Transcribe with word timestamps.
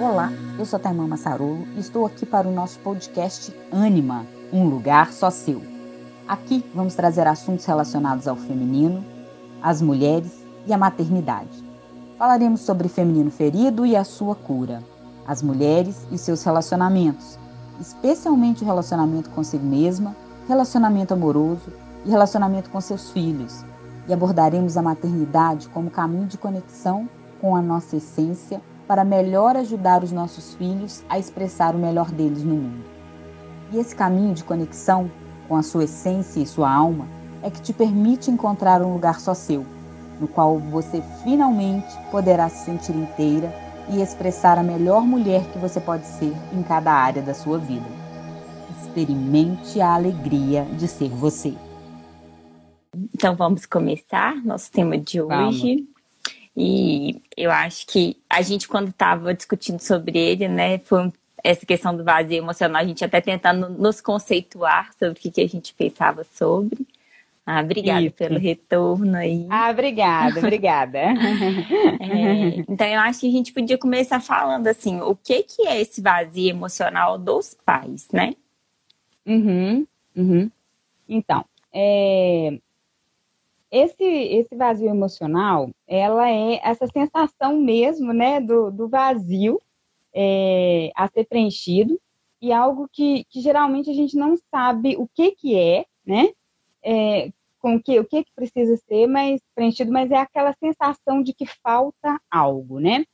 Olá, 0.00 0.30
eu 0.56 0.64
sou 0.64 0.78
Taimã 0.78 1.08
Massarolo 1.08 1.66
e 1.74 1.80
estou 1.80 2.06
aqui 2.06 2.24
para 2.24 2.46
o 2.46 2.52
nosso 2.52 2.78
podcast 2.78 3.52
Anima, 3.72 4.24
um 4.52 4.68
lugar 4.68 5.12
só 5.12 5.28
seu. 5.28 5.60
Aqui 6.28 6.64
vamos 6.72 6.94
trazer 6.94 7.26
assuntos 7.26 7.64
relacionados 7.64 8.28
ao 8.28 8.36
feminino, 8.36 9.04
às 9.60 9.82
mulheres 9.82 10.44
e 10.68 10.72
à 10.72 10.78
maternidade. 10.78 11.64
Falaremos 12.16 12.60
sobre 12.60 12.86
feminino 12.86 13.28
ferido 13.28 13.84
e 13.84 13.96
a 13.96 14.04
sua 14.04 14.36
cura, 14.36 14.84
as 15.26 15.42
mulheres 15.42 16.06
e 16.12 16.16
seus 16.16 16.44
relacionamentos, 16.44 17.36
especialmente 17.80 18.62
o 18.62 18.66
relacionamento 18.66 19.30
consigo 19.30 19.66
mesma, 19.66 20.14
relacionamento 20.46 21.12
amoroso 21.12 21.72
e 22.06 22.10
relacionamento 22.10 22.70
com 22.70 22.80
seus 22.80 23.10
filhos. 23.10 23.64
E 24.06 24.12
abordaremos 24.12 24.76
a 24.76 24.82
maternidade 24.82 25.68
como 25.70 25.90
caminho 25.90 26.26
de 26.26 26.38
conexão 26.38 27.08
com 27.40 27.56
a 27.56 27.60
nossa 27.60 27.96
essência 27.96 28.62
para 28.88 29.04
melhor 29.04 29.54
ajudar 29.54 30.02
os 30.02 30.10
nossos 30.10 30.54
filhos 30.54 31.04
a 31.10 31.18
expressar 31.18 31.74
o 31.74 31.78
melhor 31.78 32.10
deles 32.10 32.42
no 32.42 32.54
mundo. 32.54 32.84
E 33.70 33.78
esse 33.78 33.94
caminho 33.94 34.32
de 34.32 34.42
conexão 34.42 35.10
com 35.46 35.56
a 35.56 35.62
sua 35.62 35.84
essência 35.84 36.40
e 36.40 36.46
sua 36.46 36.72
alma 36.72 37.06
é 37.42 37.50
que 37.50 37.60
te 37.60 37.74
permite 37.74 38.30
encontrar 38.30 38.80
um 38.80 38.94
lugar 38.94 39.20
só 39.20 39.34
seu, 39.34 39.64
no 40.18 40.26
qual 40.26 40.58
você 40.58 41.02
finalmente 41.22 41.94
poderá 42.10 42.48
se 42.48 42.64
sentir 42.64 42.96
inteira 42.96 43.54
e 43.90 44.00
expressar 44.00 44.58
a 44.58 44.62
melhor 44.62 45.02
mulher 45.02 45.44
que 45.52 45.58
você 45.58 45.80
pode 45.80 46.06
ser 46.06 46.32
em 46.52 46.62
cada 46.62 46.90
área 46.90 47.20
da 47.20 47.34
sua 47.34 47.58
vida. 47.58 47.86
Experimente 48.80 49.82
a 49.82 49.94
alegria 49.94 50.64
de 50.64 50.88
ser 50.88 51.10
você. 51.10 51.54
Então 53.14 53.36
vamos 53.36 53.66
começar 53.66 54.34
nosso 54.44 54.72
tema 54.72 54.96
de 54.96 55.20
hoje. 55.20 55.76
Vamos. 55.76 55.97
E 56.60 57.22
eu 57.36 57.52
acho 57.52 57.86
que 57.86 58.16
a 58.28 58.42
gente, 58.42 58.66
quando 58.66 58.88
estava 58.88 59.32
discutindo 59.32 59.78
sobre 59.78 60.18
ele, 60.18 60.48
né, 60.48 60.78
foi 60.78 61.12
essa 61.44 61.64
questão 61.64 61.96
do 61.96 62.02
vazio 62.02 62.38
emocional, 62.38 62.82
a 62.82 62.84
gente 62.84 63.04
até 63.04 63.20
tentando 63.20 63.68
nos 63.68 64.00
conceituar 64.00 64.90
sobre 64.98 65.12
o 65.12 65.14
que, 65.14 65.30
que 65.30 65.40
a 65.40 65.48
gente 65.48 65.72
pensava 65.72 66.24
sobre. 66.24 66.84
Ah, 67.46 67.60
obrigada 67.60 68.02
Isso. 68.02 68.16
pelo 68.16 68.40
retorno 68.40 69.16
aí. 69.16 69.46
Ah, 69.48 69.70
obrigada, 69.70 70.40
obrigada. 70.40 70.98
é, 72.02 72.64
então, 72.68 72.86
eu 72.88 73.00
acho 73.02 73.20
que 73.20 73.28
a 73.28 73.32
gente 73.32 73.52
podia 73.52 73.78
começar 73.78 74.18
falando 74.18 74.66
assim, 74.66 75.00
o 75.00 75.14
que, 75.14 75.44
que 75.44 75.62
é 75.62 75.80
esse 75.80 76.02
vazio 76.02 76.50
emocional 76.50 77.16
dos 77.16 77.54
pais, 77.64 78.08
né? 78.12 78.34
Uhum, 79.24 79.86
uhum. 80.16 80.50
Então, 81.08 81.44
é, 81.72 82.58
esse, 83.70 84.04
esse 84.04 84.56
vazio 84.56 84.88
emocional, 84.88 85.70
ela 85.86 86.30
é 86.30 86.60
essa 86.62 86.86
sensação 86.86 87.58
mesmo, 87.60 88.12
né, 88.12 88.40
do, 88.40 88.70
do 88.70 88.88
vazio 88.88 89.60
é, 90.14 90.90
a 90.96 91.06
ser 91.08 91.24
preenchido 91.24 92.00
e 92.40 92.52
algo 92.52 92.88
que, 92.90 93.24
que 93.24 93.40
geralmente 93.40 93.90
a 93.90 93.94
gente 93.94 94.16
não 94.16 94.36
sabe 94.50 94.96
o 94.96 95.06
que 95.08 95.32
que 95.32 95.56
é, 95.56 95.84
né, 96.06 96.30
é, 96.82 97.30
com 97.60 97.80
que, 97.80 97.98
o 97.98 98.04
que 98.04 98.24
que 98.24 98.32
precisa 98.34 98.76
ser 98.88 99.06
mais 99.06 99.40
preenchido, 99.54 99.92
mas 99.92 100.10
é 100.10 100.16
aquela 100.16 100.54
sensação 100.54 101.22
de 101.22 101.34
que 101.34 101.44
falta 101.46 102.20
algo, 102.30 102.80
né, 102.80 103.04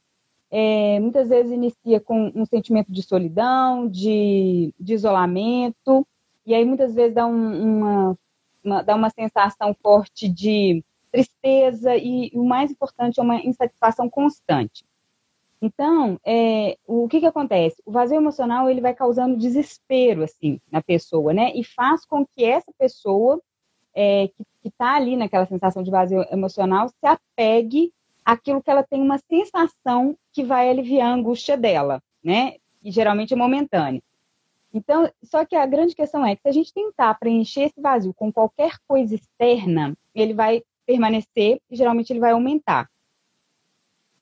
é, 0.51 1.01
muitas 1.01 1.29
vezes 1.29 1.51
inicia 1.51 1.99
com 1.99 2.31
um 2.33 2.47
sentimento 2.47 2.93
de 2.93 3.03
solidão, 3.03 3.89
de, 3.89 4.73
de 4.79 4.95
isolamento, 4.95 6.07
e 6.47 6.55
aí 6.55 6.65
muitas 6.65 6.95
vezes 6.95 7.15
dá 7.15 7.27
um, 7.27 7.79
uma 7.81 8.19
uma, 8.65 8.83
dá 8.83 8.95
uma 8.95 9.11
sensação 9.11 9.75
forte 9.83 10.29
de 10.29 10.83
tristeza 11.13 11.97
e, 11.97 12.31
o 12.35 12.45
mais 12.45 12.71
importante 12.71 13.21
é 13.21 13.23
uma 13.23 13.37
insatisfação 13.37 14.11
constante. 14.11 14.85
Então, 15.63 16.19
é, 16.25 16.77
o 16.87 17.09
que, 17.09 17.21
que 17.21 17.27
acontece? 17.27 17.81
O 17.87 17.93
vazio 17.93 18.17
emocional 18.17 18.69
ele 18.69 18.81
vai 18.81 18.93
causando 18.93 19.37
desespero 19.37 20.25
assim 20.25 20.61
na 20.71 20.83
pessoa, 20.83 21.33
né? 21.33 21.53
E 21.55 21.65
faz 21.65 22.05
com 22.05 22.27
que 22.27 22.45
essa 22.45 22.71
pessoa 22.79 23.41
é, 23.95 24.29
que 24.29 24.69
está 24.69 24.97
ali 24.97 25.17
naquela 25.17 25.47
sensação 25.47 25.83
de 25.83 25.91
vazio 25.91 26.27
emocional 26.31 26.89
se 26.89 27.07
apegue 27.07 27.93
àquilo 28.25 28.63
que 28.63 28.71
ela 28.71 28.83
tem 28.83 29.01
uma 29.01 29.19
sensação 29.19 30.19
que 30.33 30.43
vai 30.43 30.69
aliviar 30.69 31.09
a 31.09 31.15
angústia 31.15 31.57
dela, 31.57 32.03
né? 32.23 32.57
E 32.83 32.91
geralmente 32.91 33.33
é 33.33 33.37
momentânea. 33.37 34.03
Então, 34.75 35.09
só 35.23 35.45
que 35.45 35.55
a 35.55 35.65
grande 35.65 35.95
questão 35.95 36.27
é 36.27 36.35
que 36.35 36.43
se 36.43 36.49
a 36.49 36.53
gente 36.53 36.75
tentar 36.75 37.15
preencher 37.15 37.63
esse 37.63 37.81
vazio 37.81 38.13
com 38.13 38.33
qualquer 38.33 38.73
coisa 38.89 39.15
externa, 39.15 39.97
ele 40.13 40.35
vai 40.35 40.65
permanecer 40.85 41.61
e 41.71 41.77
geralmente 41.77 42.13
ele 42.13 42.19
vai 42.19 42.33
aumentar. 42.33 42.91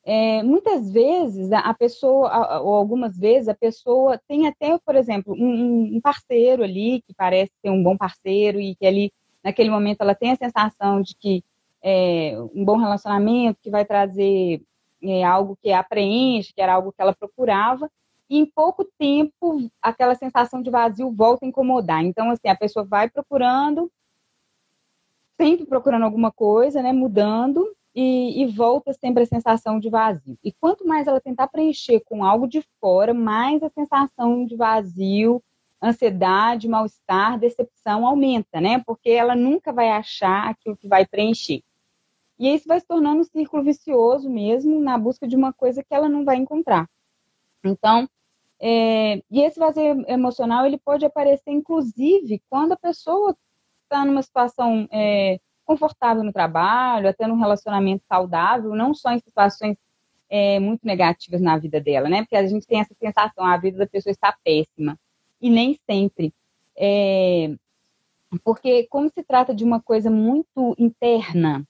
É, 0.04 0.42
muitas 0.42 0.92
vezes 0.92 1.50
a 1.52 1.72
pessoa, 1.72 2.60
ou 2.60 2.74
algumas 2.74 3.16
vezes 3.16 3.48
a 3.48 3.54
pessoa 3.54 4.20
tem 4.28 4.46
até, 4.46 4.76
por 4.84 4.94
exemplo, 4.94 5.32
um, 5.32 5.96
um, 5.96 6.00
parceiro 6.00 6.62
ali 6.62 7.00
que 7.02 7.14
parece 7.14 7.52
ser 7.62 7.70
um 7.70 7.82
bom 7.82 7.96
parceiro 7.96 8.60
e 8.60 8.74
que 8.74 8.84
ali 8.84 9.12
naquele 9.42 9.70
momento 9.70 10.02
ela 10.02 10.14
tem 10.14 10.32
a 10.32 10.36
sensação 10.36 11.00
de 11.00 11.14
que 11.14 11.42
é, 11.82 12.36
um 12.54 12.64
bom 12.64 12.76
relacionamento 12.76 13.60
que 13.62 13.70
vai 13.70 13.84
trazer 13.84 14.60
é, 15.02 15.24
algo 15.24 15.56
que 15.62 15.72
a 15.72 15.82
preenche, 15.82 16.52
que 16.52 16.60
era 16.60 16.74
algo 16.74 16.92
que 16.92 17.00
ela 17.00 17.14
procurava, 17.14 17.88
e 18.32 18.38
em 18.38 18.46
pouco 18.46 18.82
tempo 18.98 19.70
aquela 19.82 20.14
sensação 20.14 20.62
de 20.62 20.70
vazio 20.70 21.12
volta 21.12 21.44
a 21.44 21.48
incomodar. 21.48 22.02
Então, 22.02 22.30
assim, 22.30 22.48
a 22.48 22.56
pessoa 22.56 22.82
vai 22.82 23.10
procurando, 23.10 23.92
sempre 25.38 25.66
procurando 25.66 26.04
alguma 26.04 26.32
coisa, 26.32 26.82
né, 26.82 26.94
mudando, 26.94 27.76
e, 27.94 28.42
e, 28.42 28.46
volta 28.46 28.94
sempre 28.94 29.24
a 29.24 29.26
sensação 29.26 29.78
de 29.78 29.90
vazio. 29.90 30.38
E 30.42 30.50
quanto 30.50 30.88
mais 30.88 31.06
ela 31.06 31.20
tentar 31.20 31.48
preencher 31.48 32.00
com 32.06 32.24
algo 32.24 32.48
de 32.48 32.64
fora, 32.80 33.12
mais 33.12 33.62
a 33.62 33.68
sensação 33.68 34.46
de 34.46 34.56
vazio, 34.56 35.42
ansiedade, 35.82 36.66
mal-estar, 36.66 37.38
decepção 37.38 38.06
aumenta, 38.06 38.62
né? 38.62 38.82
Porque 38.86 39.10
ela 39.10 39.36
nunca 39.36 39.74
vai 39.74 39.90
achar 39.90 40.48
aquilo 40.48 40.74
que 40.74 40.88
vai 40.88 41.04
preencher. 41.04 41.62
E 42.38 42.48
isso 42.54 42.66
vai 42.66 42.80
se 42.80 42.86
tornando 42.86 43.20
um 43.20 43.24
círculo 43.24 43.62
vicioso 43.62 44.30
mesmo, 44.30 44.80
na 44.80 44.96
busca 44.96 45.28
de 45.28 45.36
uma 45.36 45.52
coisa 45.52 45.84
que 45.84 45.94
ela 45.94 46.08
não 46.08 46.24
vai 46.24 46.36
encontrar. 46.36 46.88
Então, 47.62 48.08
é, 48.64 49.16
e 49.28 49.42
esse 49.42 49.58
vazio 49.58 50.04
emocional 50.06 50.64
ele 50.64 50.78
pode 50.78 51.04
aparecer, 51.04 51.50
inclusive, 51.50 52.40
quando 52.48 52.72
a 52.72 52.76
pessoa 52.76 53.36
está 53.82 54.04
numa 54.04 54.22
situação 54.22 54.88
é, 54.92 55.40
confortável 55.64 56.22
no 56.22 56.32
trabalho, 56.32 57.08
até 57.08 57.26
num 57.26 57.40
relacionamento 57.40 58.04
saudável, 58.06 58.72
não 58.76 58.94
só 58.94 59.10
em 59.10 59.18
situações 59.18 59.76
é, 60.30 60.60
muito 60.60 60.86
negativas 60.86 61.40
na 61.40 61.58
vida 61.58 61.80
dela, 61.80 62.08
né? 62.08 62.22
Porque 62.22 62.36
a 62.36 62.46
gente 62.46 62.64
tem 62.64 62.78
essa 62.78 62.94
sensação, 62.94 63.44
a 63.44 63.56
vida 63.56 63.78
da 63.78 63.86
pessoa 63.86 64.12
está 64.12 64.32
péssima. 64.44 64.96
E 65.40 65.50
nem 65.50 65.76
sempre. 65.90 66.32
É, 66.76 67.56
porque, 68.44 68.86
como 68.86 69.10
se 69.10 69.24
trata 69.24 69.52
de 69.52 69.64
uma 69.64 69.82
coisa 69.82 70.08
muito 70.08 70.76
interna, 70.78 71.66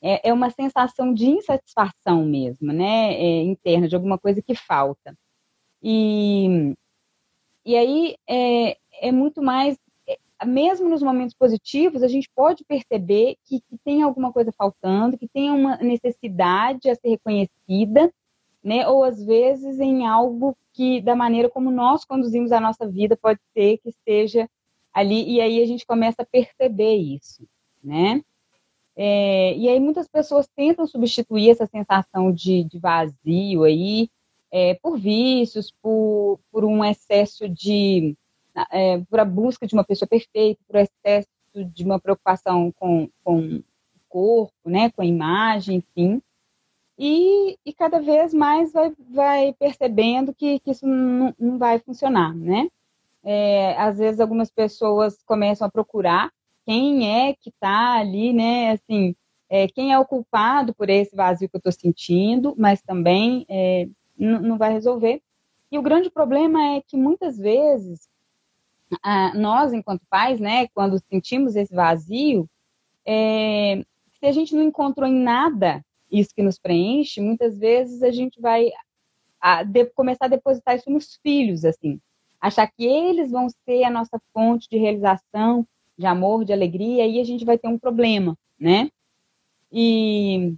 é, 0.00 0.28
é 0.28 0.32
uma 0.32 0.50
sensação 0.50 1.12
de 1.12 1.26
insatisfação 1.26 2.24
mesmo, 2.24 2.72
né? 2.72 3.14
É, 3.14 3.42
interna, 3.42 3.88
de 3.88 3.96
alguma 3.96 4.16
coisa 4.16 4.40
que 4.40 4.54
falta. 4.54 5.16
E, 5.88 6.74
e 7.64 7.76
aí 7.76 8.16
é, 8.28 8.76
é 9.00 9.12
muito 9.12 9.40
mais, 9.40 9.78
é, 10.04 10.44
mesmo 10.44 10.88
nos 10.88 11.00
momentos 11.00 11.32
positivos, 11.32 12.02
a 12.02 12.08
gente 12.08 12.28
pode 12.34 12.64
perceber 12.64 13.36
que, 13.44 13.60
que 13.60 13.78
tem 13.84 14.02
alguma 14.02 14.32
coisa 14.32 14.50
faltando, 14.50 15.16
que 15.16 15.28
tem 15.28 15.48
uma 15.48 15.76
necessidade 15.76 16.90
a 16.90 16.96
ser 16.96 17.10
reconhecida, 17.10 18.12
né? 18.64 18.88
Ou 18.88 19.04
às 19.04 19.24
vezes 19.24 19.78
em 19.78 20.04
algo 20.04 20.56
que, 20.72 21.00
da 21.00 21.14
maneira 21.14 21.48
como 21.48 21.70
nós 21.70 22.04
conduzimos 22.04 22.50
a 22.50 22.58
nossa 22.58 22.84
vida, 22.88 23.16
pode 23.16 23.38
ser 23.54 23.78
que 23.78 23.90
esteja 23.90 24.50
ali, 24.92 25.34
e 25.34 25.40
aí 25.40 25.62
a 25.62 25.66
gente 25.66 25.86
começa 25.86 26.22
a 26.22 26.26
perceber 26.26 26.96
isso, 26.96 27.46
né? 27.80 28.24
É, 28.96 29.56
e 29.56 29.68
aí 29.68 29.78
muitas 29.78 30.08
pessoas 30.08 30.48
tentam 30.48 30.84
substituir 30.84 31.50
essa 31.50 31.66
sensação 31.66 32.32
de, 32.32 32.64
de 32.64 32.76
vazio 32.80 33.62
aí 33.62 34.10
é, 34.50 34.74
por 34.74 34.98
vícios, 34.98 35.72
por, 35.82 36.40
por 36.50 36.64
um 36.64 36.84
excesso 36.84 37.48
de. 37.48 38.16
É, 38.70 38.98
por 39.10 39.20
a 39.20 39.24
busca 39.24 39.66
de 39.66 39.74
uma 39.74 39.84
pessoa 39.84 40.08
perfeita, 40.08 40.60
por 40.66 40.76
excesso 40.76 41.28
de 41.54 41.84
uma 41.84 42.00
preocupação 42.00 42.72
com, 42.72 43.08
com 43.22 43.56
o 43.56 43.64
corpo, 44.08 44.54
né, 44.64 44.90
com 44.90 45.02
a 45.02 45.06
imagem, 45.06 45.76
enfim. 45.76 46.22
E, 46.98 47.58
e 47.64 47.72
cada 47.74 48.00
vez 48.00 48.32
mais 48.32 48.72
vai, 48.72 48.94
vai 49.10 49.52
percebendo 49.52 50.34
que, 50.34 50.58
que 50.60 50.70
isso 50.70 50.86
não, 50.86 51.34
não 51.38 51.58
vai 51.58 51.78
funcionar, 51.78 52.34
né? 52.34 52.68
É, 53.22 53.76
às 53.76 53.98
vezes 53.98 54.20
algumas 54.20 54.50
pessoas 54.50 55.22
começam 55.26 55.66
a 55.66 55.70
procurar 55.70 56.32
quem 56.64 57.28
é 57.28 57.34
que 57.34 57.50
está 57.50 57.98
ali, 57.98 58.32
né? 58.32 58.70
Assim, 58.70 59.14
é, 59.48 59.68
quem 59.68 59.92
é 59.92 59.98
o 59.98 60.06
culpado 60.06 60.74
por 60.74 60.88
esse 60.88 61.14
vazio 61.14 61.48
que 61.48 61.56
eu 61.56 61.58
estou 61.58 61.72
sentindo, 61.72 62.54
mas 62.56 62.80
também 62.82 63.44
é, 63.48 63.88
não 64.18 64.56
vai 64.58 64.72
resolver. 64.72 65.22
E 65.70 65.78
o 65.78 65.82
grande 65.82 66.10
problema 66.10 66.76
é 66.76 66.80
que 66.80 66.96
muitas 66.96 67.36
vezes 67.36 68.08
nós, 69.34 69.72
enquanto 69.72 70.06
pais, 70.08 70.38
né, 70.38 70.68
quando 70.68 71.02
sentimos 71.10 71.56
esse 71.56 71.74
vazio, 71.74 72.48
é, 73.04 73.84
se 74.18 74.26
a 74.26 74.32
gente 74.32 74.54
não 74.54 74.62
encontrou 74.62 75.08
em 75.08 75.14
nada 75.14 75.84
isso 76.10 76.34
que 76.34 76.42
nos 76.42 76.58
preenche, 76.58 77.20
muitas 77.20 77.58
vezes 77.58 78.02
a 78.02 78.10
gente 78.10 78.40
vai 78.40 78.70
a 79.40 79.62
de, 79.62 79.84
começar 79.86 80.26
a 80.26 80.28
depositar 80.28 80.76
isso 80.76 80.90
nos 80.90 81.18
filhos, 81.22 81.64
assim. 81.64 82.00
Achar 82.40 82.66
que 82.66 82.84
eles 82.84 83.30
vão 83.30 83.48
ser 83.64 83.84
a 83.84 83.90
nossa 83.90 84.20
fonte 84.32 84.68
de 84.68 84.78
realização, 84.78 85.66
de 85.96 86.06
amor, 86.06 86.44
de 86.44 86.52
alegria, 86.52 87.06
e 87.06 87.20
a 87.20 87.24
gente 87.24 87.44
vai 87.44 87.58
ter 87.58 87.68
um 87.68 87.78
problema, 87.78 88.36
né? 88.58 88.90
E, 89.72 90.54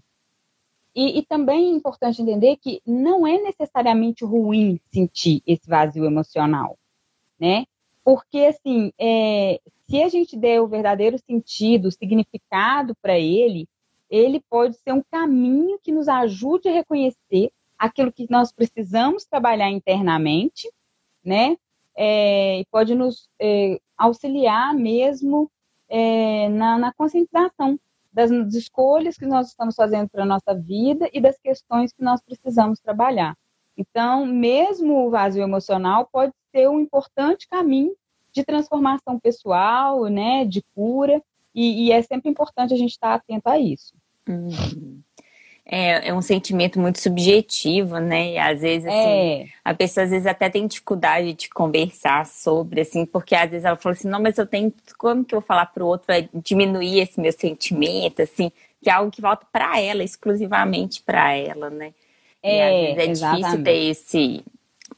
e, 0.98 1.20
e, 1.20 1.22
também 1.22 1.66
é 1.66 1.76
importante 1.76 2.20
entender 2.20 2.56
que 2.56 2.82
não 2.84 3.24
é 3.24 3.40
necessariamente 3.40 4.24
ruim 4.24 4.80
sentir 4.92 5.40
esse 5.46 5.68
vazio 5.68 6.04
emocional, 6.04 6.76
né? 7.38 7.66
Porque, 8.02 8.38
assim, 8.40 8.92
é, 8.98 9.60
se 9.88 10.02
a 10.02 10.08
gente 10.08 10.36
der 10.36 10.60
o 10.60 10.66
verdadeiro 10.66 11.16
sentido, 11.16 11.86
o 11.86 11.92
significado 11.92 12.96
para 13.00 13.16
ele, 13.16 13.68
ele 14.10 14.40
pode 14.50 14.76
ser 14.78 14.92
um 14.92 15.00
caminho 15.08 15.78
que 15.80 15.92
nos 15.92 16.08
ajude 16.08 16.68
a 16.68 16.72
reconhecer 16.72 17.52
aquilo 17.78 18.12
que 18.12 18.26
nós 18.28 18.50
precisamos 18.50 19.24
trabalhar 19.24 19.70
internamente, 19.70 20.68
né? 21.24 21.56
É, 21.96 22.64
pode 22.72 22.96
nos 22.96 23.28
é, 23.38 23.80
auxiliar 23.96 24.74
mesmo 24.74 25.48
é, 25.88 26.48
na, 26.48 26.76
na, 26.76 26.92
conscientização 26.92 27.78
das, 28.18 28.54
escolhas 28.54 29.16
que 29.16 29.26
nós 29.26 29.46
estamos 29.46 29.76
fazendo 29.76 30.08
para 30.08 30.24
a 30.24 30.26
nossa 30.26 30.52
vida 30.52 31.08
e 31.12 31.20
das 31.20 31.38
questões 31.38 31.92
que 31.92 32.02
nós 32.02 32.20
precisamos 32.20 32.80
trabalhar. 32.80 33.36
Então, 33.76 34.26
mesmo 34.26 35.06
o 35.06 35.10
vazio 35.10 35.44
emocional 35.44 36.08
pode 36.12 36.32
ser 36.50 36.68
um 36.68 36.80
importante 36.80 37.46
caminho 37.48 37.94
de 38.32 38.42
transformação 38.44 39.20
pessoal, 39.20 40.06
né, 40.06 40.44
de 40.44 40.62
cura, 40.74 41.22
e, 41.54 41.86
e 41.86 41.92
é 41.92 42.02
sempre 42.02 42.28
importante 42.28 42.74
a 42.74 42.76
gente 42.76 42.90
estar 42.90 43.14
atento 43.14 43.48
a 43.48 43.56
isso. 43.56 43.94
Uhum. 44.28 45.00
É, 45.70 46.08
é, 46.08 46.14
um 46.14 46.22
sentimento 46.22 46.80
muito 46.80 46.98
subjetivo, 46.98 47.98
né? 47.98 48.32
E 48.32 48.38
às 48.38 48.62
vezes, 48.62 48.88
assim, 48.88 49.42
é. 49.42 49.46
a 49.62 49.74
pessoa 49.74 50.04
às 50.04 50.10
vezes 50.10 50.26
até 50.26 50.48
tem 50.48 50.66
dificuldade 50.66 51.34
de 51.34 51.50
conversar 51.50 52.24
sobre, 52.24 52.80
assim, 52.80 53.04
porque 53.04 53.34
às 53.34 53.50
vezes 53.50 53.66
ela 53.66 53.76
fala 53.76 53.92
assim, 53.92 54.08
não, 54.08 54.18
mas 54.18 54.38
eu 54.38 54.46
tenho, 54.46 54.72
como 54.96 55.22
que 55.22 55.34
eu 55.34 55.40
vou 55.40 55.46
falar 55.46 55.66
para 55.66 55.84
o 55.84 55.86
outro 55.86 56.06
vai 56.06 56.26
diminuir 56.32 57.00
esse 57.00 57.20
meu 57.20 57.32
sentimento, 57.32 58.22
assim, 58.22 58.50
que 58.82 58.88
é 58.88 58.92
algo 58.94 59.10
que 59.10 59.20
volta 59.20 59.46
para 59.52 59.78
ela, 59.78 60.02
exclusivamente 60.02 61.02
para 61.02 61.34
ela, 61.34 61.68
né? 61.68 61.92
É, 62.42 62.56
e 62.56 62.62
às 62.62 62.96
vezes 62.96 62.98
é 62.98 63.10
exatamente. 63.10 63.42
difícil 63.42 63.64
ter 63.64 63.90
esse, 63.90 64.44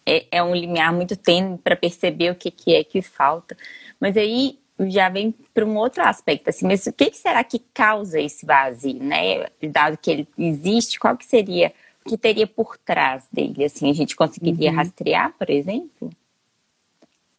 é, 0.06 0.26
é 0.30 0.42
um 0.42 0.54
limiar 0.54 0.92
muito 0.92 1.16
tênue 1.16 1.58
para 1.58 1.74
perceber 1.74 2.30
o 2.30 2.36
que, 2.36 2.48
que 2.48 2.76
é 2.76 2.84
que 2.84 3.02
falta. 3.02 3.56
Mas 3.98 4.16
aí 4.16 4.59
já 4.88 5.08
vem 5.08 5.34
para 5.52 5.64
um 5.64 5.76
outro 5.76 6.02
aspecto, 6.02 6.48
assim, 6.48 6.66
mas 6.66 6.86
o 6.86 6.92
que, 6.92 7.10
que, 7.10 7.16
será 7.16 7.42
que 7.42 7.58
causa 7.58 8.20
esse 8.20 8.46
vazio, 8.46 9.02
né? 9.02 9.46
Dado 9.70 9.98
que 9.98 10.10
ele 10.10 10.28
existe, 10.38 10.98
qual 10.98 11.16
que 11.16 11.26
seria, 11.26 11.72
o 12.04 12.08
que 12.08 12.16
teria 12.16 12.46
por 12.46 12.78
trás 12.78 13.26
dele, 13.32 13.64
assim, 13.64 13.90
a 13.90 13.92
gente 13.92 14.16
conseguiria 14.16 14.70
uhum. 14.70 14.76
rastrear, 14.76 15.34
por 15.36 15.50
exemplo? 15.50 16.10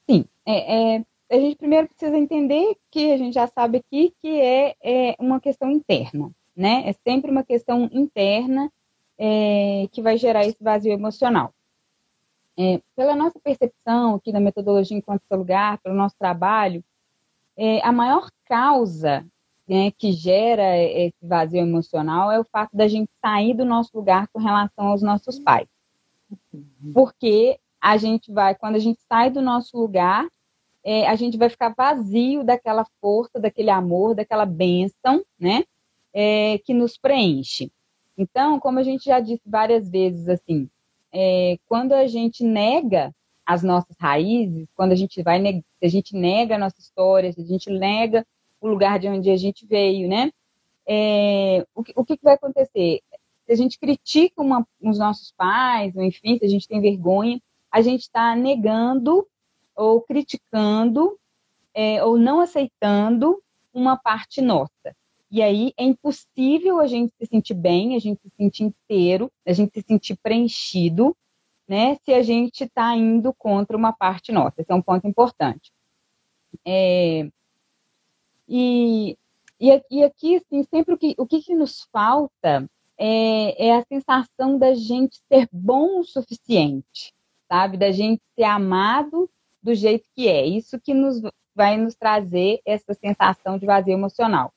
Sim, 0.10 0.26
é, 0.46 0.96
é, 0.98 1.06
a 1.32 1.36
gente 1.36 1.56
primeiro 1.56 1.88
precisa 1.88 2.18
entender 2.18 2.76
que 2.92 3.14
a 3.14 3.18
gente 3.18 3.34
já 3.34 3.48
sabe 3.48 3.78
aqui 3.78 4.14
que 4.22 4.40
é, 4.40 4.76
é 4.84 5.16
uma 5.18 5.40
questão 5.40 5.72
interna, 5.72 6.30
né? 6.56 6.84
É 6.86 6.94
sempre 7.10 7.32
uma 7.32 7.44
questão 7.44 7.90
interna 7.92 8.72
é, 9.18 9.88
que 9.92 10.02
vai 10.02 10.18
gerar 10.18 10.46
esse 10.46 10.62
vazio 10.62 10.92
emocional. 10.92 11.54
É, 12.60 12.82
pela 12.96 13.16
nossa 13.16 13.40
percepção 13.40 14.16
aqui 14.16 14.32
da 14.32 14.40
metodologia 14.40 14.98
enquanto 14.98 15.24
seu 15.26 15.38
lugar, 15.38 15.78
pelo 15.80 15.96
nosso 15.96 16.16
trabalho, 16.18 16.84
é, 17.58 17.86
a 17.86 17.92
maior 17.92 18.30
causa 18.46 19.26
né, 19.68 19.92
que 19.92 20.12
gera 20.12 20.78
esse 20.78 21.16
vazio 21.22 21.62
emocional 21.62 22.32
é 22.32 22.40
o 22.40 22.44
fato 22.44 22.76
da 22.76 22.88
gente 22.88 23.10
sair 23.24 23.54
do 23.54 23.64
nosso 23.64 23.90
lugar 23.94 24.28
com 24.34 24.40
relação 24.40 24.88
aos 24.88 25.02
nossos 25.02 25.40
pais. 25.40 25.68
Porque 26.94 27.60
a 27.80 27.98
gente 27.98 28.32
vai, 28.32 28.56
quando 28.56 28.76
a 28.76 28.80
gente 28.80 29.00
sai 29.08 29.30
do 29.30 29.42
nosso 29.42 29.78
lugar, 29.78 30.28
é, 30.84 31.08
a 31.08 31.16
gente 31.16 31.38
vai 31.38 31.50
ficar 31.50 31.74
vazio 31.76 32.44
daquela 32.44 32.86
força, 33.00 33.40
daquele 33.40 33.70
amor, 33.70 34.16
daquela 34.16 34.46
bênção, 34.46 35.24
né, 35.40 35.64
é, 36.14 36.58
que 36.66 36.74
nos 36.74 36.98
preenche. 36.98 37.72
Então, 38.18 38.60
como 38.60 38.80
a 38.80 38.84
gente 38.84 39.06
já 39.06 39.20
disse 39.20 39.44
várias 39.46 39.90
vezes, 39.90 40.28
assim, 40.28 40.70
é, 41.14 41.58
quando 41.68 41.94
a 41.94 42.08
gente 42.08 42.44
nega 42.44 43.14
as 43.52 43.64
nossas 43.64 43.98
raízes, 44.00 44.66
quando 44.76 44.94
a 44.94 44.96
gente 44.96 45.22
vai 45.22 45.64
a 45.82 45.88
gente 45.88 46.16
nega 46.16 46.56
a 46.56 46.58
nossa 46.58 46.80
história, 46.80 47.34
se 47.34 47.42
a 47.42 47.46
gente 47.46 47.70
nega 47.70 48.26
o 48.62 48.68
lugar 48.68 48.98
de 48.98 49.10
onde 49.10 49.30
a 49.30 49.36
gente 49.36 49.66
veio, 49.66 50.08
né? 50.08 50.32
É, 50.88 51.66
o, 51.76 51.84
que, 51.84 51.94
o 51.96 52.06
que, 52.06 52.18
vai 52.22 52.36
acontecer? 52.36 53.02
Se 53.46 53.52
a 53.52 53.56
gente 53.56 53.78
critica 53.78 54.42
uma, 54.42 54.66
os 54.82 54.98
nossos 54.98 55.34
pais, 55.36 55.94
enfim, 55.98 56.38
se 56.38 56.46
a 56.46 56.48
gente 56.48 56.68
tem 56.68 56.80
vergonha, 56.80 57.42
a 57.70 57.82
gente 57.82 58.02
está 58.02 58.36
negando 58.36 59.28
ou 59.76 60.02
criticando 60.02 61.20
é, 61.74 62.04
ou 62.04 62.18
não 62.18 62.40
aceitando 62.40 63.42
uma 63.74 63.98
parte 63.98 64.42
nossa. 64.42 64.96
E 65.30 65.42
aí 65.42 65.74
é 65.78 65.84
impossível 65.84 66.80
a 66.80 66.88
gente 66.88 67.14
se 67.18 67.26
sentir 67.26 67.54
bem, 67.54 67.96
a 67.96 68.00
gente 68.00 68.22
se 68.22 68.30
sentir 68.38 68.64
inteiro, 68.64 69.30
a 69.46 69.52
gente 69.52 69.74
se 69.74 69.82
sentir 69.86 70.18
preenchido, 70.22 71.16
né, 71.68 71.96
se 72.04 72.14
a 72.14 72.22
gente 72.22 72.64
está 72.64 72.96
indo 72.96 73.34
contra 73.34 73.78
uma 73.78 73.94
parte 73.94 74.32
nossa. 74.32 74.62
Esse 74.62 74.72
é 74.72 74.76
um 74.76 74.82
ponto 74.82 75.08
importante. 75.08 75.72
É, 76.66 77.30
e, 78.48 79.18
e, 79.60 79.84
e, 79.90 80.04
aqui, 80.04 80.36
assim, 80.36 80.64
sempre 80.64 80.94
o 80.94 80.98
que, 80.98 81.16
o 81.18 81.26
que, 81.26 81.42
que 81.42 81.56
nos 81.56 81.88
falta 81.92 82.70
é, 82.98 83.68
é, 83.68 83.78
a 83.78 83.86
sensação 83.86 84.58
da 84.58 84.74
gente 84.74 85.20
ser 85.28 85.48
bom 85.52 86.00
o 86.00 86.04
suficiente, 86.04 87.14
sabe? 87.48 87.78
Da 87.78 87.92
gente 87.92 88.22
ser 88.36 88.44
amado 88.44 89.30
do 89.64 89.74
jeito 89.74 90.08
que 90.14 90.28
é. 90.28 90.46
Isso 90.46 90.80
que 90.80 90.94
nos 90.94 91.22
vai 91.56 91.78
nos 91.78 91.96
trazer 91.96 92.62
essa 92.66 92.94
sensação 92.94 93.58
de 93.58 93.66
vazio 93.66 93.94
emocional. 93.94 94.54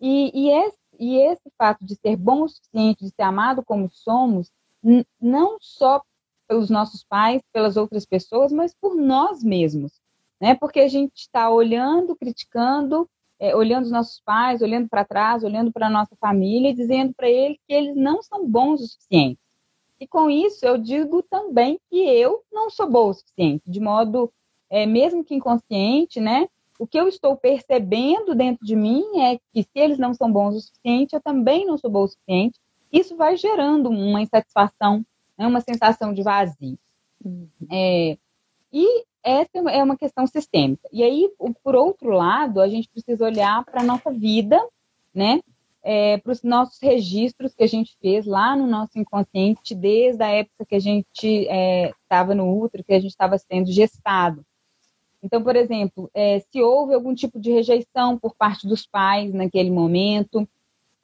E, 0.00 0.30
e, 0.34 0.50
esse, 0.50 0.78
e 0.98 1.16
esse 1.16 1.50
fato 1.56 1.84
de 1.84 1.94
ser 1.94 2.16
bom 2.16 2.42
o 2.42 2.48
suficiente, 2.48 3.04
de 3.04 3.10
ser 3.10 3.22
amado 3.22 3.64
como 3.64 3.88
somos, 3.88 4.50
não 5.20 5.56
só 5.60 6.02
pelos 6.46 6.70
nossos 6.70 7.04
pais, 7.04 7.42
pelas 7.52 7.76
outras 7.76 8.04
pessoas, 8.04 8.52
mas 8.52 8.74
por 8.74 8.94
nós 8.94 9.42
mesmos, 9.42 9.92
né? 10.40 10.54
Porque 10.54 10.80
a 10.80 10.88
gente 10.88 11.16
está 11.16 11.50
olhando, 11.50 12.16
criticando, 12.16 13.08
é, 13.38 13.54
olhando 13.54 13.84
os 13.84 13.90
nossos 13.90 14.20
pais, 14.20 14.62
olhando 14.62 14.88
para 14.88 15.04
trás, 15.04 15.42
olhando 15.42 15.72
para 15.72 15.86
a 15.86 15.90
nossa 15.90 16.16
família 16.16 16.70
e 16.70 16.74
dizendo 16.74 17.12
para 17.14 17.28
eles 17.28 17.58
que 17.66 17.74
eles 17.74 17.96
não 17.96 18.22
são 18.22 18.48
bons 18.48 18.80
o 18.80 18.86
suficiente. 18.86 19.38
E 20.00 20.06
com 20.06 20.28
isso 20.28 20.66
eu 20.66 20.76
digo 20.76 21.22
também 21.22 21.80
que 21.90 21.98
eu 21.98 22.42
não 22.52 22.68
sou 22.68 22.90
boa 22.90 23.10
o 23.10 23.14
suficiente, 23.14 23.70
de 23.70 23.80
modo, 23.80 24.32
é, 24.68 24.86
mesmo 24.86 25.24
que 25.24 25.34
inconsciente, 25.34 26.20
né? 26.20 26.48
O 26.78 26.86
que 26.86 26.98
eu 26.98 27.06
estou 27.06 27.36
percebendo 27.36 28.34
dentro 28.34 28.66
de 28.66 28.74
mim 28.74 29.04
é 29.20 29.38
que 29.52 29.62
se 29.62 29.70
eles 29.76 29.98
não 29.98 30.12
são 30.12 30.30
bons 30.30 30.56
o 30.56 30.60
suficiente, 30.60 31.14
eu 31.14 31.22
também 31.22 31.64
não 31.64 31.78
sou 31.78 31.88
boa 31.88 32.06
o 32.06 32.08
suficiente. 32.08 32.58
Isso 32.92 33.16
vai 33.16 33.36
gerando 33.36 33.88
uma 33.88 34.20
insatisfação 34.20 35.04
né, 35.36 35.46
uma 35.46 35.60
sensação 35.60 36.12
de 36.12 36.22
vazio. 36.22 36.78
Uhum. 37.24 37.48
É, 37.70 38.18
e 38.72 39.04
essa 39.22 39.58
é 39.70 39.82
uma 39.82 39.96
questão 39.96 40.26
sistêmica. 40.26 40.88
E 40.92 41.02
aí, 41.02 41.30
por 41.62 41.74
outro 41.74 42.10
lado, 42.10 42.60
a 42.60 42.68
gente 42.68 42.88
precisa 42.88 43.24
olhar 43.24 43.64
para 43.64 43.80
a 43.80 43.84
nossa 43.84 44.10
vida, 44.12 44.60
né? 45.14 45.40
É, 45.82 46.16
para 46.18 46.32
os 46.32 46.42
nossos 46.42 46.78
registros 46.80 47.54
que 47.54 47.62
a 47.62 47.66
gente 47.66 47.94
fez 48.00 48.24
lá 48.24 48.56
no 48.56 48.66
nosso 48.66 48.98
inconsciente, 48.98 49.74
desde 49.74 50.22
a 50.22 50.28
época 50.28 50.64
que 50.66 50.74
a 50.74 50.80
gente 50.80 51.46
estava 52.06 52.32
é, 52.32 52.34
no 52.34 52.58
útero, 52.58 52.84
que 52.84 52.92
a 52.92 53.00
gente 53.00 53.10
estava 53.10 53.36
sendo 53.36 53.70
gestado. 53.70 54.44
Então, 55.22 55.42
por 55.42 55.56
exemplo, 55.56 56.10
é, 56.12 56.40
se 56.40 56.62
houve 56.62 56.94
algum 56.94 57.14
tipo 57.14 57.40
de 57.40 57.50
rejeição 57.50 58.18
por 58.18 58.34
parte 58.34 58.66
dos 58.66 58.86
pais 58.86 59.32
naquele 59.32 59.70
momento, 59.70 60.46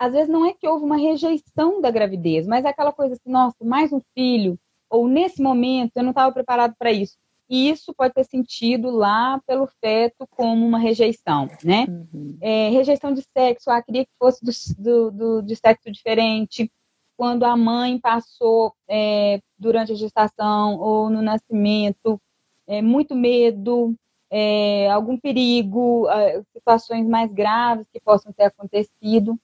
às 0.01 0.15
vezes 0.15 0.31
não 0.31 0.47
é 0.47 0.55
que 0.55 0.67
houve 0.67 0.83
uma 0.83 0.97
rejeição 0.97 1.79
da 1.79 1.91
gravidez, 1.91 2.47
mas 2.47 2.65
é 2.65 2.69
aquela 2.69 2.91
coisa 2.91 3.13
assim, 3.13 3.31
nossa, 3.31 3.63
mais 3.63 3.93
um 3.93 4.01
filho, 4.15 4.59
ou 4.89 5.07
nesse 5.07 5.43
momento 5.43 5.93
eu 5.95 6.03
não 6.03 6.09
estava 6.09 6.33
preparado 6.33 6.75
para 6.79 6.91
isso. 6.91 7.19
E 7.51 7.69
isso 7.69 7.93
pode 7.93 8.15
ter 8.15 8.25
sentido 8.25 8.91
lá 8.91 9.39
pelo 9.47 9.67
feto 9.79 10.27
como 10.31 10.67
uma 10.67 10.79
rejeição, 10.79 11.51
né? 11.63 11.85
Uhum. 11.87 12.39
É, 12.41 12.71
rejeição 12.71 13.13
de 13.13 13.23
sexo, 13.37 13.71
ah, 13.71 13.83
queria 13.83 14.07
que 14.07 14.13
fosse 14.19 14.43
do, 14.43 14.53
do, 14.79 15.11
do, 15.11 15.43
de 15.43 15.55
sexo 15.55 15.91
diferente. 15.91 16.73
Quando 17.15 17.45
a 17.45 17.55
mãe 17.55 17.99
passou 17.99 18.73
é, 18.89 19.41
durante 19.59 19.93
a 19.93 19.97
gestação 19.97 20.79
ou 20.79 21.11
no 21.11 21.21
nascimento, 21.21 22.19
é, 22.67 22.81
muito 22.81 23.15
medo, 23.15 23.95
é, 24.31 24.89
algum 24.91 25.19
perigo, 25.19 26.07
situações 26.55 27.07
mais 27.07 27.31
graves 27.31 27.87
que 27.93 28.01
possam 28.01 28.33
ter 28.33 28.45
acontecido. 28.45 29.39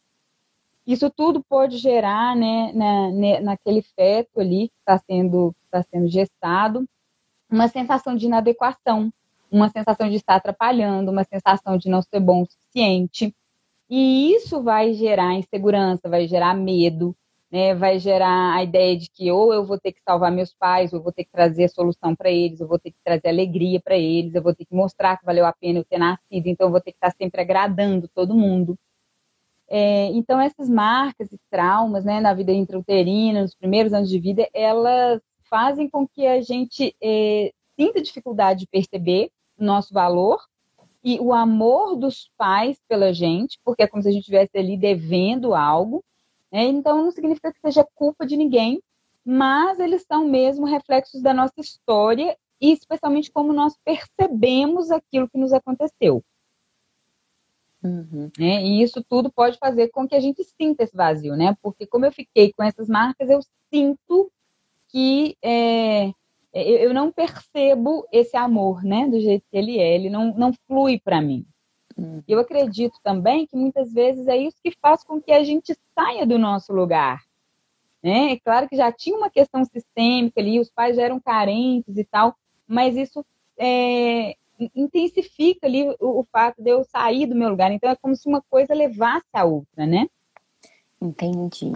Isso 0.86 1.10
tudo 1.10 1.42
pode 1.42 1.78
gerar, 1.78 2.36
né, 2.36 2.72
na, 2.72 3.40
naquele 3.40 3.82
feto 3.82 4.40
ali 4.40 4.68
que 4.68 4.74
está 4.78 4.98
sendo, 4.98 5.54
tá 5.70 5.82
sendo 5.82 6.06
gestado, 6.06 6.86
uma 7.50 7.66
sensação 7.66 8.14
de 8.14 8.26
inadequação, 8.26 9.12
uma 9.50 9.68
sensação 9.68 10.08
de 10.08 10.16
estar 10.16 10.36
atrapalhando, 10.36 11.10
uma 11.10 11.24
sensação 11.24 11.76
de 11.76 11.88
não 11.88 12.02
ser 12.02 12.20
bom 12.20 12.42
o 12.42 12.46
suficiente. 12.46 13.34
E 13.90 14.32
isso 14.34 14.62
vai 14.62 14.92
gerar 14.94 15.34
insegurança, 15.34 16.08
vai 16.08 16.26
gerar 16.28 16.54
medo, 16.54 17.16
né, 17.50 17.74
vai 17.74 17.98
gerar 17.98 18.54
a 18.54 18.62
ideia 18.62 18.96
de 18.96 19.08
que 19.10 19.30
ou 19.30 19.52
eu 19.52 19.64
vou 19.64 19.78
ter 19.78 19.92
que 19.92 20.02
salvar 20.02 20.30
meus 20.30 20.52
pais, 20.54 20.92
eu 20.92 21.02
vou 21.02 21.12
ter 21.12 21.24
que 21.24 21.30
trazer 21.30 21.64
a 21.64 21.68
solução 21.68 22.14
para 22.14 22.30
eles, 22.30 22.60
eu 22.60 22.66
vou 22.68 22.78
ter 22.78 22.90
que 22.90 22.98
trazer 23.04 23.28
alegria 23.28 23.80
para 23.80 23.96
eles, 23.96 24.34
eu 24.34 24.42
vou 24.42 24.54
ter 24.54 24.64
que 24.64 24.74
mostrar 24.74 25.16
que 25.16 25.24
valeu 25.24 25.46
a 25.46 25.52
pena 25.52 25.80
eu 25.80 25.84
ter 25.84 25.98
nascido, 25.98 26.46
então 26.46 26.66
eu 26.66 26.70
vou 26.70 26.80
ter 26.80 26.92
que 26.92 26.98
estar 26.98 27.12
sempre 27.16 27.40
agradando 27.40 28.08
todo 28.08 28.34
mundo. 28.34 28.76
É, 29.68 30.06
então, 30.12 30.40
essas 30.40 30.68
marcas 30.68 31.32
e 31.32 31.38
traumas 31.50 32.04
né, 32.04 32.20
na 32.20 32.32
vida 32.32 32.52
intrauterina, 32.52 33.42
nos 33.42 33.54
primeiros 33.54 33.92
anos 33.92 34.08
de 34.08 34.18
vida, 34.18 34.48
elas 34.54 35.20
fazem 35.48 35.88
com 35.88 36.06
que 36.06 36.26
a 36.26 36.40
gente 36.40 36.94
é, 37.02 37.52
sinta 37.78 38.00
dificuldade 38.00 38.60
de 38.60 38.66
perceber 38.66 39.30
o 39.58 39.64
nosso 39.64 39.92
valor 39.92 40.40
e 41.02 41.20
o 41.20 41.32
amor 41.32 41.96
dos 41.96 42.30
pais 42.36 42.80
pela 42.88 43.12
gente, 43.12 43.60
porque 43.64 43.82
é 43.82 43.86
como 43.86 44.02
se 44.02 44.08
a 44.08 44.12
gente 44.12 44.22
estivesse 44.22 44.56
ali 44.56 44.76
devendo 44.76 45.54
algo. 45.54 46.04
Né? 46.50 46.64
Então, 46.64 47.02
não 47.02 47.10
significa 47.10 47.52
que 47.52 47.60
seja 47.60 47.86
culpa 47.94 48.26
de 48.26 48.36
ninguém, 48.36 48.82
mas 49.24 49.78
eles 49.80 50.04
são 50.06 50.26
mesmo 50.26 50.66
reflexos 50.66 51.20
da 51.22 51.34
nossa 51.34 51.60
história 51.60 52.36
e 52.60 52.72
especialmente 52.72 53.30
como 53.30 53.52
nós 53.52 53.76
percebemos 53.84 54.90
aquilo 54.90 55.28
que 55.28 55.38
nos 55.38 55.52
aconteceu. 55.52 56.22
Uhum. 57.82 58.30
Né? 58.38 58.62
E 58.62 58.82
isso 58.82 59.04
tudo 59.08 59.30
pode 59.30 59.58
fazer 59.58 59.88
com 59.88 60.08
que 60.08 60.14
a 60.14 60.20
gente 60.20 60.42
sinta 60.44 60.82
esse 60.82 60.96
vazio, 60.96 61.36
né? 61.36 61.56
Porque 61.62 61.86
como 61.86 62.04
eu 62.04 62.12
fiquei 62.12 62.52
com 62.52 62.62
essas 62.62 62.88
marcas, 62.88 63.28
eu 63.28 63.40
sinto 63.72 64.30
que 64.88 65.36
é, 65.42 66.12
eu 66.52 66.94
não 66.94 67.12
percebo 67.12 68.06
esse 68.10 68.36
amor, 68.36 68.82
né? 68.82 69.06
Do 69.06 69.20
jeito 69.20 69.44
que 69.50 69.56
ele 69.56 69.78
é, 69.78 69.94
ele 69.94 70.08
não, 70.08 70.34
não 70.36 70.52
flui 70.66 70.98
para 70.98 71.20
mim. 71.20 71.46
Uhum. 71.96 72.22
Eu 72.26 72.40
acredito 72.40 72.98
também 73.02 73.46
que 73.46 73.56
muitas 73.56 73.92
vezes 73.92 74.26
é 74.26 74.36
isso 74.36 74.56
que 74.62 74.70
faz 74.80 75.02
com 75.02 75.20
que 75.20 75.32
a 75.32 75.42
gente 75.42 75.76
saia 75.94 76.26
do 76.26 76.38
nosso 76.38 76.72
lugar. 76.72 77.22
Né? 78.02 78.32
É 78.32 78.38
claro 78.38 78.68
que 78.68 78.76
já 78.76 78.92
tinha 78.92 79.16
uma 79.16 79.30
questão 79.30 79.64
sistêmica 79.64 80.40
ali, 80.40 80.60
os 80.60 80.70
pais 80.70 80.96
já 80.96 81.02
eram 81.02 81.18
carentes 81.18 81.96
e 81.96 82.04
tal, 82.04 82.36
mas 82.66 82.96
isso 82.96 83.24
é, 83.58 84.36
intensifica 84.74 85.66
ali 85.66 85.82
o, 86.00 86.20
o, 86.20 86.26
fato 86.30 86.62
de 86.62 86.70
eu 86.70 86.84
sair 86.84 87.26
do 87.26 87.34
meu 87.34 87.48
lugar. 87.50 87.70
Então 87.72 87.90
é 87.90 87.96
como 87.96 88.14
se 88.14 88.28
uma 88.28 88.42
coisa 88.48 88.74
levasse 88.74 89.26
a 89.32 89.44
outra, 89.44 89.86
né? 89.86 90.06
Entendi. 91.00 91.72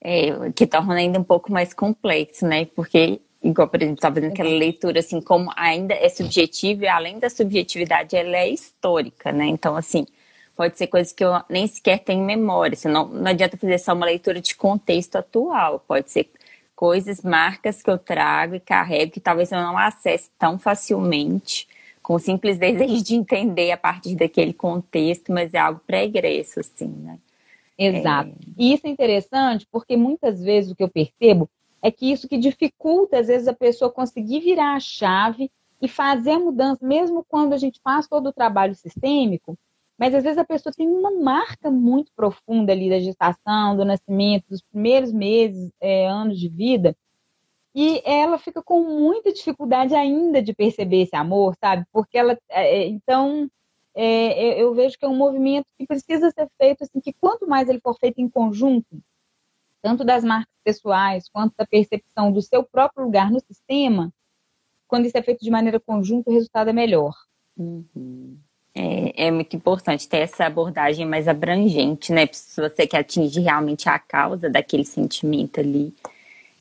É, 0.00 0.50
que 0.52 0.66
torna 0.66 0.94
ainda 0.94 1.18
um 1.18 1.24
pouco 1.24 1.52
mais 1.52 1.72
complexo, 1.72 2.46
né? 2.46 2.66
Porque, 2.66 3.20
igual, 3.42 3.68
por 3.68 3.80
exemplo, 3.80 3.96
estava 3.96 4.16
fazendo 4.16 4.32
aquela 4.32 4.50
leitura, 4.50 5.00
assim, 5.00 5.20
como 5.20 5.50
ainda 5.56 5.94
é 5.94 6.08
subjetivo 6.08 6.84
e 6.84 6.88
além 6.88 7.18
da 7.18 7.30
subjetividade, 7.30 8.14
ela 8.14 8.36
é 8.36 8.48
histórica, 8.48 9.32
né? 9.32 9.46
Então, 9.46 9.76
assim, 9.76 10.06
pode 10.54 10.76
ser 10.78 10.86
coisas 10.86 11.12
que 11.12 11.24
eu 11.24 11.32
nem 11.48 11.66
sequer 11.66 11.98
tenho 11.98 12.24
memória. 12.24 12.74
Assim, 12.74 12.88
não, 12.88 13.08
não 13.08 13.30
adianta 13.30 13.56
fazer 13.56 13.78
só 13.78 13.94
uma 13.94 14.06
leitura 14.06 14.40
de 14.40 14.54
contexto 14.54 15.16
atual. 15.16 15.80
Pode 15.80 16.10
ser 16.10 16.30
coisas, 16.76 17.22
marcas 17.22 17.82
que 17.82 17.90
eu 17.90 17.98
trago 17.98 18.54
e 18.56 18.60
carrego 18.60 19.12
que 19.12 19.20
talvez 19.20 19.50
eu 19.52 19.60
não 19.60 19.78
acesse 19.78 20.30
tão 20.38 20.58
facilmente 20.58 21.66
com 22.04 22.14
o 22.14 22.18
simples 22.18 22.58
desejo 22.58 23.02
de 23.02 23.14
entender 23.14 23.72
a 23.72 23.78
partir 23.78 24.14
daquele 24.14 24.52
contexto, 24.52 25.32
mas 25.32 25.54
é 25.54 25.58
algo 25.58 25.80
pregresso, 25.86 26.60
assim, 26.60 26.86
né? 26.86 27.18
Exato. 27.78 28.28
É... 28.28 28.34
E 28.58 28.74
isso 28.74 28.86
é 28.86 28.90
interessante 28.90 29.66
porque 29.72 29.96
muitas 29.96 30.40
vezes 30.42 30.70
o 30.70 30.76
que 30.76 30.84
eu 30.84 30.88
percebo 30.88 31.48
é 31.82 31.90
que 31.90 32.12
isso 32.12 32.28
que 32.28 32.36
dificulta, 32.36 33.18
às 33.18 33.28
vezes, 33.28 33.48
a 33.48 33.54
pessoa 33.54 33.90
conseguir 33.90 34.40
virar 34.40 34.74
a 34.74 34.80
chave 34.80 35.50
e 35.80 35.88
fazer 35.88 36.32
a 36.32 36.38
mudança, 36.38 36.86
mesmo 36.86 37.24
quando 37.26 37.54
a 37.54 37.56
gente 37.56 37.80
faz 37.82 38.06
todo 38.06 38.28
o 38.28 38.32
trabalho 38.32 38.74
sistêmico, 38.74 39.58
mas 39.98 40.14
às 40.14 40.24
vezes 40.24 40.38
a 40.38 40.44
pessoa 40.44 40.74
tem 40.76 40.86
uma 40.86 41.10
marca 41.10 41.70
muito 41.70 42.12
profunda 42.14 42.72
ali 42.72 42.90
da 42.90 42.98
gestação, 42.98 43.76
do 43.76 43.84
nascimento, 43.84 44.44
dos 44.50 44.60
primeiros 44.60 45.10
meses, 45.10 45.70
é, 45.80 46.06
anos 46.06 46.38
de 46.38 46.50
vida, 46.50 46.94
e 47.74 48.00
ela 48.04 48.38
fica 48.38 48.62
com 48.62 48.82
muita 48.84 49.32
dificuldade 49.32 49.94
ainda 49.94 50.40
de 50.40 50.54
perceber 50.54 51.02
esse 51.02 51.16
amor, 51.16 51.56
sabe? 51.60 51.84
Porque 51.92 52.16
ela, 52.16 52.38
é, 52.48 52.82
é 52.82 52.86
então, 52.86 53.50
é, 53.94 54.62
eu 54.62 54.72
vejo 54.74 54.96
que 54.98 55.04
é 55.04 55.08
um 55.08 55.16
movimento 55.16 55.66
que 55.76 55.86
precisa 55.86 56.30
ser 56.30 56.48
feito 56.56 56.84
assim, 56.84 57.00
que 57.00 57.12
quanto 57.12 57.48
mais 57.48 57.68
ele 57.68 57.80
for 57.80 57.98
feito 57.98 58.20
em 58.20 58.28
conjunto, 58.28 59.02
tanto 59.82 60.04
das 60.04 60.22
marcas 60.22 60.54
pessoais 60.62 61.28
quanto 61.28 61.54
da 61.56 61.66
percepção 61.66 62.30
do 62.30 62.40
seu 62.40 62.62
próprio 62.62 63.04
lugar 63.04 63.30
no 63.30 63.40
sistema, 63.40 64.12
quando 64.86 65.06
isso 65.06 65.18
é 65.18 65.22
feito 65.22 65.44
de 65.44 65.50
maneira 65.50 65.80
conjunta, 65.80 66.30
o 66.30 66.32
resultado 66.32 66.70
é 66.70 66.72
melhor. 66.72 67.14
Uhum. 67.56 68.36
É, 68.74 69.26
é, 69.26 69.30
muito 69.30 69.54
importante 69.54 70.08
ter 70.08 70.18
essa 70.18 70.46
abordagem 70.46 71.06
mais 71.06 71.28
abrangente, 71.28 72.12
né? 72.12 72.28
Se 72.32 72.60
você 72.60 72.86
quer 72.86 72.98
atingir 72.98 73.40
realmente 73.40 73.88
a 73.88 73.98
causa 73.98 74.50
daquele 74.50 74.84
sentimento 74.84 75.60
ali. 75.60 75.94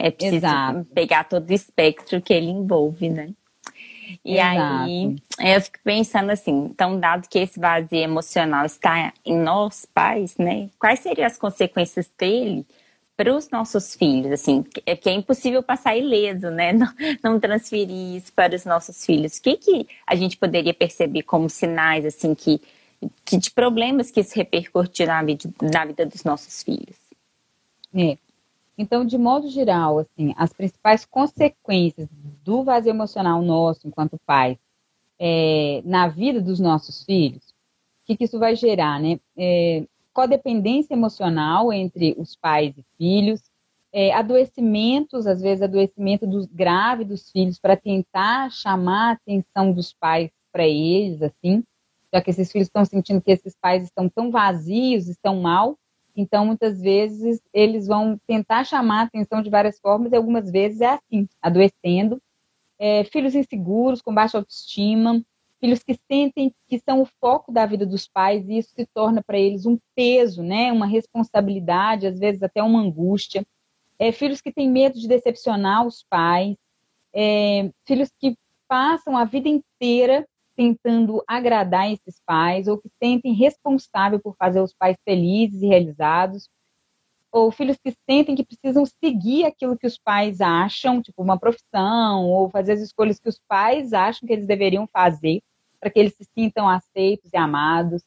É 0.03 0.12
preciso 0.12 0.36
Exato. 0.36 0.86
pegar 0.93 1.24
todo 1.24 1.50
o 1.50 1.53
espectro 1.53 2.22
que 2.22 2.33
ele 2.33 2.50
envolve, 2.50 3.07
né? 3.10 3.29
E 4.24 4.33
Exato. 4.33 4.83
aí 4.83 5.15
eu 5.39 5.62
fico 5.62 5.79
pensando 5.81 6.29
assim, 6.29 6.65
então, 6.65 7.00
dado 7.00 7.25
que 7.29 7.39
esse 7.39 7.57
vazio 7.57 8.00
emocional 8.00 8.65
está 8.65 9.13
em 9.25 9.38
nós 9.38 9.86
pais, 9.86 10.36
né? 10.38 10.69
Quais 10.77 11.00
seriam 11.00 11.25
as 11.25 11.38
consequências 11.38 12.12
dele 12.19 12.65
para 13.15 13.33
os 13.33 13.50
nossos 13.50 13.95
filhos? 13.95 14.33
Assim, 14.33 14.65
é 14.86 14.93
que 14.93 15.07
é 15.07 15.13
impossível 15.13 15.63
passar 15.63 15.95
ileso, 15.95 16.50
né? 16.50 16.74
Não, 16.75 16.93
não, 17.24 17.39
transferir 17.39 18.17
isso 18.17 18.33
para 18.33 18.53
os 18.53 18.65
nossos 18.65 19.05
filhos. 19.05 19.38
O 19.38 19.41
que, 19.41 19.55
que 19.55 19.88
a 20.05 20.15
gente 20.15 20.36
poderia 20.36 20.74
perceber 20.74 21.24
como 21.24 21.50
sinais, 21.50 22.05
assim, 22.05 22.36
que, 22.36 22.60
que 23.24 23.38
de 23.38 23.50
problemas 23.50 24.12
que 24.12 24.19
isso 24.19 24.36
repercute 24.36 25.05
na 25.05 25.24
vida, 25.24 25.50
na 25.62 25.86
vida 25.86 26.05
dos 26.05 26.25
nossos 26.25 26.62
filhos? 26.62 26.98
É. 27.95 28.17
Então, 28.77 29.06
de 29.06 29.18
modo 29.18 29.48
geral, 29.50 30.00
assim, 30.00 30.34
as 30.36 30.51
principais 30.51 31.06
consequências 31.06 32.10
do 32.44 32.63
vazio 32.63 32.89
emocional 32.89 33.42
nosso, 33.42 33.88
enquanto 33.88 34.20
pais, 34.25 34.58
é, 35.20 35.82
na 35.86 36.08
vida 36.08 36.42
dos 36.42 36.60
nossos 36.60 37.03
filhos, 37.03 37.50
o 37.50 38.06
que, 38.06 38.18
que 38.18 38.24
isso 38.25 38.39
vai 38.39 38.56
gerar, 38.56 39.00
né? 39.00 39.20
É, 39.38 39.86
codependência 40.12 40.94
emocional 40.94 41.72
entre 41.72 42.15
os 42.18 42.36
pais 42.36 42.75
e 42.77 42.86
filhos, 42.98 43.42
é, 43.92 44.12
adoecimentos, 44.12 45.27
às 45.27 45.39
vezes 45.42 45.62
adoecimento 45.62 46.25
dos, 46.25 46.48
grave 46.48 47.06
dos 47.06 47.32
filhos, 47.32 47.60
para 47.60 47.77
tentar 47.77 48.51
chamar 48.51 49.10
a 49.10 49.13
atenção 49.13 49.72
dos 49.72 49.94
pais 49.94 50.32
para 50.51 50.68
eles, 50.68 51.22
assim, 51.22 51.63
já 52.12 52.22
que 52.22 52.32
esses 52.32 52.51
filhos 52.51 52.68
estão 52.68 52.84
sentindo 52.86 53.22
que 53.22 53.32
esses 53.32 53.56
pais 53.56 53.84
estão 53.84 54.10
tão 54.10 54.32
vazios, 54.32 55.08
estão 55.08 55.39
mal, 55.42 55.77
então, 56.15 56.46
muitas 56.46 56.79
vezes, 56.79 57.41
eles 57.53 57.88
vão 57.88 58.20
tentar 58.27 58.63
chamar 58.63 59.01
a 59.01 59.03
atenção 59.03 59.41
de 59.41 59.50
várias 59.50 59.79
formas, 59.79 60.12
e 60.12 60.15
algumas 60.15 60.51
vezes 60.51 60.82
é 60.82 60.89
assim, 60.89 61.27
adoecendo. 61.41 62.22
É, 62.77 63.03
filhos 63.05 63.34
inseguros, 63.34 64.01
com 64.01 64.13
baixa 64.13 64.38
autoestima, 64.38 65.24
filhos 65.60 65.82
que 65.82 65.98
sentem 66.12 66.53
que 66.67 66.79
são 66.79 67.01
o 67.01 67.08
foco 67.22 67.51
da 67.51 67.65
vida 67.65 67.86
dos 67.86 68.08
pais, 68.08 68.48
e 68.48 68.58
isso 68.58 68.74
se 68.75 68.86
torna 68.93 69.24
para 69.24 69.39
eles 69.39 69.65
um 69.65 69.77
peso, 69.96 70.43
né? 70.43 70.72
uma 70.72 70.86
responsabilidade, 70.86 72.05
às 72.05 72.20
vezes 72.20 72.43
até 72.43 72.62
uma 72.62 72.82
angústia. 72.82 73.46
É, 73.98 74.12
filhos 74.12 74.41
que 74.41 74.51
têm 74.51 74.70
medo 74.70 75.00
de 75.00 75.08
decepcionar 75.08 75.88
os 75.88 76.03
pais, 76.10 76.58
é, 77.13 77.72
filhos 77.86 78.10
que 78.20 78.36
passam 78.67 79.15
a 79.15 79.24
vida 79.24 79.48
inteira 79.48 80.27
tentando 80.55 81.24
agradar 81.27 81.91
esses 81.91 82.22
pais 82.25 82.67
ou 82.67 82.77
que 82.77 82.89
sentem 83.01 83.33
responsável 83.33 84.19
por 84.19 84.36
fazer 84.36 84.62
os 84.62 84.74
pais 84.74 84.98
felizes 85.03 85.62
e 85.62 85.67
realizados, 85.67 86.50
ou 87.31 87.51
filhos 87.51 87.77
que 87.83 87.91
sentem 88.07 88.36
que 88.36 88.45
precisam 88.45 88.86
seguir 88.86 89.45
aquilo 89.45 89.77
que 89.77 89.88
os 89.88 89.98
pais 89.98 90.39
acham, 90.39 91.01
tipo 91.01 91.22
uma 91.24 91.39
profissão, 91.39 92.29
ou 92.29 92.50
fazer 92.50 92.74
as 92.74 92.81
escolhas 92.81 93.19
que 93.19 93.27
os 93.27 93.39
pais 93.48 93.91
acham 93.91 94.27
que 94.27 94.33
eles 94.33 94.45
deveriam 94.45 94.88
fazer 94.88 95.41
para 95.79 95.89
que 95.89 96.00
eles 96.00 96.15
se 96.15 96.24
sintam 96.33 96.69
aceitos 96.69 97.31
e 97.33 97.38
amados. 97.38 98.03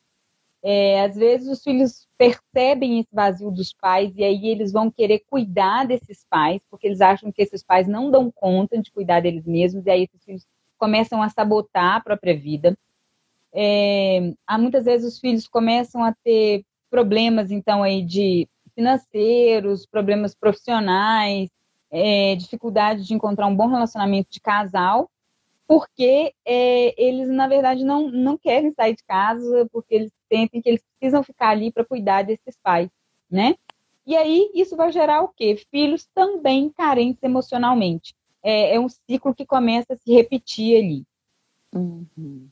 É, 0.63 1.03
às 1.03 1.17
vezes 1.17 1.49
os 1.49 1.63
filhos 1.63 2.09
percebem 2.17 3.01
esse 3.01 3.09
vazio 3.13 3.51
dos 3.51 3.73
pais 3.73 4.13
e 4.17 4.25
aí 4.25 4.49
eles 4.49 4.73
vão 4.73 4.91
querer 4.91 5.23
cuidar 5.29 5.87
desses 5.87 6.25
pais, 6.31 6.63
porque 6.71 6.87
eles 6.87 7.01
acham 7.01 7.31
que 7.31 7.43
esses 7.43 7.63
pais 7.63 7.87
não 7.87 8.11
dão 8.11 8.31
conta 8.31 8.81
de 8.81 8.91
cuidar 8.91 9.21
deles 9.21 9.45
mesmos, 9.45 9.87
e 9.87 9.91
aí 9.91 10.05
esses 10.05 10.25
filhos 10.25 10.47
começam 10.79 11.23
a 11.23 11.29
sabotar 11.29 11.97
a 11.97 12.01
própria 12.01 12.37
vida. 12.37 12.77
É, 13.53 14.33
há 14.47 14.59
muitas 14.59 14.85
vezes 14.85 15.15
os 15.15 15.21
filhos 15.21 15.49
começam 15.49 16.05
a 16.05 16.15
ter 16.25 16.65
problemas, 16.91 17.51
então, 17.51 17.83
aí 17.83 18.03
de 18.03 18.49
financeiros, 18.75 19.87
problemas 19.87 20.35
profissionais, 20.35 21.49
é, 21.91 22.37
dificuldade 22.37 23.05
de 23.05 23.15
encontrar 23.15 23.47
um 23.47 23.57
bom 23.57 23.67
relacionamento 23.67 24.31
de 24.31 24.41
casal, 24.41 25.11
porque 25.67 26.33
é, 26.45 27.03
eles, 27.03 27.29
na 27.29 27.49
verdade, 27.49 27.85
não, 27.85 28.11
não 28.11 28.37
querem 28.37 28.73
sair 28.73 28.95
de 28.95 29.05
casa, 29.05 29.67
porque 29.73 29.95
eles 29.95 30.13
sentem 30.31 30.61
que 30.61 30.69
eles 30.69 30.85
precisam 30.99 31.23
ficar 31.23 31.49
ali 31.49 31.73
para 31.73 31.85
cuidar 31.85 32.23
desses 32.23 32.57
pais, 32.63 32.91
né? 33.31 33.55
E 34.07 34.15
aí, 34.17 34.51
isso 34.55 34.77
vai 34.77 34.93
gerar 34.93 35.23
o 35.23 35.29
quê? 35.29 35.57
Filhos 35.71 36.07
também 36.15 36.69
carentes 36.71 37.23
emocionalmente 37.23 38.15
é, 38.47 38.77
é 38.77 38.81
um 38.81 38.89
ciclo 38.89 39.35
que 39.35 39.45
começa 39.45 39.95
a 39.95 39.97
se 39.97 40.13
repetir 40.13 40.79
ali. 40.79 41.05
Uhum. 41.75 42.49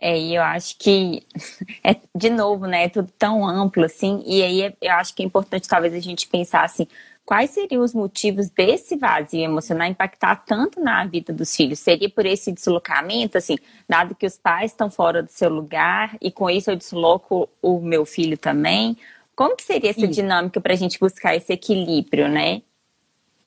É, 0.00 0.16
e 0.16 0.36
eu 0.36 0.42
acho 0.42 0.78
que, 0.78 1.26
é, 1.82 1.96
de 2.14 2.30
novo, 2.30 2.66
né, 2.68 2.84
é 2.84 2.88
tudo 2.88 3.12
tão 3.18 3.44
amplo, 3.44 3.84
assim, 3.84 4.22
e 4.24 4.40
aí 4.44 4.76
eu 4.80 4.92
acho 4.92 5.12
que 5.12 5.24
é 5.24 5.26
importante 5.26 5.66
talvez 5.66 5.92
a 5.92 5.98
gente 5.98 6.28
pensar, 6.28 6.62
assim, 6.62 6.86
quais 7.24 7.50
seriam 7.50 7.82
os 7.82 7.92
motivos 7.92 8.48
desse 8.48 8.96
vazio 8.96 9.40
emocional 9.40 9.88
impactar 9.88 10.36
tanto 10.46 10.80
na 10.80 11.04
vida 11.04 11.32
dos 11.32 11.54
filhos? 11.54 11.80
Seria 11.80 12.08
por 12.08 12.24
esse 12.24 12.52
deslocamento, 12.52 13.36
assim, 13.36 13.58
dado 13.88 14.14
que 14.14 14.24
os 14.24 14.38
pais 14.38 14.70
estão 14.70 14.88
fora 14.88 15.20
do 15.20 15.32
seu 15.32 15.50
lugar 15.50 16.16
e 16.20 16.30
com 16.30 16.48
isso 16.48 16.70
eu 16.70 16.76
desloco 16.76 17.48
o 17.60 17.80
meu 17.80 18.06
filho 18.06 18.38
também? 18.38 18.96
Como 19.34 19.56
que 19.56 19.64
seria 19.64 19.90
essa 19.90 20.06
dinâmica 20.06 20.60
para 20.60 20.74
a 20.74 20.76
gente 20.76 20.98
buscar 20.98 21.34
esse 21.34 21.52
equilíbrio, 21.52 22.28
né? 22.28 22.62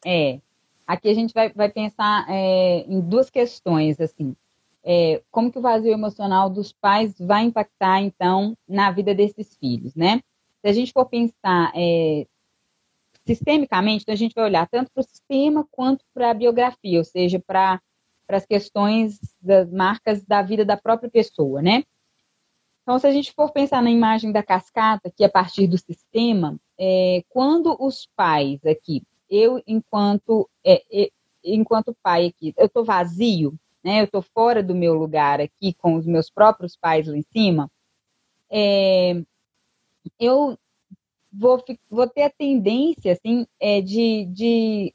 É, 0.05 0.39
aqui 0.85 1.09
a 1.09 1.13
gente 1.13 1.33
vai, 1.33 1.51
vai 1.53 1.69
pensar 1.69 2.25
é, 2.29 2.85
em 2.87 2.99
duas 2.99 3.29
questões, 3.29 3.99
assim 3.99 4.35
é, 4.83 5.21
como 5.31 5.51
que 5.51 5.59
o 5.59 5.61
vazio 5.61 5.91
emocional 5.91 6.49
dos 6.49 6.71
pais 6.71 7.15
vai 7.19 7.43
impactar, 7.43 8.01
então, 8.01 8.57
na 8.67 8.91
vida 8.91 9.13
desses 9.13 9.55
filhos, 9.57 9.95
né? 9.95 10.21
Se 10.61 10.69
a 10.69 10.73
gente 10.73 10.91
for 10.91 11.05
pensar 11.05 11.71
é, 11.75 12.27
sistemicamente, 13.25 14.03
então 14.03 14.13
a 14.13 14.17
gente 14.17 14.33
vai 14.33 14.45
olhar 14.45 14.67
tanto 14.67 14.91
para 14.91 15.01
o 15.01 15.05
sistema 15.05 15.67
quanto 15.71 16.03
para 16.13 16.31
a 16.31 16.33
biografia, 16.33 16.97
ou 16.97 17.05
seja, 17.05 17.39
para 17.39 17.81
as 18.27 18.45
questões 18.45 19.19
das 19.41 19.71
marcas 19.71 20.23
da 20.25 20.41
vida 20.41 20.65
da 20.65 20.77
própria 20.77 21.09
pessoa, 21.09 21.61
né? 21.61 21.83
Então, 22.81 22.97
se 22.97 23.05
a 23.05 23.11
gente 23.11 23.31
for 23.31 23.51
pensar 23.51 23.81
na 23.81 23.91
imagem 23.91 24.31
da 24.31 24.41
cascata, 24.41 25.11
que 25.15 25.23
é 25.23 25.27
a 25.27 25.31
partir 25.31 25.67
do 25.67 25.77
sistema, 25.77 26.59
é, 26.79 27.23
quando 27.29 27.75
os 27.79 28.07
pais 28.15 28.65
aqui, 28.65 29.03
eu 29.31 29.63
enquanto 29.65 30.49
é, 30.63 30.83
é, 30.91 31.11
enquanto 31.43 31.95
pai 32.03 32.27
aqui, 32.27 32.53
eu 32.57 32.67
estou 32.67 32.83
vazio, 32.85 33.57
né? 33.83 34.01
Eu 34.01 34.05
estou 34.05 34.21
fora 34.21 34.61
do 34.61 34.75
meu 34.75 34.93
lugar 34.93 35.41
aqui 35.41 35.73
com 35.73 35.95
os 35.95 36.05
meus 36.05 36.29
próprios 36.29 36.75
pais 36.75 37.07
lá 37.07 37.17
em 37.17 37.23
cima. 37.31 37.71
É, 38.49 39.23
eu 40.19 40.57
vou, 41.31 41.63
vou 41.89 42.07
ter 42.07 42.23
a 42.23 42.29
tendência, 42.29 43.13
assim, 43.13 43.47
é, 43.59 43.81
de, 43.81 44.25
de 44.25 44.93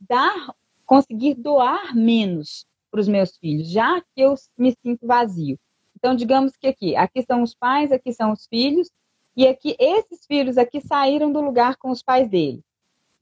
dar, 0.00 0.54
conseguir 0.86 1.34
doar 1.34 1.94
menos 1.94 2.66
para 2.90 3.00
os 3.00 3.08
meus 3.08 3.36
filhos, 3.36 3.68
já 3.68 4.00
que 4.00 4.20
eu 4.20 4.34
me 4.56 4.74
sinto 4.82 5.06
vazio. 5.06 5.58
Então, 5.96 6.14
digamos 6.14 6.56
que 6.56 6.66
aqui, 6.66 6.94
aqui 6.94 7.22
são 7.22 7.42
os 7.42 7.54
pais, 7.54 7.90
aqui 7.90 8.12
são 8.12 8.32
os 8.32 8.46
filhos, 8.46 8.90
e 9.36 9.46
aqui 9.46 9.74
esses 9.78 10.26
filhos 10.26 10.58
aqui 10.58 10.80
saíram 10.80 11.32
do 11.32 11.40
lugar 11.40 11.76
com 11.76 11.90
os 11.90 12.02
pais 12.02 12.28
dele, 12.28 12.62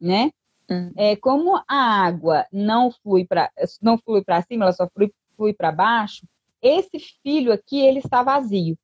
né? 0.00 0.30
Hum. 0.70 0.92
É, 0.96 1.16
como 1.16 1.56
a 1.56 2.04
água 2.04 2.46
não 2.52 2.90
flui 2.90 3.26
para 3.26 3.50
não 3.82 3.98
flui 3.98 4.22
para 4.22 4.42
cima, 4.42 4.64
ela 4.64 4.72
só 4.72 4.88
flui, 4.88 5.12
flui 5.36 5.52
para 5.52 5.72
baixo, 5.72 6.26
esse 6.62 6.98
filho 7.22 7.52
aqui 7.52 7.80
ele 7.80 7.98
está 7.98 8.22
vazio. 8.22 8.78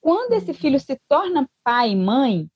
Quando 0.00 0.32
esse 0.32 0.52
hum. 0.52 0.54
filho 0.54 0.80
se 0.80 0.98
torna 1.08 1.48
pai 1.62 1.90
e 1.90 1.96
mãe, 1.96 2.48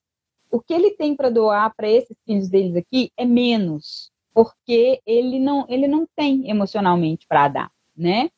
o 0.50 0.60
que 0.60 0.72
ele 0.72 0.92
tem 0.92 1.14
para 1.14 1.30
doar 1.30 1.74
para 1.74 1.88
esses 1.88 2.16
filhos 2.24 2.48
deles 2.48 2.74
aqui 2.76 3.12
é 3.16 3.24
menos, 3.24 4.10
porque 4.34 5.00
ele 5.06 5.38
não 5.38 5.66
ele 5.68 5.86
não 5.86 6.06
tem 6.16 6.50
emocionalmente 6.50 7.26
para 7.26 7.48
dar, 7.48 7.72
né? 7.96 8.30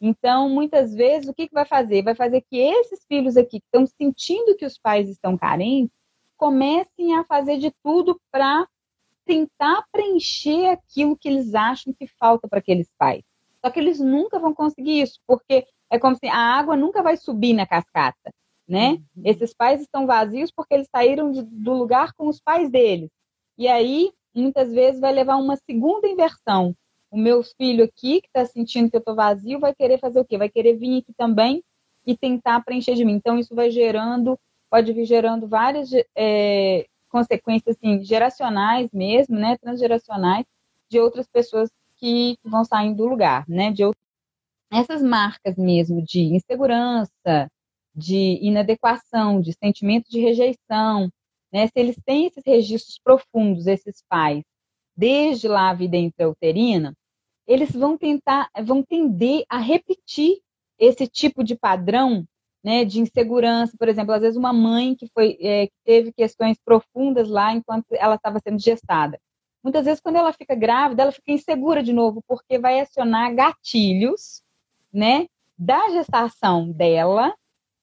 Então, 0.00 0.48
muitas 0.48 0.94
vezes, 0.94 1.28
o 1.28 1.34
que, 1.34 1.46
que 1.46 1.52
vai 1.52 1.66
fazer? 1.66 2.02
Vai 2.02 2.14
fazer 2.14 2.40
que 2.48 2.56
esses 2.56 3.04
filhos 3.06 3.36
aqui 3.36 3.60
que 3.60 3.66
estão 3.66 3.86
sentindo 3.86 4.56
que 4.56 4.64
os 4.64 4.78
pais 4.78 5.10
estão 5.10 5.36
carentes 5.36 5.94
comecem 6.38 7.14
a 7.14 7.24
fazer 7.24 7.58
de 7.58 7.70
tudo 7.82 8.18
para 8.32 8.66
tentar 9.30 9.84
preencher 9.92 10.66
aquilo 10.70 11.16
que 11.16 11.28
eles 11.28 11.54
acham 11.54 11.94
que 11.96 12.08
falta 12.18 12.48
para 12.48 12.58
aqueles 12.58 12.90
pais. 12.98 13.22
Só 13.64 13.70
que 13.70 13.78
eles 13.78 14.00
nunca 14.00 14.40
vão 14.40 14.52
conseguir 14.52 15.02
isso, 15.02 15.20
porque 15.24 15.64
é 15.88 16.00
como 16.00 16.16
se 16.16 16.26
a 16.26 16.36
água 16.36 16.76
nunca 16.76 17.00
vai 17.00 17.16
subir 17.16 17.52
na 17.52 17.64
cascata, 17.64 18.32
né? 18.66 18.92
Uhum. 18.92 19.22
Esses 19.24 19.54
pais 19.54 19.82
estão 19.82 20.04
vazios 20.04 20.50
porque 20.50 20.74
eles 20.74 20.88
saíram 20.90 21.30
de, 21.30 21.42
do 21.42 21.72
lugar 21.74 22.12
com 22.14 22.26
os 22.26 22.40
pais 22.40 22.68
deles. 22.68 23.08
E 23.56 23.68
aí, 23.68 24.10
muitas 24.34 24.72
vezes, 24.72 25.00
vai 25.00 25.12
levar 25.12 25.36
uma 25.36 25.54
segunda 25.56 26.08
inversão. 26.08 26.74
O 27.08 27.16
meu 27.16 27.44
filho 27.44 27.84
aqui, 27.84 28.20
que 28.20 28.26
está 28.26 28.44
sentindo 28.44 28.90
que 28.90 28.96
eu 28.96 29.00
estou 29.00 29.14
vazio, 29.14 29.60
vai 29.60 29.72
querer 29.72 29.98
fazer 30.00 30.18
o 30.18 30.24
quê? 30.24 30.38
Vai 30.38 30.48
querer 30.48 30.76
vir 30.76 31.02
aqui 31.02 31.12
também 31.16 31.62
e 32.04 32.16
tentar 32.16 32.64
preencher 32.64 32.94
de 32.94 33.04
mim. 33.04 33.12
Então, 33.12 33.38
isso 33.38 33.54
vai 33.54 33.70
gerando, 33.70 34.36
pode 34.68 34.92
vir 34.92 35.04
gerando 35.04 35.46
várias 35.46 35.90
é, 36.16 36.86
consequências 37.10 37.76
assim, 37.76 38.02
geracionais 38.02 38.88
mesmo, 38.92 39.36
né, 39.36 39.58
transgeracionais, 39.58 40.46
de 40.88 40.98
outras 40.98 41.26
pessoas 41.28 41.70
que, 41.96 42.36
que 42.42 42.48
vão 42.48 42.64
saindo 42.64 42.96
do 42.96 43.06
lugar, 43.06 43.44
né, 43.48 43.70
de 43.72 43.84
outras... 43.84 44.02
essas 44.72 45.02
marcas 45.02 45.56
mesmo 45.56 46.02
de 46.02 46.20
insegurança, 46.20 47.50
de 47.94 48.38
inadequação, 48.40 49.40
de 49.40 49.52
sentimento 49.52 50.08
de 50.10 50.20
rejeição, 50.20 51.10
né, 51.52 51.66
se 51.66 51.72
eles 51.76 51.96
têm 52.04 52.26
esses 52.26 52.42
registros 52.46 52.98
profundos, 53.02 53.66
esses 53.66 54.02
pais, 54.08 54.42
desde 54.96 55.48
lá 55.48 55.70
a 55.70 55.74
vida 55.74 55.96
intrauterina, 55.96 56.94
eles 57.46 57.72
vão 57.72 57.98
tentar, 57.98 58.48
vão 58.64 58.82
tender 58.82 59.44
a 59.48 59.58
repetir 59.58 60.40
esse 60.78 61.06
tipo 61.06 61.42
de 61.42 61.56
padrão 61.56 62.24
né, 62.62 62.84
de 62.84 63.00
insegurança, 63.00 63.74
por 63.78 63.88
exemplo, 63.88 64.12
às 64.12 64.20
vezes 64.20 64.36
uma 64.36 64.52
mãe 64.52 64.94
que 64.94 65.08
foi 65.14 65.36
é, 65.40 65.66
que 65.66 65.74
teve 65.84 66.12
questões 66.12 66.58
profundas 66.64 67.28
lá 67.28 67.52
enquanto 67.52 67.86
ela 67.92 68.16
estava 68.16 68.38
sendo 68.40 68.58
gestada. 68.60 69.18
Muitas 69.62 69.84
vezes 69.84 70.00
quando 70.00 70.16
ela 70.16 70.32
fica 70.32 70.54
grávida, 70.54 71.02
ela 71.02 71.12
fica 71.12 71.32
insegura 71.32 71.82
de 71.82 71.92
novo, 71.92 72.22
porque 72.26 72.58
vai 72.58 72.80
acionar 72.80 73.34
gatilhos, 73.34 74.42
né, 74.92 75.26
da 75.56 75.90
gestação 75.90 76.70
dela 76.72 77.34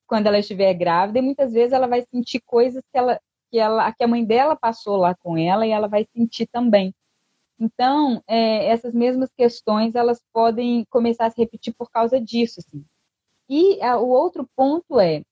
quando 0.08 0.28
ela 0.28 0.40
estiver 0.40 0.74
grávida, 0.74 1.20
e 1.20 1.22
muitas 1.22 1.54
vezes 1.54 1.74
ela 1.74 1.88
vai 1.88 2.02
sentir 2.02 2.42
coisas 2.46 2.82
que 2.92 2.98
ela 2.98 3.20
que 3.50 3.60
ela 3.60 3.92
que 3.94 4.04
a 4.04 4.08
mãe 4.08 4.26
dela 4.26 4.56
passou 4.56 4.98
lá 4.98 5.16
com 5.16 5.38
ela 5.38 5.66
e 5.66 5.72
ela 5.72 5.88
vai 5.88 6.06
sentir 6.16 6.48
também. 6.48 6.94
Então, 7.60 8.22
é, 8.28 8.68
essas 8.68 8.94
mesmas 8.94 9.32
questões 9.36 9.96
elas 9.96 10.22
podem 10.34 10.86
começar 10.90 11.26
a 11.28 11.32
se 11.32 11.38
repetir 11.38 11.74
por 11.76 11.90
causa 11.90 12.20
disso, 12.22 12.60
assim. 12.60 12.86
E 13.50 13.82
a, 13.82 13.98
o 13.98 14.10
outro 14.10 14.48
ponto 14.56 15.00
é 15.00 15.24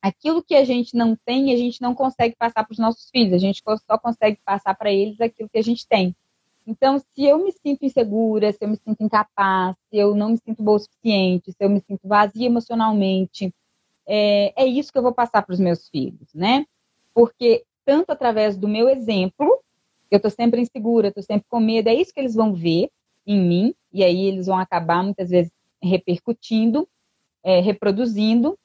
aquilo 0.00 0.42
que 0.42 0.54
a 0.54 0.64
gente 0.64 0.96
não 0.96 1.16
tem, 1.24 1.52
a 1.52 1.56
gente 1.56 1.80
não 1.80 1.94
consegue 1.94 2.36
passar 2.36 2.64
para 2.64 2.72
os 2.72 2.78
nossos 2.78 3.08
filhos, 3.10 3.34
a 3.34 3.38
gente 3.38 3.62
só 3.86 3.98
consegue 3.98 4.38
passar 4.44 4.74
para 4.74 4.92
eles 4.92 5.20
aquilo 5.20 5.48
que 5.48 5.58
a 5.58 5.62
gente 5.62 5.88
tem. 5.88 6.14
Então, 6.66 6.98
se 6.98 7.24
eu 7.24 7.42
me 7.42 7.52
sinto 7.52 7.84
insegura, 7.84 8.52
se 8.52 8.58
eu 8.62 8.68
me 8.68 8.76
sinto 8.76 9.02
incapaz, 9.02 9.76
se 9.90 9.96
eu 9.96 10.14
não 10.14 10.30
me 10.30 10.38
sinto 10.38 10.62
boa 10.62 10.76
o 10.76 10.80
suficiente, 10.80 11.52
se 11.52 11.58
eu 11.60 11.68
me 11.68 11.80
sinto 11.80 12.06
vazia 12.06 12.46
emocionalmente, 12.46 13.54
é, 14.06 14.52
é 14.62 14.66
isso 14.66 14.92
que 14.92 14.98
eu 14.98 15.02
vou 15.02 15.12
passar 15.12 15.42
para 15.42 15.52
os 15.52 15.60
meus 15.60 15.88
filhos, 15.88 16.32
né? 16.34 16.66
Porque 17.12 17.64
tanto 17.84 18.10
através 18.10 18.56
do 18.56 18.68
meu 18.68 18.88
exemplo, 18.88 19.62
eu 20.10 20.16
estou 20.16 20.30
sempre 20.30 20.60
insegura, 20.60 21.08
estou 21.08 21.22
sempre 21.22 21.46
com 21.48 21.60
medo, 21.60 21.88
é 21.88 21.94
isso 21.94 22.12
que 22.12 22.20
eles 22.20 22.34
vão 22.34 22.54
ver 22.54 22.90
em 23.26 23.40
mim, 23.40 23.74
e 23.92 24.04
aí 24.04 24.26
eles 24.26 24.46
vão 24.46 24.58
acabar 24.58 25.02
muitas 25.02 25.30
vezes 25.30 25.52
repercutindo, 25.82 26.88
é, 27.44 27.60
reproduzindo. 27.60 28.58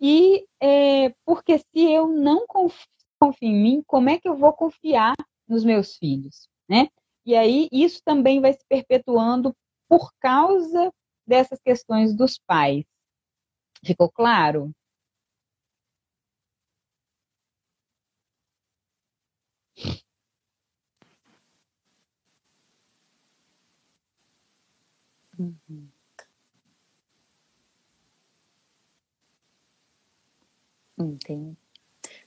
E 0.00 0.46
é, 0.60 1.10
porque 1.26 1.58
se 1.58 1.92
eu 1.92 2.08
não 2.08 2.46
confio, 2.46 2.86
em 3.42 3.54
mim, 3.54 3.82
como 3.86 4.08
é 4.08 4.18
que 4.18 4.28
eu 4.28 4.36
vou 4.36 4.52
confiar 4.52 5.14
nos 5.46 5.64
meus 5.64 5.96
filhos, 5.96 6.48
né? 6.68 6.88
E 7.26 7.36
aí 7.36 7.68
isso 7.70 8.00
também 8.04 8.40
vai 8.40 8.52
se 8.54 8.64
perpetuando 8.68 9.54
por 9.88 10.10
causa 10.20 10.92
dessas 11.26 11.60
questões 11.60 12.14
dos 12.14 12.38
pais. 12.38 12.84
Ficou 13.84 14.10
claro? 14.10 14.72
Uhum. 25.38 25.89
Entendi. 31.00 31.56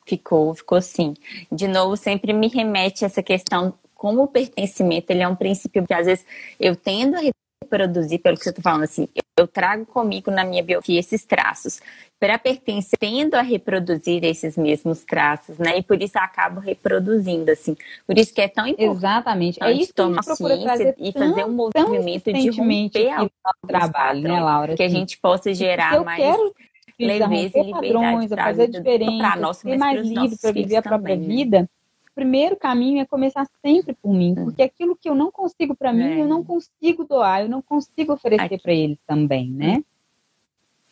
Ficou, 0.06 0.54
ficou 0.54 0.82
sim. 0.82 1.14
De 1.52 1.68
novo, 1.68 1.96
sempre 1.96 2.34
me 2.34 2.48
remete 2.48 3.04
a 3.04 3.08
essa 3.08 3.24
questão 3.24 3.74
como 3.96 4.24
o 4.24 4.28
pertencimento 4.28 5.12
ele 5.12 5.22
é 5.22 5.28
um 5.28 5.36
princípio 5.36 5.88
que 5.88 5.94
às 5.94 6.06
vezes 6.06 6.26
eu 6.60 6.76
tendo 6.76 7.16
a 7.16 7.22
reproduzir, 7.64 8.20
pelo 8.22 8.36
que 8.36 8.44
você 8.44 8.50
está 8.50 8.62
falando 8.62 8.84
assim, 8.84 9.08
eu 9.38 9.48
trago 9.48 9.86
comigo 9.86 10.30
na 10.30 10.44
minha 10.44 10.62
biografia 10.62 11.00
esses 11.00 11.24
traços. 11.24 11.80
Para 12.20 12.38
pertencer, 12.38 12.98
tendo 13.00 13.36
a 13.36 13.42
reproduzir 13.42 14.24
esses 14.24 14.56
mesmos 14.58 15.04
traços, 15.04 15.58
né? 15.58 15.78
E 15.78 15.84
por 15.84 16.02
isso 16.02 16.18
eu 16.18 16.22
acabo 16.22 16.62
reproduzindo, 16.62 17.52
assim. 17.52 17.76
Por 18.08 18.18
isso 18.18 18.34
que 18.34 18.40
é 18.40 18.48
tão 18.48 18.66
importante. 18.66 18.98
Exatamente. 18.98 19.64
É 19.64 19.72
isso 19.72 19.94
tomar 19.94 20.24
que 20.24 20.36
ciência 20.36 20.96
e 20.98 21.12
fazer 21.12 21.46
um 21.46 21.52
movimento 21.52 22.32
de 22.32 22.50
romper 22.50 23.10
ao 23.10 23.30
trabalho, 23.68 24.22
né, 24.22 24.40
Laura? 24.40 24.76
Que 24.76 24.84
a 24.84 24.88
gente 24.88 25.18
possa 25.18 25.54
gerar 25.54 26.02
mais. 26.04 26.22
Quero 26.22 26.54
leveza 27.00 27.60
e 27.60 27.72
padrões, 27.72 28.32
a 28.32 28.38
fazer 28.38 28.68
diferença, 28.68 29.36
nós, 29.38 29.58
ser 29.58 29.78
mais 29.78 30.08
livre 30.08 30.38
para 30.38 30.52
viver 30.52 30.76
a 30.78 30.82
própria 30.82 31.16
também, 31.16 31.28
né? 31.28 31.36
vida, 31.36 31.70
o 32.12 32.16
primeiro 32.16 32.56
caminho 32.56 33.02
é 33.02 33.06
começar 33.06 33.48
sempre 33.66 33.94
por 33.96 34.14
mim, 34.14 34.36
hum. 34.38 34.46
porque 34.46 34.62
aquilo 34.62 34.96
que 34.96 35.10
eu 35.10 35.16
não 35.16 35.32
consigo 35.32 35.76
para 35.76 35.92
mim, 35.92 36.04
é. 36.04 36.22
eu 36.22 36.28
não 36.28 36.44
consigo 36.44 37.04
doar, 37.06 37.42
eu 37.42 37.50
não 37.50 37.62
consigo 37.62 38.14
oferecer 38.14 38.62
para 38.62 38.74
eles 38.74 39.00
também, 39.08 39.50
né? 39.50 39.84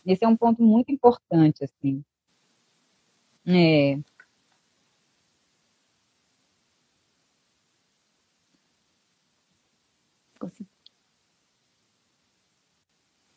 Esse 0.05 0.25
é 0.25 0.27
um 0.27 0.35
ponto 0.35 0.63
muito 0.63 0.91
importante, 0.91 1.63
assim. 1.63 2.03
É. 3.45 3.99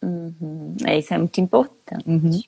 Uhum. 0.02 0.76
É, 0.86 0.98
isso 0.98 1.12
é 1.14 1.18
muito 1.18 1.40
importante. 1.40 2.08
Uhum. 2.08 2.42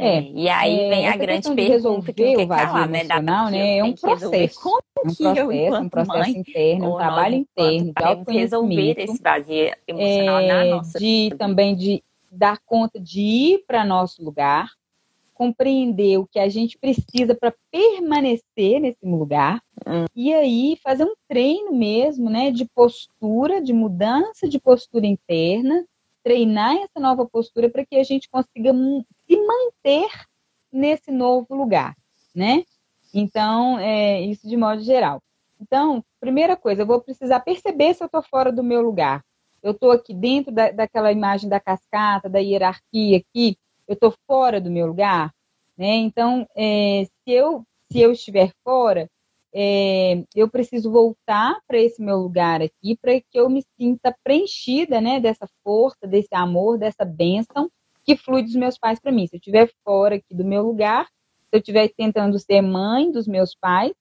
É, 0.00 0.18
é, 0.18 0.30
e 0.32 0.48
aí 0.48 0.88
vem 0.88 1.08
a 1.08 1.16
grande 1.16 1.54
pergunta 1.54 2.12
que 2.12 2.36
o 2.36 2.46
vazio 2.46 2.86
né? 2.86 3.04
né? 3.50 3.78
É 3.78 3.84
um 3.84 3.92
processo. 3.92 4.60
Como 4.60 4.78
é 4.78 5.00
um 5.00 5.14
processo, 5.14 5.52
eu, 5.52 5.74
um 5.74 5.88
processo 5.88 6.30
interno, 6.30 6.94
um 6.94 6.96
trabalho 6.96 7.34
interno 7.36 7.92
de 7.92 8.04
autoconhecimento. 8.04 9.00
esse 9.00 9.22
vazio 9.22 9.72
emocional 9.86 10.40
é, 10.40 10.46
na 10.48 10.64
nossa 10.76 10.98
de 10.98 11.34
também 11.38 11.76
de 11.76 12.02
dar 12.30 12.58
conta 12.64 13.00
de 13.00 13.20
ir 13.20 13.64
para 13.66 13.84
nosso 13.84 14.22
lugar, 14.22 14.70
compreender 15.34 16.18
o 16.18 16.26
que 16.26 16.38
a 16.38 16.48
gente 16.48 16.78
precisa 16.78 17.34
para 17.34 17.52
permanecer 17.70 18.78
nesse 18.78 19.04
lugar 19.06 19.62
hum. 19.86 20.04
e 20.14 20.32
aí 20.34 20.78
fazer 20.82 21.04
um 21.04 21.14
treino 21.26 21.72
mesmo, 21.72 22.28
né, 22.28 22.50
de 22.50 22.66
postura, 22.66 23.60
de 23.60 23.72
mudança 23.72 24.46
de 24.46 24.60
postura 24.60 25.06
interna, 25.06 25.84
treinar 26.22 26.76
essa 26.76 27.00
nova 27.00 27.26
postura 27.26 27.68
para 27.70 27.84
que 27.84 27.96
a 27.96 28.04
gente 28.04 28.28
consiga 28.28 28.72
se 29.26 29.36
manter 29.36 30.08
nesse 30.72 31.10
novo 31.10 31.54
lugar, 31.54 31.96
né? 32.34 32.64
Então, 33.12 33.78
é 33.78 34.20
isso 34.20 34.48
de 34.48 34.56
modo 34.56 34.82
geral. 34.82 35.22
Então, 35.60 36.04
primeira 36.20 36.56
coisa, 36.56 36.82
eu 36.82 36.86
vou 36.86 37.00
precisar 37.00 37.40
perceber 37.40 37.94
se 37.94 38.02
eu 38.02 38.06
estou 38.06 38.22
fora 38.22 38.52
do 38.52 38.62
meu 38.62 38.80
lugar. 38.80 39.24
Eu 39.62 39.72
estou 39.72 39.90
aqui 39.90 40.14
dentro 40.14 40.52
da, 40.52 40.70
daquela 40.70 41.12
imagem 41.12 41.48
da 41.48 41.60
cascata, 41.60 42.28
da 42.28 42.38
hierarquia 42.38 43.18
aqui, 43.18 43.58
eu 43.86 43.94
estou 43.94 44.14
fora 44.26 44.60
do 44.60 44.70
meu 44.70 44.86
lugar, 44.86 45.34
né? 45.76 45.96
Então, 45.96 46.46
é, 46.56 47.04
se 47.04 47.30
eu 47.32 47.64
se 47.90 48.00
eu 48.00 48.12
estiver 48.12 48.52
fora, 48.62 49.10
é, 49.52 50.22
eu 50.34 50.48
preciso 50.48 50.90
voltar 50.90 51.58
para 51.66 51.78
esse 51.78 52.02
meu 52.02 52.18
lugar 52.18 52.62
aqui 52.62 52.96
para 53.00 53.20
que 53.20 53.38
eu 53.38 53.48
me 53.50 53.64
sinta 53.78 54.14
preenchida, 54.22 55.00
né, 55.00 55.18
dessa 55.20 55.48
força, 55.64 56.06
desse 56.06 56.34
amor, 56.34 56.78
dessa 56.78 57.04
bênção 57.04 57.70
que 58.04 58.16
flui 58.16 58.42
dos 58.42 58.54
meus 58.54 58.78
pais 58.78 58.98
para 59.00 59.12
mim. 59.12 59.26
Se 59.26 59.36
eu 59.36 59.38
estiver 59.38 59.70
fora 59.84 60.16
aqui 60.16 60.34
do 60.34 60.44
meu 60.44 60.62
lugar, 60.62 61.06
se 61.06 61.56
eu 61.56 61.58
estiver 61.58 61.88
tentando 61.88 62.38
ser 62.38 62.62
mãe 62.62 63.10
dos 63.10 63.26
meus 63.26 63.54
pais, 63.54 63.92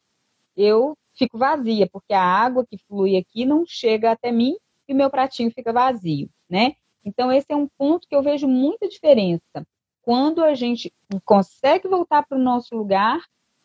eu 0.55 0.95
fico 1.15 1.37
vazia, 1.37 1.87
porque 1.91 2.13
a 2.13 2.23
água 2.23 2.65
que 2.65 2.77
flui 2.87 3.17
aqui 3.17 3.45
não 3.45 3.65
chega 3.65 4.11
até 4.11 4.31
mim 4.31 4.55
e 4.87 4.93
o 4.93 4.95
meu 4.95 5.09
pratinho 5.09 5.51
fica 5.51 5.73
vazio, 5.73 6.29
né? 6.49 6.75
Então, 7.03 7.31
esse 7.31 7.47
é 7.49 7.55
um 7.55 7.67
ponto 7.77 8.07
que 8.07 8.15
eu 8.15 8.21
vejo 8.21 8.47
muita 8.47 8.87
diferença. 8.87 9.65
Quando 10.01 10.43
a 10.43 10.53
gente 10.53 10.93
consegue 11.25 11.87
voltar 11.87 12.25
para 12.25 12.37
o 12.37 12.41
nosso 12.41 12.75
lugar, 12.75 13.19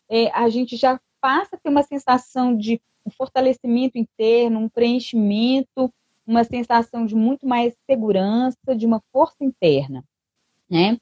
é, 0.09 0.29
a 0.31 0.49
gente 0.49 0.75
já 0.75 0.99
passa 1.25 1.55
a 1.55 1.59
ter 1.59 1.69
uma 1.69 1.81
sensação 1.81 2.55
de 2.55 2.79
um 3.03 3.09
fortalecimento 3.09 3.97
interno, 3.97 4.59
um 4.59 4.69
preenchimento, 4.69 5.91
uma 6.23 6.43
sensação 6.43 7.03
de 7.03 7.15
muito 7.15 7.47
mais 7.47 7.75
segurança, 7.89 8.75
de 8.75 8.85
uma 8.85 9.01
força 9.11 9.43
interna, 9.43 10.05
né? 10.69 10.99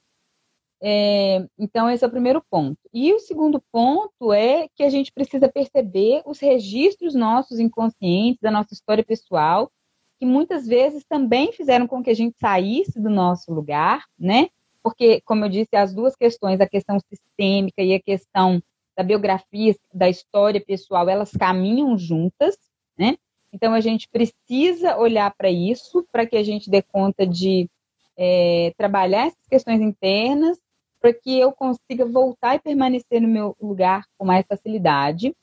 É, 0.82 1.46
então, 1.60 1.90
esse 1.90 2.06
é 2.06 2.08
o 2.08 2.12
primeiro 2.12 2.42
ponto. 2.50 2.78
E 2.94 3.14
o 3.14 3.20
segundo 3.20 3.62
ponto 3.70 4.32
é 4.32 4.70
que 4.74 4.84
a 4.84 4.90
gente 4.90 5.12
precisa 5.12 5.50
perceber 5.50 6.22
os 6.26 6.40
registros 6.40 7.14
nossos 7.14 7.60
inconscientes, 7.60 8.40
da 8.42 8.50
nossa 8.50 8.74
história 8.74 9.04
pessoal, 9.04 9.70
que 10.18 10.26
muitas 10.26 10.66
vezes 10.66 11.04
também 11.04 11.52
fizeram 11.52 11.86
com 11.86 12.02
que 12.02 12.10
a 12.10 12.16
gente 12.16 12.38
saísse 12.40 12.98
do 12.98 13.10
nosso 13.10 13.54
lugar, 13.54 14.06
né? 14.18 14.48
Porque, 14.82 15.20
como 15.26 15.44
eu 15.44 15.50
disse, 15.50 15.76
as 15.76 15.94
duas 15.94 16.16
questões, 16.16 16.62
a 16.62 16.68
questão 16.68 16.98
sistêmica 17.10 17.82
e 17.82 17.94
a 17.94 18.02
questão 18.02 18.64
da 18.96 19.04
biografia, 19.04 19.76
da 19.94 20.10
história 20.10 20.62
pessoal, 20.62 21.10
elas 21.10 21.32
caminham 21.32 21.98
juntas, 21.98 22.58
né? 22.98 23.18
Então, 23.52 23.74
a 23.74 23.80
gente 23.80 24.08
precisa 24.10 24.98
olhar 24.98 25.34
para 25.36 25.50
isso, 25.50 26.08
para 26.12 26.26
que 26.26 26.36
a 26.36 26.44
gente 26.44 26.70
dê 26.70 26.82
conta 26.82 27.26
de 27.26 27.70
é, 28.18 28.74
trabalhar 28.78 29.28
essas 29.28 29.48
questões 29.48 29.82
internas 29.82 30.58
para 31.00 31.14
que 31.14 31.38
eu 31.38 31.52
consiga 31.52 32.06
voltar 32.06 32.56
e 32.56 32.60
permanecer 32.60 33.22
no 33.22 33.28
meu 33.28 33.58
lugar 33.62 34.06
com 34.18 34.26
mais 34.26 34.46
facilidade. 34.48 35.36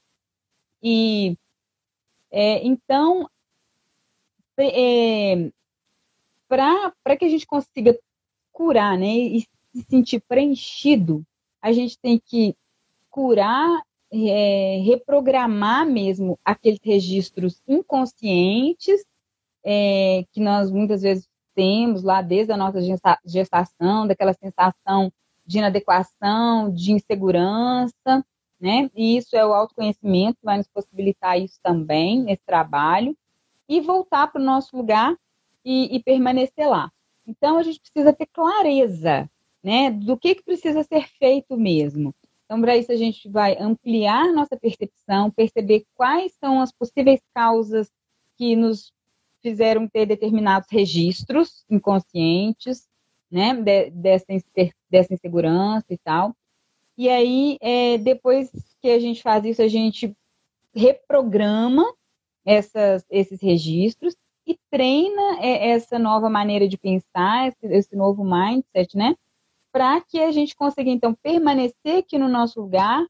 E 0.83 1.37
é, 2.31 2.67
então, 2.67 3.29
é, 4.59 5.51
para 6.49 7.17
que 7.19 7.27
a 7.27 7.29
gente 7.29 7.47
consiga 7.47 7.99
curar 8.51 8.97
né, 8.97 9.07
e 9.07 9.41
se 9.41 9.83
sentir 9.89 10.21
preenchido, 10.27 11.23
a 11.61 11.73
gente 11.73 11.99
tem 11.99 12.19
que 12.19 12.57
curar, 13.11 13.83
é, 14.13 14.81
reprogramar 14.85 15.87
mesmo 15.87 16.39
aqueles 16.45 16.81
registros 16.83 17.63
inconscientes 17.67 19.05
é, 19.65 20.25
que 20.33 20.41
nós 20.41 20.71
muitas 20.71 21.03
vezes 21.03 21.29
temos 21.55 22.03
lá 22.03 22.23
desde 22.23 22.53
a 22.53 22.57
nossa 22.57 22.79
gestação, 23.25 24.07
daquela 24.07 24.33
sensação 24.33 25.13
de 25.45 25.59
inadequação, 25.59 26.73
de 26.73 26.93
insegurança, 26.93 28.25
né? 28.61 28.91
E 28.95 29.17
isso 29.17 29.35
é 29.35 29.45
o 29.45 29.53
autoconhecimento, 29.53 30.39
vai 30.43 30.59
nos 30.59 30.69
possibilitar 30.69 31.41
isso 31.41 31.59
também, 31.63 32.23
nesse 32.23 32.45
trabalho, 32.45 33.17
e 33.69 33.81
voltar 33.81 34.29
para 34.29 34.41
o 34.41 34.45
nosso 34.45 34.77
lugar 34.77 35.17
e, 35.65 35.97
e, 35.97 36.03
permanecer 36.03 36.69
lá. 36.69 36.91
Então, 37.27 37.57
a 37.57 37.63
gente 37.63 37.81
precisa 37.81 38.13
ter 38.13 38.27
clareza, 38.27 39.31
né, 39.63 39.91
do 39.91 40.17
que, 40.17 40.35
que 40.35 40.43
precisa 40.43 40.83
ser 40.83 41.07
feito 41.19 41.57
mesmo. 41.57 42.15
Então, 42.51 42.61
para 42.61 42.77
isso, 42.77 42.91
a 42.91 42.97
gente 42.97 43.29
vai 43.29 43.57
ampliar 43.61 44.33
nossa 44.33 44.57
percepção, 44.57 45.31
perceber 45.31 45.85
quais 45.95 46.33
são 46.33 46.61
as 46.61 46.73
possíveis 46.73 47.21
causas 47.33 47.89
que 48.37 48.57
nos 48.57 48.93
fizeram 49.41 49.87
ter 49.87 50.05
determinados 50.05 50.69
registros 50.69 51.65
inconscientes, 51.71 52.89
né, 53.31 53.55
de, 53.55 53.91
dessa, 53.91 54.27
dessa 54.91 55.15
insegurança 55.15 55.87
e 55.91 55.99
tal. 55.99 56.35
E 56.99 57.09
aí, 57.09 57.57
é, 57.61 57.99
depois 57.99 58.51
que 58.83 58.91
a 58.91 58.99
gente 58.99 59.23
faz 59.23 59.45
isso, 59.45 59.63
a 59.63 59.69
gente 59.69 60.13
reprograma 60.75 61.85
essas, 62.45 63.07
esses 63.09 63.41
registros 63.41 64.17
e 64.45 64.59
treina 64.69 65.39
é, 65.41 65.69
essa 65.71 66.01
nova 66.01 66.29
maneira 66.29 66.67
de 66.67 66.77
pensar, 66.77 67.47
esse, 67.47 67.65
esse 67.67 67.95
novo 67.95 68.25
mindset, 68.25 68.97
né? 68.97 69.15
Para 69.73 70.01
que 70.01 70.19
a 70.21 70.33
gente 70.33 70.55
consiga, 70.55 70.91
então, 70.91 71.15
permanecer 71.15 71.99
aqui 71.99 72.19
no 72.19 72.29
nosso 72.29 72.61
lugar 72.61 73.05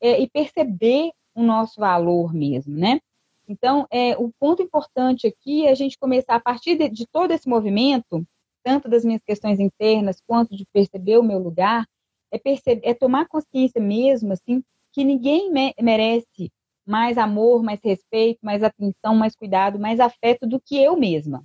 é, 0.00 0.20
e 0.20 0.28
perceber 0.28 1.10
o 1.34 1.42
nosso 1.42 1.80
valor 1.80 2.32
mesmo, 2.32 2.74
né? 2.76 3.00
Então, 3.48 3.86
é, 3.90 4.16
o 4.16 4.32
ponto 4.40 4.62
importante 4.62 5.26
aqui 5.26 5.66
é 5.66 5.70
a 5.70 5.74
gente 5.74 5.98
começar, 5.98 6.34
a 6.34 6.40
partir 6.40 6.76
de, 6.76 6.88
de 6.88 7.06
todo 7.06 7.30
esse 7.30 7.48
movimento, 7.48 8.26
tanto 8.64 8.88
das 8.88 9.04
minhas 9.04 9.22
questões 9.22 9.60
internas 9.60 10.20
quanto 10.26 10.56
de 10.56 10.66
perceber 10.72 11.18
o 11.18 11.22
meu 11.22 11.38
lugar, 11.38 11.86
é, 12.32 12.38
perceber, 12.38 12.88
é 12.88 12.94
tomar 12.94 13.28
consciência 13.28 13.80
mesmo, 13.80 14.32
assim, 14.32 14.62
que 14.92 15.04
ninguém 15.04 15.52
me 15.52 15.74
merece 15.80 16.50
mais 16.84 17.18
amor, 17.18 17.62
mais 17.62 17.80
respeito, 17.82 18.38
mais 18.42 18.62
atenção, 18.62 19.14
mais 19.14 19.36
cuidado, 19.36 19.78
mais 19.78 20.00
afeto 20.00 20.46
do 20.46 20.60
que 20.60 20.76
eu 20.76 20.96
mesma. 20.96 21.44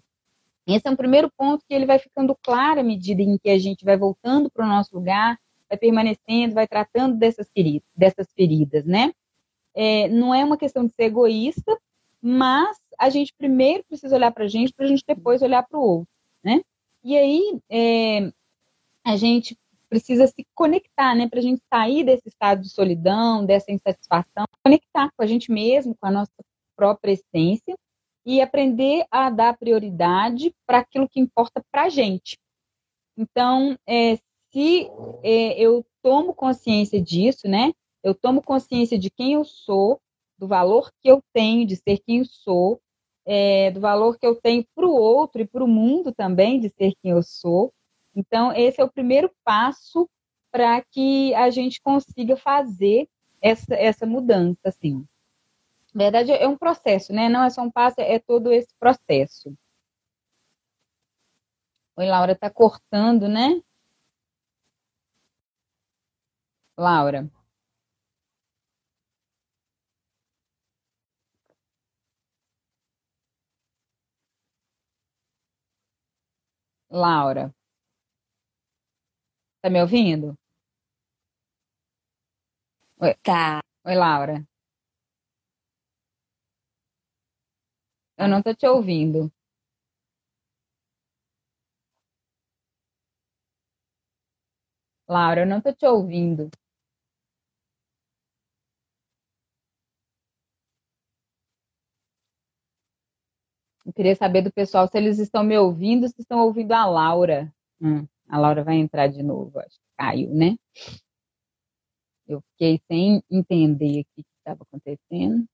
Esse 0.68 0.88
é 0.88 0.92
um 0.92 0.96
primeiro 0.96 1.30
ponto 1.36 1.66
que 1.68 1.74
ele 1.74 1.86
vai 1.86 2.00
ficando 2.00 2.36
claro 2.36 2.80
à 2.80 2.84
medida 2.84 3.22
em 3.22 3.38
que 3.38 3.50
a 3.50 3.58
gente 3.58 3.84
vai 3.84 3.98
voltando 3.98 4.50
para 4.50 4.66
o 4.66 4.70
nosso 4.70 4.96
lugar, 4.96 5.38
vai 5.68 5.78
permanecendo, 5.78 6.54
vai 6.54 6.68
tratando 6.68 7.16
dessas 7.18 7.50
feridas, 7.52 7.88
dessas 7.96 8.28
feridas 8.34 8.86
né? 8.86 9.12
É, 9.74 10.08
não 10.10 10.34
é 10.34 10.44
uma 10.44 10.58
questão 10.58 10.86
de 10.86 10.94
ser 10.94 11.04
egoísta, 11.04 11.80
mas 12.22 12.78
a 13.00 13.10
gente 13.10 13.34
primeiro 13.38 13.84
precisa 13.86 14.16
olhar 14.16 14.32
para 14.32 14.44
a 14.44 14.48
gente, 14.48 14.74
para 14.74 14.86
a 14.86 14.88
gente 14.88 15.04
depois 15.08 15.42
olhar 15.42 15.64
para 15.64 15.80
o 15.80 15.82
outro, 15.82 16.08
né? 16.44 16.62
E 17.04 17.18
aí, 17.18 17.60
é, 17.70 18.32
a 19.04 19.16
gente 19.16 19.58
precisa 19.90 20.28
se 20.28 20.46
conectar, 20.54 21.16
né? 21.16 21.28
Para 21.28 21.40
a 21.40 21.42
gente 21.42 21.62
sair 21.70 22.04
desse 22.04 22.28
estado 22.28 22.62
de 22.62 22.70
solidão, 22.70 23.46
dessa 23.46 23.72
insatisfação, 23.72 24.46
conectar 24.64 25.10
com 25.16 25.24
a 25.24 25.26
gente 25.26 25.52
mesmo, 25.52 25.96
com 25.96 26.06
a 26.06 26.12
nossa 26.12 26.32
própria 26.76 27.14
essência 27.14 27.76
e 28.26 28.42
aprender 28.42 29.06
a 29.10 29.30
dar 29.30 29.58
prioridade 29.58 30.54
para 30.66 30.80
aquilo 30.80 31.10
que 31.10 31.20
importa 31.20 31.64
para 31.72 31.84
a 31.84 31.90
gente. 31.90 32.38
Então, 33.18 33.78
é, 33.88 34.18
se 34.52 34.90
é, 35.24 35.60
eu 35.60 35.86
tomo 36.02 36.34
consciência 36.34 37.02
disso, 37.02 37.48
né? 37.48 37.74
Eu 38.04 38.14
tomo 38.16 38.42
consciência 38.42 38.98
de 38.98 39.10
quem 39.10 39.34
eu 39.34 39.44
sou, 39.44 40.00
do 40.38 40.48
valor 40.48 40.92
que 41.02 41.10
eu 41.10 41.22
tenho 41.34 41.66
de 41.66 41.76
ser 41.76 42.00
quem 42.00 42.20
eu 42.20 42.26
sou, 42.26 42.80
é, 43.26 43.70
do 43.72 43.80
valor 43.80 44.18
que 44.18 44.26
eu 44.26 44.36
tenho 44.36 44.66
para 44.76 44.88
o 44.88 44.94
outro 44.94 45.42
e 45.42 45.48
para 45.48 45.64
o 45.64 45.68
mundo 45.68 46.12
também 46.12 46.60
de 46.60 46.70
ser 46.70 46.94
quem 47.02 47.12
eu 47.12 47.22
sou. 47.22 47.72
Então, 48.16 48.52
esse 48.52 48.82
é 48.82 48.84
o 48.84 48.92
primeiro 48.92 49.32
passo 49.44 50.10
para 50.52 50.82
que 50.82 51.34
a 51.36 51.50
gente 51.50 51.80
consiga 51.82 52.36
fazer 52.36 53.08
essa, 53.42 53.74
essa 53.76 54.06
mudança, 54.06 54.60
assim. 54.66 55.06
Na 55.94 56.06
verdade, 56.06 56.32
é 56.32 56.48
um 56.48 56.58
processo, 56.58 57.14
né? 57.14 57.28
Não 57.30 57.44
é 57.44 57.50
só 57.50 57.62
um 57.62 57.72
passo, 57.72 58.00
é 58.00 58.18
todo 58.20 58.52
esse 58.52 58.74
processo. 58.80 59.54
Oi, 61.98 62.06
Laura, 62.06 62.34
está 62.34 62.50
cortando, 62.50 63.28
né? 63.30 63.62
Laura. 66.78 67.30
Laura. 76.92 77.54
Tá 79.64 79.70
me 79.70 79.80
ouvindo? 79.82 80.36
Oi. 83.00 83.14
Tá. 83.24 83.62
Oi, 83.86 83.96
Laura. 83.96 84.46
Eu 88.22 88.28
não 88.28 88.40
tô 88.44 88.54
te 88.54 88.68
ouvindo. 88.68 89.32
Laura, 95.10 95.42
eu 95.42 95.48
não 95.48 95.60
tô 95.60 95.74
te 95.74 95.88
ouvindo. 95.88 96.52
Eu 103.84 103.92
queria 103.92 104.16
saber 104.16 104.44
do 104.44 104.52
pessoal 104.54 104.88
se 104.88 104.96
eles 105.00 105.18
estão 105.18 105.44
me 105.44 105.58
ouvindo, 105.58 106.08
se 106.08 106.22
estão 106.22 106.42
ouvindo 106.42 106.74
a 106.74 106.86
Laura. 106.86 107.52
Hum, 107.82 108.08
a 108.30 108.38
Laura 108.38 108.64
vai 108.64 108.76
entrar 108.76 109.08
de 109.08 109.24
novo, 109.24 109.58
acho 109.58 109.80
que 109.80 109.86
caiu, 109.98 110.30
né? 110.32 110.56
Eu 112.28 112.42
fiquei 112.52 112.80
sem 112.88 113.24
entender 113.32 114.02
o 114.02 114.06
que 114.16 114.24
estava 114.38 114.62
acontecendo. 114.62 115.48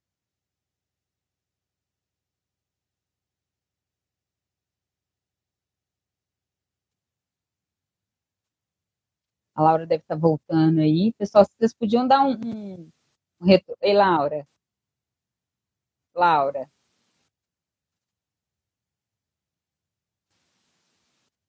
A 9.58 9.64
Laura 9.64 9.88
deve 9.88 10.04
estar 10.04 10.16
voltando 10.16 10.82
aí. 10.82 11.12
Pessoal, 11.18 11.44
vocês 11.44 11.74
podiam 11.74 12.08
dar 12.08 12.22
um, 12.22 12.34
um, 12.46 12.90
um 13.42 13.46
retorno. 13.48 13.80
Ei, 13.82 13.92
Laura. 13.92 14.48
Laura. 16.14 16.70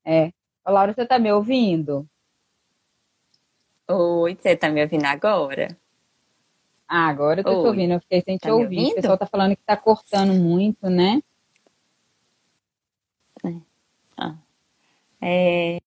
É. 0.07 0.33
Ô, 0.65 0.71
Laura, 0.71 0.95
você 0.95 1.03
está 1.03 1.19
me 1.19 1.31
ouvindo? 1.31 2.09
Oi, 3.87 4.35
você 4.35 4.53
está 4.53 4.71
me 4.71 4.83
ouvindo 4.83 5.05
agora? 5.05 5.77
Ah, 6.89 7.09
agora 7.09 7.41
eu 7.41 7.45
tô 7.45 7.63
te 7.63 7.67
ouvindo. 7.67 7.93
Eu 7.93 8.01
fiquei 8.01 8.23
sem 8.23 8.39
tá 8.39 8.49
te 8.49 8.53
ouvir. 8.53 8.93
O 8.93 8.95
pessoal 8.95 9.15
está 9.15 9.27
falando 9.27 9.55
que 9.55 9.61
está 9.61 9.77
cortando 9.77 10.33
muito, 10.33 10.89
né? 10.89 11.23
É. 13.45 13.61
Ah. 14.17 14.35
É, 15.21 15.79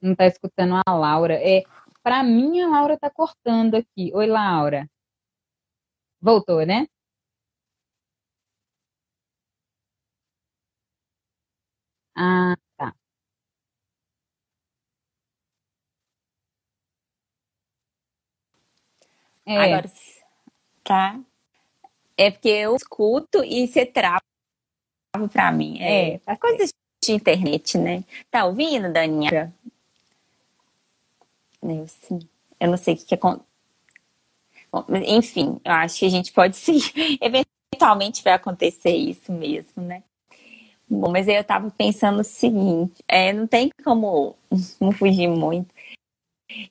não 0.00 0.12
está 0.12 0.26
escutando 0.26 0.80
a 0.86 0.92
Laura. 0.94 1.34
É, 1.34 1.62
para 2.02 2.22
mim, 2.22 2.60
a 2.60 2.68
Laura 2.68 2.94
está 2.94 3.10
cortando 3.10 3.74
aqui. 3.76 4.10
Oi, 4.14 4.26
Laura. 4.26 4.88
Voltou, 6.20 6.64
né? 6.66 6.86
Ah, 12.14 12.56
tá. 12.76 12.94
É. 19.46 19.56
Agora, 19.56 19.90
tá? 20.84 21.20
É 22.16 22.30
porque 22.30 22.48
eu 22.48 22.74
escuto 22.76 23.44
e 23.44 23.66
você 23.68 23.86
trava 23.86 24.20
para 25.32 25.52
mim. 25.52 25.78
É, 25.80 26.14
é 26.14 26.18
tá 26.18 26.36
coisas 26.36 26.72
de 27.02 27.12
internet, 27.12 27.78
né? 27.78 28.04
Tá 28.30 28.44
ouvindo, 28.44 28.92
Daninha? 28.92 29.54
Eu, 31.62 31.86
sim. 31.86 32.20
eu 32.60 32.70
não 32.70 32.76
sei 32.76 32.94
o 32.94 32.96
que, 32.96 33.04
que 33.06 33.14
acontece. 33.14 33.46
Enfim, 35.06 35.60
eu 35.64 35.72
acho 35.72 35.98
que 35.98 36.06
a 36.06 36.10
gente 36.10 36.32
pode 36.32 36.56
sim. 36.58 36.78
Eventualmente 37.20 38.22
vai 38.22 38.34
acontecer 38.34 38.94
isso 38.94 39.32
mesmo, 39.32 39.82
né? 39.82 40.02
Bom, 40.90 41.10
mas 41.10 41.28
eu 41.28 41.40
estava 41.40 41.70
pensando 41.70 42.20
o 42.20 42.24
seguinte: 42.24 43.02
é, 43.06 43.32
não 43.32 43.46
tem 43.46 43.70
como 43.84 44.36
não 44.80 44.92
fugir 44.92 45.28
muito. 45.28 45.74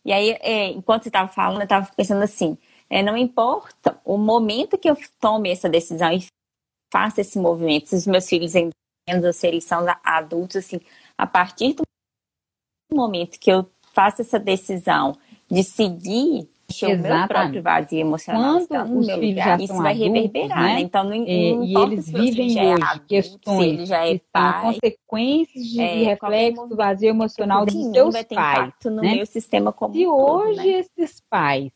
E 0.03 0.11
aí, 0.11 0.31
é, 0.41 0.69
enquanto 0.69 1.03
você 1.03 1.09
estava 1.09 1.29
falando, 1.31 1.59
eu 1.59 1.63
estava 1.65 1.91
pensando 1.95 2.23
assim: 2.23 2.57
é, 2.89 3.03
não 3.03 3.15
importa 3.15 3.99
o 4.03 4.17
momento 4.17 4.77
que 4.77 4.89
eu 4.89 4.97
tome 5.19 5.51
essa 5.51 5.69
decisão 5.69 6.11
e 6.11 6.25
faça 6.91 7.21
esse 7.21 7.37
movimento, 7.37 7.89
se 7.89 7.95
os 7.95 8.07
meus 8.07 8.27
filhos 8.27 8.53
entendam 8.55 9.31
se 9.33 9.47
eles 9.47 9.63
são 9.65 9.85
adultos, 10.03 10.57
assim, 10.57 10.79
a 11.17 11.27
partir 11.27 11.73
do 11.73 11.83
momento 12.91 13.39
que 13.39 13.51
eu 13.51 13.69
faço 13.97 14.21
essa 14.21 14.37
decisão 14.37 15.17
de 15.49 15.63
seguir 15.63 16.47
o 16.83 16.97
meu 16.97 17.27
próprio 17.27 17.63
vazio 17.63 17.99
emocional 17.99 18.59
Quando 18.67 18.99
os 18.99 19.05
filhos 19.07 19.29
lugar, 19.29 19.57
já 19.57 19.63
isso 19.63 19.77
vai 19.77 19.93
adultos, 19.93 20.13
reverberar, 20.13 20.61
né? 20.61 20.73
né? 20.75 20.79
Então, 20.81 21.03
não, 21.03 21.17
não 21.17 21.25
e 21.25 21.75
eles 21.75 22.09
vivem 22.11 22.59
é 22.59 22.73
hoje 22.73 22.83
adulto, 22.83 23.07
questões 23.07 23.87
já 23.87 24.05
é 24.05 24.19
que 24.19 24.23
pai, 24.31 24.61
consequências 24.61 25.65
de, 25.65 25.81
é, 25.81 26.03
reflexo 26.03 26.67
do 26.67 26.75
vazio 26.75 27.09
emocional 27.09 27.65
dos 27.65 27.73
seus 27.73 28.13
vai 28.13 28.23
pais. 28.25 28.73
no 28.85 29.01
né? 29.01 29.15
meu 29.15 29.25
sistema 29.25 29.73
como 29.73 29.93
Se 29.93 30.05
hoje 30.05 30.57
né? 30.57 30.67
esses 30.67 31.23
pais 31.27 31.71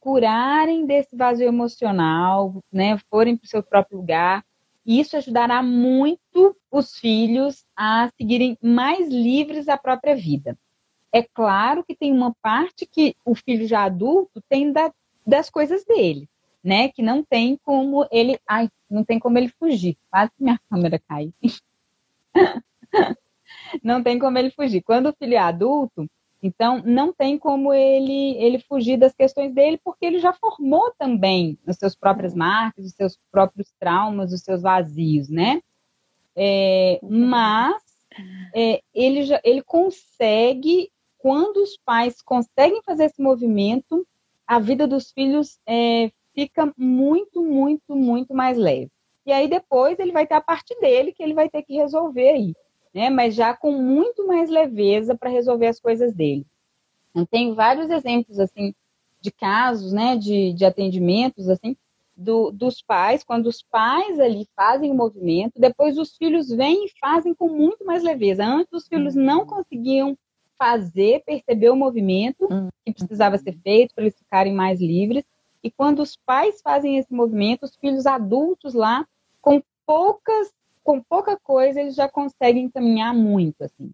curarem 0.00 0.86
desse 0.86 1.14
vazio 1.14 1.46
emocional, 1.46 2.56
né, 2.72 2.98
forem 3.10 3.36
para 3.36 3.44
o 3.44 3.48
seu 3.48 3.62
próprio 3.62 3.98
lugar, 3.98 4.44
isso 4.86 5.16
ajudará 5.16 5.62
muito 5.62 6.56
os 6.70 6.96
filhos 6.96 7.64
a 7.76 8.08
seguirem 8.16 8.56
mais 8.60 9.08
livres 9.08 9.66
da 9.66 9.76
própria 9.76 10.16
vida. 10.16 10.56
É 11.12 11.22
claro 11.22 11.84
que 11.84 11.94
tem 11.94 12.12
uma 12.12 12.34
parte 12.40 12.86
que 12.86 13.14
o 13.24 13.34
filho 13.34 13.66
já 13.66 13.84
adulto 13.84 14.42
tem 14.48 14.72
da, 14.72 14.92
das 15.26 15.50
coisas 15.50 15.84
dele, 15.84 16.28
né? 16.64 16.88
Que 16.88 17.02
não 17.02 17.22
tem 17.22 17.58
como 17.62 18.06
ele. 18.10 18.38
Ai, 18.48 18.70
não 18.88 19.04
tem 19.04 19.18
como 19.18 19.36
ele 19.36 19.48
fugir. 19.48 19.98
Quase 20.10 20.30
que 20.30 20.42
minha 20.42 20.58
câmera 20.70 20.98
cai. 20.98 21.32
não 23.82 24.02
tem 24.02 24.18
como 24.18 24.38
ele 24.38 24.50
fugir. 24.50 24.82
Quando 24.82 25.10
o 25.10 25.12
filho 25.12 25.34
é 25.34 25.38
adulto, 25.38 26.08
então 26.42 26.82
não 26.84 27.12
tem 27.12 27.38
como 27.38 27.72
ele, 27.72 28.36
ele 28.42 28.58
fugir 28.58 28.96
das 28.96 29.14
questões 29.14 29.54
dele, 29.54 29.78
porque 29.84 30.06
ele 30.06 30.18
já 30.18 30.32
formou 30.32 30.92
também 30.98 31.58
as 31.66 31.78
suas 31.78 31.94
próprias 31.94 32.34
marcas, 32.34 32.86
os 32.86 32.92
seus 32.92 33.18
próprios 33.30 33.70
traumas, 33.78 34.32
os 34.32 34.40
seus 34.40 34.62
vazios, 34.62 35.28
né? 35.28 35.60
É, 36.34 36.98
mas 37.02 37.82
é, 38.54 38.82
ele, 38.94 39.22
já, 39.22 39.40
ele 39.44 39.62
consegue 39.62 40.90
quando 41.22 41.58
os 41.58 41.76
pais 41.76 42.20
conseguem 42.20 42.82
fazer 42.82 43.04
esse 43.04 43.22
movimento, 43.22 44.04
a 44.44 44.58
vida 44.58 44.88
dos 44.88 45.12
filhos 45.12 45.60
é, 45.64 46.10
fica 46.34 46.72
muito, 46.76 47.40
muito, 47.40 47.94
muito 47.94 48.34
mais 48.34 48.58
leve. 48.58 48.90
E 49.24 49.32
aí 49.32 49.46
depois 49.46 50.00
ele 50.00 50.10
vai 50.10 50.26
ter 50.26 50.34
a 50.34 50.40
parte 50.40 50.74
dele 50.80 51.12
que 51.12 51.22
ele 51.22 51.32
vai 51.32 51.48
ter 51.48 51.62
que 51.62 51.76
resolver 51.76 52.28
aí, 52.28 52.52
né? 52.92 53.08
Mas 53.08 53.36
já 53.36 53.54
com 53.54 53.70
muito 53.70 54.26
mais 54.26 54.50
leveza 54.50 55.16
para 55.16 55.30
resolver 55.30 55.68
as 55.68 55.78
coisas 55.78 56.12
dele. 56.12 56.44
Eu 57.14 57.24
tenho 57.24 57.54
vários 57.54 57.88
exemplos 57.88 58.40
assim 58.40 58.74
de 59.20 59.30
casos, 59.30 59.92
né, 59.92 60.16
de, 60.16 60.52
de 60.52 60.64
atendimentos 60.64 61.48
assim 61.48 61.76
do, 62.16 62.50
dos 62.50 62.82
pais, 62.82 63.22
quando 63.22 63.46
os 63.46 63.62
pais 63.62 64.18
ali 64.18 64.48
fazem 64.56 64.90
o 64.90 64.94
movimento, 64.94 65.60
depois 65.60 65.96
os 65.96 66.16
filhos 66.16 66.48
vêm 66.48 66.86
e 66.86 66.92
fazem 67.00 67.32
com 67.32 67.48
muito 67.48 67.84
mais 67.84 68.02
leveza. 68.02 68.44
Antes 68.44 68.72
os 68.72 68.88
filhos 68.88 69.14
não 69.14 69.46
conseguiam 69.46 70.18
fazer, 70.62 71.24
perceber 71.24 71.70
o 71.70 71.76
movimento 71.76 72.46
hum. 72.48 72.68
que 72.86 72.92
precisava 72.92 73.36
ser 73.36 73.58
feito 73.64 73.92
para 73.92 74.04
eles 74.04 74.16
ficarem 74.16 74.54
mais 74.54 74.80
livres. 74.80 75.24
E 75.60 75.68
quando 75.68 76.00
os 76.00 76.14
pais 76.14 76.62
fazem 76.62 76.98
esse 76.98 77.12
movimento, 77.12 77.64
os 77.64 77.74
filhos 77.74 78.06
adultos 78.06 78.72
lá, 78.72 79.04
com 79.40 79.60
poucas, 79.84 80.54
com 80.84 81.02
pouca 81.02 81.36
coisa, 81.36 81.80
eles 81.80 81.96
já 81.96 82.08
conseguem 82.08 82.70
caminhar 82.70 83.12
muito, 83.12 83.64
assim. 83.64 83.90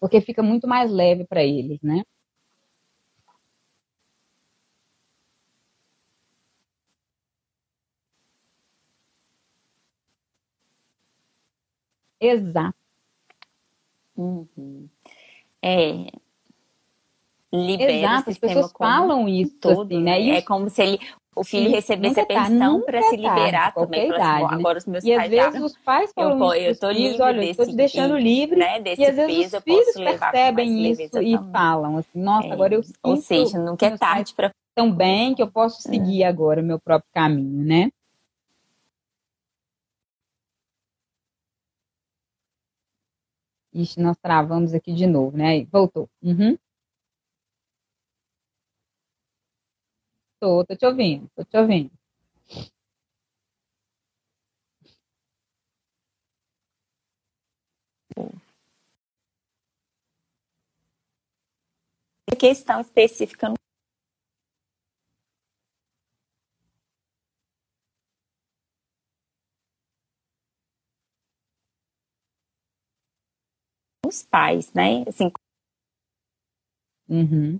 Porque 0.00 0.22
fica 0.22 0.42
muito 0.42 0.66
mais 0.66 0.90
leve 0.90 1.26
para 1.26 1.44
eles, 1.44 1.82
né? 1.82 2.02
Exato. 12.18 12.87
Uhum. 14.18 14.88
É, 15.62 16.10
libera 17.52 17.92
Exato, 17.92 18.30
as 18.30 18.38
pessoas 18.38 18.72
falam 18.72 19.28
isso 19.28 19.54
todo, 19.60 19.94
assim, 19.94 20.02
né? 20.02 20.30
É 20.30 20.42
como 20.42 20.68
se 20.68 20.82
ele, 20.82 20.98
o 21.36 21.44
filho 21.44 21.70
recebesse 21.70 22.20
a 22.20 22.26
pensão 22.26 22.82
para 22.82 23.00
se 23.02 23.16
liberar 23.16 23.72
também. 23.72 24.00
Assim, 24.00 24.08
idade, 24.08 24.44
assim, 24.44 24.54
né? 24.54 24.58
Agora 24.58 24.78
os 24.78 24.86
meus 24.86 25.04
e 25.04 25.14
pais 25.14 25.22
às 25.22 25.30
vezes 25.30 25.60
já, 25.60 25.66
os 25.66 25.76
pais 25.78 26.12
falam 26.12 26.54
eu, 26.54 26.72
isso 26.72 26.84
eu 26.84 26.88
tô 26.88 26.90
livre 26.90 27.22
olha, 27.22 27.40
desse, 27.40 27.50
estou 27.50 27.66
te 27.66 27.76
deixando 27.76 28.18
livre, 28.18 28.58
né, 28.58 28.80
desse 28.80 29.02
e 29.02 29.06
às 29.06 29.16
vezes 29.16 29.36
peso, 29.36 29.56
os 29.56 29.62
filhos 29.62 29.94
percebem 29.94 30.90
isso 30.90 31.02
e 31.02 31.08
também. 31.36 31.52
falam 31.52 31.96
assim, 31.96 32.20
nossa, 32.20 32.48
é, 32.48 32.52
agora 32.52 32.74
eu 32.74 32.82
sinto 32.82 32.98
Ou 33.02 33.16
seja, 33.16 33.58
nunca 33.58 33.86
é 33.86 33.96
tarde 33.96 34.34
para 34.34 34.50
tão 34.74 34.92
bem 34.92 35.34
que 35.34 35.42
eu 35.42 35.50
posso 35.50 35.80
seguir 35.82 36.22
é. 36.22 36.26
agora 36.26 36.60
o 36.60 36.64
meu 36.64 36.78
próprio 36.78 37.10
caminho, 37.14 37.64
né? 37.64 37.90
Ixi, 43.72 44.00
nós 44.00 44.16
travamos 44.18 44.74
aqui 44.74 44.92
de 44.92 45.06
novo, 45.06 45.36
né? 45.36 45.64
Voltou. 45.66 46.08
Uhum. 46.22 46.56
Tô, 50.40 50.64
tô 50.64 50.74
te 50.76 50.86
ouvindo, 50.86 51.28
tô 51.36 51.44
te 51.44 51.56
ouvindo. 51.56 51.90
questão 62.38 62.80
específica 62.80 63.52
os 74.08 74.22
pais, 74.22 74.72
né? 74.72 75.04
Assim, 75.06 75.30
uhum. 77.08 77.58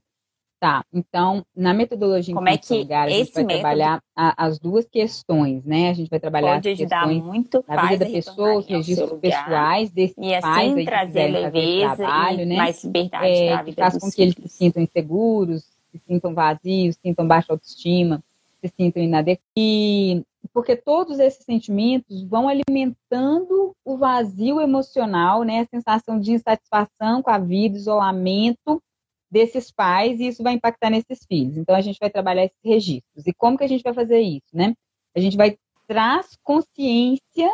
Tá, 0.60 0.84
então, 0.92 1.46
na 1.54 1.72
metodologia 1.72 2.34
Como 2.34 2.48
é 2.48 2.58
que 2.58 2.80
lugar, 2.80 3.06
a 3.06 3.10
gente 3.10 3.32
vai 3.32 3.44
trabalhar 3.44 4.02
a, 4.16 4.44
as 4.44 4.58
duas 4.58 4.84
questões, 4.88 5.64
né? 5.64 5.90
A 5.90 5.92
gente 5.92 6.10
vai 6.10 6.18
trabalhar 6.18 6.54
pode 6.54 6.70
ajudar 6.70 7.06
muito 7.06 7.64
na 7.68 7.86
vida 7.86 8.04
da 8.04 8.10
pessoa, 8.10 8.58
os 8.58 8.66
registros 8.66 9.20
pessoais 9.20 9.92
desses 9.92 10.16
e 10.18 10.34
assim 10.34 10.42
pais 10.42 10.76
aí 10.76 10.84
trazer 10.84 11.28
leveza 11.28 11.96
trabalho, 11.96 12.40
e 12.40 12.46
né? 12.46 12.56
mais 12.56 12.82
liberdade 12.82 13.24
é, 13.24 13.46
para 13.46 13.58
a 13.60 13.62
vida 13.62 13.82
faz 13.82 13.98
com 13.98 14.10
que 14.10 14.20
eles 14.20 14.34
filhos. 14.34 14.50
se 14.50 14.58
sintam 14.58 14.82
inseguros, 14.82 15.62
se 15.92 16.02
sintam 16.08 16.34
vazios, 16.34 16.96
sintam 17.00 17.28
baixa 17.28 17.52
autoestima, 17.52 18.20
se 18.60 18.72
sintam 18.76 19.00
inadequados. 19.00 19.46
E 19.56 20.24
porque 20.52 20.76
todos 20.76 21.18
esses 21.18 21.44
sentimentos 21.44 22.22
vão 22.24 22.48
alimentando 22.48 23.74
o 23.84 23.96
vazio 23.96 24.60
emocional, 24.60 25.42
né? 25.42 25.60
A 25.60 25.76
sensação 25.76 26.18
de 26.18 26.32
insatisfação 26.32 27.22
com 27.22 27.30
a 27.30 27.38
vida, 27.38 27.76
isolamento 27.76 28.82
desses 29.30 29.70
pais, 29.70 30.20
e 30.20 30.28
isso 30.28 30.42
vai 30.42 30.54
impactar 30.54 30.90
nesses 30.90 31.24
filhos. 31.26 31.56
Então 31.56 31.74
a 31.74 31.80
gente 31.80 31.98
vai 32.00 32.10
trabalhar 32.10 32.44
esses 32.44 32.58
registros. 32.64 33.26
E 33.26 33.32
como 33.32 33.58
que 33.58 33.64
a 33.64 33.68
gente 33.68 33.82
vai 33.82 33.92
fazer 33.92 34.20
isso, 34.20 34.48
né? 34.54 34.74
A 35.14 35.20
gente 35.20 35.36
vai 35.36 35.56
traz 35.86 36.36
consciência 36.42 37.50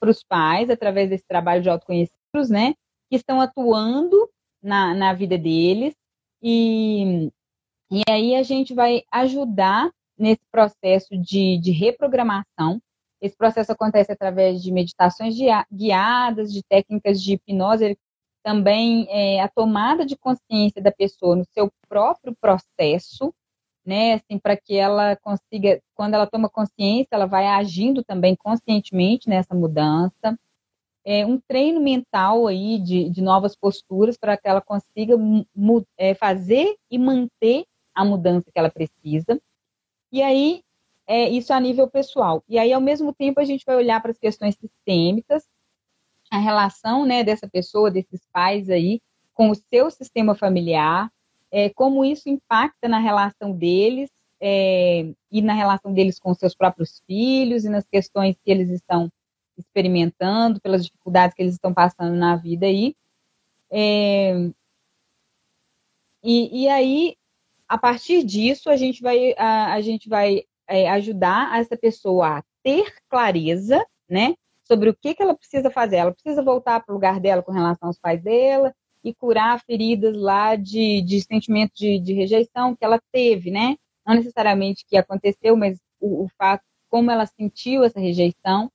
para 0.00 0.10
os 0.10 0.22
pais 0.22 0.70
através 0.70 1.10
desse 1.10 1.26
trabalho 1.26 1.62
de 1.62 1.68
autoconhecidos, 1.68 2.50
né? 2.50 2.74
Que 3.10 3.16
estão 3.16 3.40
atuando 3.40 4.28
na, 4.62 4.94
na 4.94 5.12
vida 5.12 5.38
deles 5.38 5.94
e, 6.42 7.30
e 7.90 8.02
aí 8.08 8.34
a 8.34 8.42
gente 8.42 8.74
vai 8.74 9.02
ajudar 9.12 9.90
nesse 10.18 10.42
processo 10.50 11.16
de, 11.16 11.58
de 11.58 11.70
reprogramação. 11.70 12.80
Esse 13.20 13.36
processo 13.36 13.72
acontece 13.72 14.12
através 14.12 14.62
de 14.62 14.70
meditações 14.70 15.34
guiadas, 15.72 16.52
de 16.52 16.62
técnicas 16.62 17.20
de 17.22 17.34
hipnose, 17.34 17.98
também 18.46 19.08
é, 19.10 19.40
a 19.40 19.48
tomada 19.48 20.06
de 20.06 20.16
consciência 20.16 20.80
da 20.80 20.92
pessoa 20.92 21.34
no 21.34 21.44
seu 21.52 21.68
próprio 21.88 22.32
processo, 22.40 23.34
né, 23.84 24.14
assim, 24.14 24.38
para 24.38 24.56
que 24.56 24.76
ela 24.76 25.16
consiga, 25.16 25.80
quando 25.94 26.14
ela 26.14 26.26
toma 26.28 26.48
consciência, 26.48 27.08
ela 27.10 27.26
vai 27.26 27.46
agindo 27.46 28.04
também 28.04 28.36
conscientemente 28.36 29.28
nessa 29.28 29.52
mudança. 29.52 30.38
É, 31.04 31.26
um 31.26 31.40
treino 31.40 31.80
mental 31.80 32.46
aí 32.46 32.78
de, 32.78 33.10
de 33.10 33.20
novas 33.20 33.56
posturas 33.56 34.16
para 34.16 34.36
que 34.36 34.48
ela 34.48 34.60
consiga 34.60 35.16
é, 35.96 36.14
fazer 36.14 36.76
e 36.88 36.98
manter 36.98 37.64
a 37.94 38.04
mudança 38.04 38.50
que 38.52 38.58
ela 38.58 38.70
precisa. 38.70 39.40
E 40.12 40.22
aí, 40.22 40.62
é, 41.06 41.28
isso 41.28 41.52
a 41.52 41.60
nível 41.60 41.88
pessoal. 41.88 42.42
E 42.48 42.58
aí, 42.58 42.72
ao 42.72 42.80
mesmo 42.80 43.12
tempo, 43.12 43.40
a 43.40 43.44
gente 43.44 43.64
vai 43.64 43.76
olhar 43.76 44.00
para 44.00 44.10
as 44.10 44.18
questões 44.18 44.56
sistêmicas, 44.56 45.44
a 46.30 46.38
relação 46.38 47.06
né, 47.06 47.22
dessa 47.22 47.48
pessoa, 47.48 47.90
desses 47.90 48.26
pais 48.32 48.68
aí, 48.68 49.00
com 49.32 49.50
o 49.50 49.54
seu 49.54 49.90
sistema 49.90 50.34
familiar, 50.34 51.10
é, 51.50 51.70
como 51.70 52.04
isso 52.04 52.28
impacta 52.28 52.88
na 52.88 52.98
relação 52.98 53.52
deles 53.52 54.10
é, 54.40 55.12
e 55.30 55.40
na 55.42 55.54
relação 55.54 55.92
deles 55.92 56.18
com 56.18 56.34
seus 56.34 56.54
próprios 56.54 57.02
filhos 57.06 57.64
e 57.64 57.68
nas 57.68 57.86
questões 57.86 58.36
que 58.44 58.50
eles 58.50 58.70
estão 58.70 59.10
experimentando, 59.56 60.60
pelas 60.60 60.84
dificuldades 60.84 61.34
que 61.34 61.42
eles 61.42 61.54
estão 61.54 61.72
passando 61.72 62.14
na 62.14 62.36
vida 62.36 62.66
aí. 62.66 62.94
É, 63.70 64.50
e, 66.22 66.64
e 66.64 66.68
aí, 66.68 67.16
a 67.68 67.78
partir 67.78 68.22
disso, 68.24 68.70
a 68.70 68.76
gente 68.76 69.02
vai, 69.02 69.34
a, 69.36 69.74
a 69.74 69.80
gente 69.80 70.08
vai 70.08 70.44
é, 70.68 70.88
ajudar 70.90 71.58
essa 71.58 71.76
pessoa 71.76 72.38
a 72.38 72.44
ter 72.62 72.94
clareza, 73.08 73.84
né, 74.08 74.34
sobre 74.64 74.90
o 74.90 74.94
que, 74.94 75.14
que 75.14 75.22
ela 75.22 75.36
precisa 75.36 75.70
fazer. 75.70 75.96
Ela 75.96 76.12
precisa 76.12 76.42
voltar 76.42 76.80
para 76.80 76.92
o 76.92 76.94
lugar 76.94 77.20
dela 77.20 77.42
com 77.42 77.52
relação 77.52 77.88
aos 77.88 77.98
pais 77.98 78.22
dela 78.22 78.74
e 79.02 79.14
curar 79.14 79.60
feridas 79.64 80.16
lá 80.16 80.56
de, 80.56 81.00
de 81.02 81.20
sentimento 81.20 81.72
de, 81.74 81.98
de 82.00 82.12
rejeição 82.12 82.74
que 82.74 82.84
ela 82.84 83.00
teve, 83.12 83.50
né? 83.50 83.76
Não 84.04 84.14
necessariamente 84.14 84.84
que 84.86 84.96
aconteceu, 84.96 85.56
mas 85.56 85.78
o, 86.00 86.24
o 86.24 86.28
fato 86.36 86.64
como 86.88 87.10
ela 87.10 87.26
sentiu 87.26 87.84
essa 87.84 88.00
rejeição. 88.00 88.70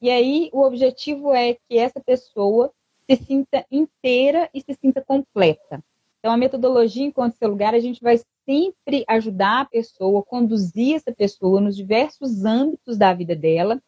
E 0.00 0.10
aí 0.10 0.50
o 0.52 0.62
objetivo 0.62 1.32
é 1.32 1.54
que 1.54 1.78
essa 1.78 2.00
pessoa 2.00 2.72
se 3.08 3.16
sinta 3.16 3.64
inteira 3.70 4.50
e 4.52 4.60
se 4.60 4.74
sinta 4.74 5.00
completa. 5.00 5.82
Então, 6.18 6.32
a 6.32 6.36
metodologia 6.36 7.04
Enquanto 7.04 7.36
Seu 7.36 7.48
Lugar, 7.48 7.74
a 7.74 7.78
gente 7.78 8.02
vai 8.02 8.20
sempre 8.46 9.04
ajudar 9.08 9.60
a 9.60 9.64
pessoa, 9.64 10.22
conduzir 10.22 10.94
essa 10.94 11.12
pessoa 11.12 11.60
nos 11.60 11.76
diversos 11.76 12.44
âmbitos 12.44 12.96
da 12.96 13.12
vida 13.12 13.34
dela, 13.34 13.82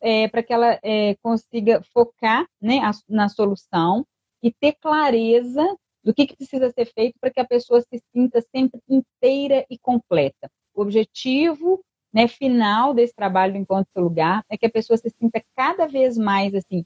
é, 0.00 0.28
para 0.28 0.42
que 0.42 0.52
ela 0.52 0.78
é, 0.82 1.14
consiga 1.22 1.82
focar 1.94 2.46
né, 2.60 2.80
a, 2.80 2.90
na 3.08 3.28
solução 3.28 4.04
e 4.42 4.52
ter 4.52 4.72
clareza 4.72 5.64
do 6.02 6.12
que, 6.12 6.26
que 6.26 6.36
precisa 6.36 6.70
ser 6.70 6.84
feito 6.92 7.18
para 7.18 7.30
que 7.30 7.40
a 7.40 7.46
pessoa 7.46 7.80
se 7.80 8.02
sinta 8.12 8.42
sempre 8.54 8.82
inteira 8.86 9.64
e 9.70 9.78
completa. 9.78 10.50
O 10.74 10.82
objetivo 10.82 11.82
né, 12.12 12.28
final 12.28 12.92
desse 12.92 13.14
trabalho 13.14 13.54
do 13.54 13.58
Encontro 13.58 13.90
Seu 13.92 14.02
Lugar 14.02 14.44
é 14.50 14.58
que 14.58 14.66
a 14.66 14.70
pessoa 14.70 14.96
se 14.98 15.08
sinta 15.08 15.42
cada 15.56 15.86
vez 15.86 16.18
mais 16.18 16.54
assim, 16.54 16.84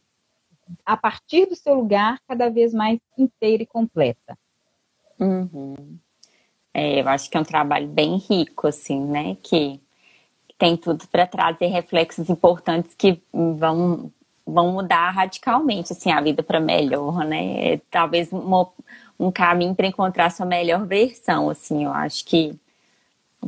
a 0.84 0.96
partir 0.96 1.46
do 1.46 1.56
seu 1.56 1.74
lugar, 1.74 2.20
cada 2.28 2.48
vez 2.48 2.72
mais 2.72 3.00
inteira 3.16 3.62
e 3.62 3.66
completa. 3.66 4.38
Uhum. 5.18 5.98
É, 6.78 7.00
eu 7.00 7.08
acho 7.08 7.28
que 7.28 7.36
é 7.36 7.40
um 7.40 7.44
trabalho 7.44 7.88
bem 7.88 8.18
rico, 8.18 8.68
assim, 8.68 9.00
né? 9.04 9.36
Que 9.42 9.80
tem 10.56 10.76
tudo 10.76 11.08
para 11.08 11.26
trazer 11.26 11.66
reflexos 11.66 12.30
importantes 12.30 12.94
que 12.94 13.20
vão, 13.32 14.12
vão 14.46 14.72
mudar 14.72 15.10
radicalmente 15.10 15.92
assim, 15.92 16.12
a 16.12 16.20
vida 16.20 16.42
para 16.42 16.60
melhor, 16.60 17.24
né? 17.24 17.74
É, 17.74 17.80
talvez 17.90 18.32
uma, 18.32 18.68
um 19.18 19.32
caminho 19.32 19.74
para 19.74 19.88
encontrar 19.88 20.30
sua 20.30 20.46
melhor 20.46 20.86
versão, 20.86 21.50
assim, 21.50 21.84
eu 21.84 21.92
acho 21.92 22.24
que, 22.24 22.56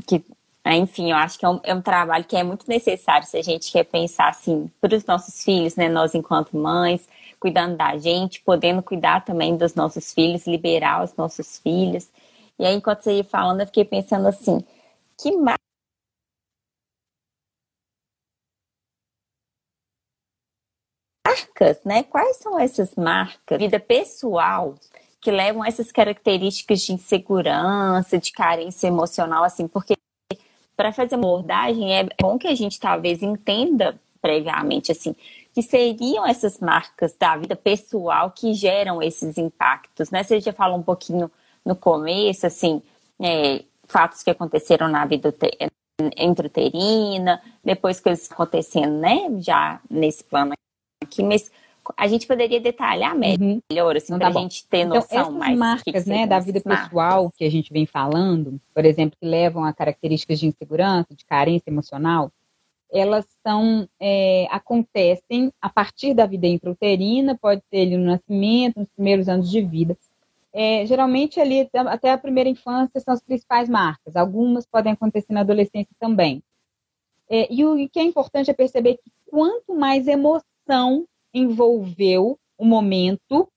que 0.06 0.24
enfim, 0.66 1.10
eu 1.12 1.16
acho 1.16 1.38
que 1.38 1.44
é 1.44 1.48
um, 1.48 1.60
é 1.62 1.74
um, 1.74 1.80
trabalho 1.80 2.24
que 2.24 2.36
é 2.36 2.42
muito 2.42 2.68
necessário 2.68 3.26
se 3.26 3.36
a 3.36 3.42
gente 3.42 3.72
quer 3.72 3.84
pensar 3.84 4.28
assim 4.28 4.70
para 4.80 4.94
os 4.96 5.04
nossos 5.04 5.42
filhos, 5.44 5.76
né? 5.76 5.88
Nós 5.88 6.14
enquanto 6.14 6.56
mães, 6.56 7.08
cuidando 7.38 7.76
da 7.76 7.96
gente, 7.96 8.42
podendo 8.42 8.82
cuidar 8.82 9.24
também 9.24 9.56
dos 9.56 9.74
nossos 9.74 10.12
filhos, 10.12 10.46
liberar 10.46 11.04
os 11.04 11.14
nossos 11.16 11.58
filhos. 11.58 12.08
E 12.60 12.66
aí, 12.66 12.74
enquanto 12.74 13.00
você 13.02 13.14
ia 13.16 13.24
falando, 13.24 13.60
eu 13.60 13.66
fiquei 13.66 13.84
pensando 13.86 14.28
assim, 14.28 14.62
que 15.18 15.36
mais 15.36 15.56
marcas, 21.26 21.82
né? 21.84 22.02
Quais 22.02 22.36
são 22.36 22.58
essas 22.58 22.94
marcas, 22.94 23.58
vida 23.58 23.78
pessoal, 23.80 24.74
que 25.20 25.30
levam 25.30 25.64
essas 25.64 25.92
características 25.92 26.80
de 26.82 26.92
insegurança, 26.92 28.18
de 28.18 28.32
carência 28.32 28.86
emocional, 28.88 29.44
assim, 29.44 29.68
porque 29.68 29.94
para 30.76 30.92
fazer 30.92 31.16
uma 31.16 31.26
abordagem 31.28 31.94
é 31.94 32.08
bom 32.20 32.38
que 32.38 32.48
a 32.48 32.54
gente 32.54 32.80
talvez 32.80 33.22
entenda 33.22 34.00
previamente, 34.22 34.92
assim, 34.92 35.14
que 35.54 35.62
seriam 35.62 36.26
essas 36.26 36.58
marcas 36.60 37.14
da 37.18 37.36
vida 37.36 37.56
pessoal 37.56 38.30
que 38.30 38.54
geram 38.54 39.02
esses 39.02 39.38
impactos, 39.38 40.10
né? 40.10 40.22
Você 40.22 40.40
já 40.40 40.52
falou 40.52 40.78
um 40.78 40.82
pouquinho 40.82 41.30
no 41.64 41.76
começo, 41.76 42.46
assim, 42.46 42.82
é, 43.20 43.64
fatos 43.86 44.22
que 44.22 44.30
aconteceram 44.30 44.88
na 44.88 45.04
vida 45.04 45.34
intrauterina, 46.16 47.40
depois 47.62 48.00
coisas 48.00 48.30
acontecendo, 48.30 48.98
né, 48.98 49.28
já 49.38 49.80
nesse 49.90 50.24
plano 50.24 50.52
aqui, 51.02 51.22
mas 51.22 51.50
a 51.96 52.06
gente 52.06 52.26
poderia 52.26 52.60
detalhar 52.60 53.14
uhum. 53.14 53.60
melhor, 53.70 53.96
assim, 53.96 54.16
para 54.16 54.28
a 54.28 54.32
tá 54.32 54.40
gente 54.40 54.66
ter 54.66 54.84
noção 54.84 55.06
então, 55.10 55.20
essas 55.20 55.34
mais. 55.34 55.58
marcas, 55.58 56.06
né, 56.06 56.26
da 56.26 56.38
vida 56.38 56.60
pessoal 56.60 57.22
marcas. 57.22 57.36
que 57.36 57.44
a 57.44 57.50
gente 57.50 57.72
vem 57.72 57.86
falando, 57.86 58.60
por 58.74 58.84
exemplo, 58.84 59.16
que 59.20 59.26
levam 59.26 59.64
a 59.64 59.72
características 59.72 60.38
de 60.38 60.46
insegurança, 60.46 61.14
de 61.14 61.24
carência 61.24 61.70
emocional, 61.70 62.30
elas 62.92 63.24
são, 63.46 63.88
é, 64.00 64.46
acontecem 64.50 65.52
a 65.60 65.68
partir 65.68 66.12
da 66.12 66.26
vida 66.26 66.46
intrauterina, 66.46 67.38
pode 67.40 67.62
ser 67.70 67.82
ali 67.82 67.96
no 67.96 68.04
nascimento, 68.04 68.80
nos 68.80 68.88
primeiros 68.90 69.28
anos 69.28 69.50
de 69.50 69.60
vida. 69.62 69.96
É, 70.52 70.84
geralmente 70.84 71.38
ali 71.40 71.68
até 71.74 72.10
a 72.10 72.18
primeira 72.18 72.48
infância 72.48 73.00
são 73.00 73.14
as 73.14 73.22
principais 73.22 73.68
marcas. 73.68 74.16
Algumas 74.16 74.66
podem 74.66 74.92
acontecer 74.92 75.32
na 75.32 75.40
adolescência 75.40 75.94
também. 75.98 76.42
É, 77.28 77.52
e 77.52 77.64
o 77.64 77.88
que 77.88 78.00
é 78.00 78.02
importante 78.02 78.50
é 78.50 78.54
perceber 78.54 78.96
que 78.96 79.10
quanto 79.26 79.74
mais 79.74 80.08
emoção 80.08 81.06
envolveu 81.32 82.38
o 82.58 82.64
momento 82.64 83.48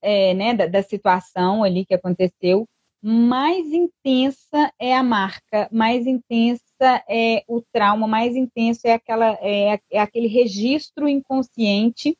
é, 0.00 0.32
né, 0.32 0.54
da, 0.54 0.66
da, 0.66 0.82
situação 0.82 1.62
ali 1.62 1.84
que 1.84 1.92
aconteceu, 1.94 2.66
mais 3.02 3.72
intensa 3.72 4.72
é 4.78 4.96
a 4.96 5.02
marca, 5.02 5.68
mais 5.70 6.06
intensa 6.06 6.64
é 7.08 7.44
o 7.46 7.60
trauma, 7.72 8.08
mais 8.08 8.34
intenso 8.34 8.80
é 8.86 8.92
aquela 8.92 9.38
é, 9.40 9.78
é 9.90 10.00
aquele 10.00 10.26
registro 10.26 11.08
inconsciente, 11.08 12.16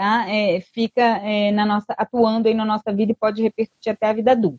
tá? 0.00 0.26
É, 0.30 0.62
fica 0.62 1.02
é, 1.02 1.52
na 1.52 1.66
nossa 1.66 1.92
atuando 1.92 2.48
aí 2.48 2.54
na 2.54 2.64
nossa 2.64 2.90
vida 2.90 3.12
e 3.12 3.14
pode 3.14 3.42
repercutir 3.42 3.92
até 3.92 4.06
a 4.06 4.14
vida 4.14 4.32
adulta. 4.32 4.58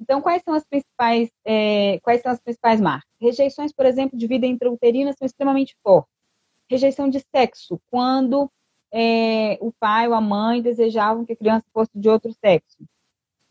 Então, 0.00 0.22
quais 0.22 0.42
são 0.42 0.54
as 0.54 0.64
principais 0.64 1.30
é, 1.44 2.00
quais 2.00 2.22
são 2.22 2.32
as 2.32 2.40
principais 2.40 2.80
marcas? 2.80 3.06
Rejeições, 3.20 3.70
por 3.70 3.84
exemplo, 3.84 4.18
de 4.18 4.26
vida 4.26 4.46
intrauterina 4.46 5.12
são 5.12 5.26
extremamente 5.26 5.76
fortes. 5.82 6.10
Rejeição 6.70 7.10
de 7.10 7.20
sexo, 7.20 7.78
quando 7.90 8.50
é, 8.90 9.58
o 9.60 9.70
pai 9.78 10.08
ou 10.08 10.14
a 10.14 10.22
mãe 10.22 10.62
desejavam 10.62 11.26
que 11.26 11.34
a 11.34 11.36
criança 11.36 11.66
fosse 11.74 11.90
de 11.94 12.08
outro 12.08 12.32
sexo 12.32 12.82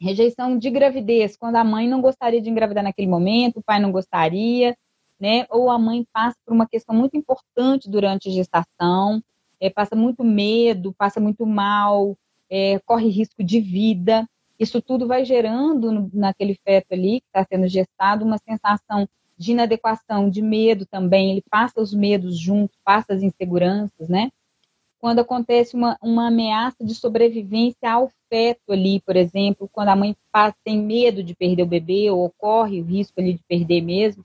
Rejeição 0.01 0.57
de 0.57 0.71
gravidez, 0.71 1.37
quando 1.37 1.57
a 1.57 1.63
mãe 1.63 1.87
não 1.87 2.01
gostaria 2.01 2.41
de 2.41 2.49
engravidar 2.49 2.83
naquele 2.83 3.07
momento, 3.07 3.57
o 3.57 3.63
pai 3.63 3.79
não 3.79 3.91
gostaria, 3.91 4.75
né? 5.19 5.45
Ou 5.51 5.69
a 5.69 5.77
mãe 5.77 6.03
passa 6.11 6.35
por 6.43 6.55
uma 6.55 6.67
questão 6.67 6.95
muito 6.95 7.15
importante 7.15 7.87
durante 7.87 8.27
a 8.27 8.31
gestação, 8.31 9.21
é, 9.61 9.69
passa 9.69 9.95
muito 9.95 10.23
medo, 10.23 10.93
passa 10.93 11.19
muito 11.19 11.45
mal, 11.45 12.17
é, 12.49 12.79
corre 12.79 13.07
risco 13.09 13.43
de 13.43 13.61
vida. 13.61 14.27
Isso 14.59 14.81
tudo 14.81 15.07
vai 15.07 15.23
gerando 15.23 16.09
naquele 16.13 16.55
feto 16.55 16.93
ali 16.93 17.21
que 17.21 17.27
está 17.27 17.45
sendo 17.45 17.67
gestado 17.67 18.25
uma 18.25 18.37
sensação 18.39 19.07
de 19.37 19.53
inadequação, 19.53 20.29
de 20.29 20.41
medo 20.41 20.85
também. 20.85 21.31
Ele 21.31 21.43
passa 21.49 21.79
os 21.79 21.93
medos 21.93 22.37
juntos, 22.37 22.77
passa 22.83 23.13
as 23.13 23.23
inseguranças, 23.23 24.09
né? 24.09 24.29
quando 25.01 25.17
acontece 25.17 25.75
uma, 25.75 25.97
uma 25.99 26.27
ameaça 26.27 26.85
de 26.85 26.93
sobrevivência 26.93 27.91
ao 27.91 28.11
feto 28.29 28.71
ali, 28.71 29.01
por 29.01 29.15
exemplo, 29.15 29.67
quando 29.73 29.89
a 29.89 29.95
mãe 29.95 30.15
passa, 30.31 30.55
tem 30.63 30.77
medo 30.77 31.23
de 31.23 31.35
perder 31.35 31.63
o 31.63 31.67
bebê 31.67 32.11
ou 32.11 32.23
ocorre 32.23 32.79
o 32.79 32.85
risco 32.85 33.19
ali 33.19 33.33
de 33.33 33.43
perder 33.47 33.81
mesmo. 33.81 34.23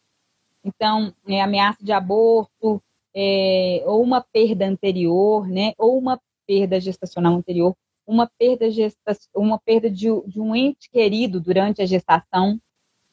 Então, 0.62 1.14
é, 1.26 1.40
ameaça 1.40 1.82
de 1.82 1.92
aborto, 1.92 2.82
é, 3.16 3.82
ou 3.86 4.02
uma 4.02 4.20
perda 4.20 4.66
anterior, 4.66 5.48
né, 5.48 5.72
ou 5.78 5.96
uma 5.96 6.20
perda 6.46 6.78
gestacional 6.78 7.34
anterior, 7.34 7.74
uma 8.06 8.30
perda, 8.38 8.70
gesta 8.70 9.16
uma 9.34 9.58
perda 9.58 9.90
de, 9.90 10.06
de 10.26 10.40
um 10.40 10.54
ente 10.54 10.90
querido 10.90 11.40
durante 11.40 11.80
a 11.80 11.86
gestação. 11.86 12.60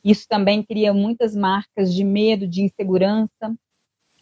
Isso 0.03 0.27
também 0.27 0.61
cria 0.61 0.93
muitas 0.93 1.33
marcas 1.33 1.93
de 1.93 2.03
medo, 2.03 2.45
de 2.45 2.61
insegurança, 2.61 3.55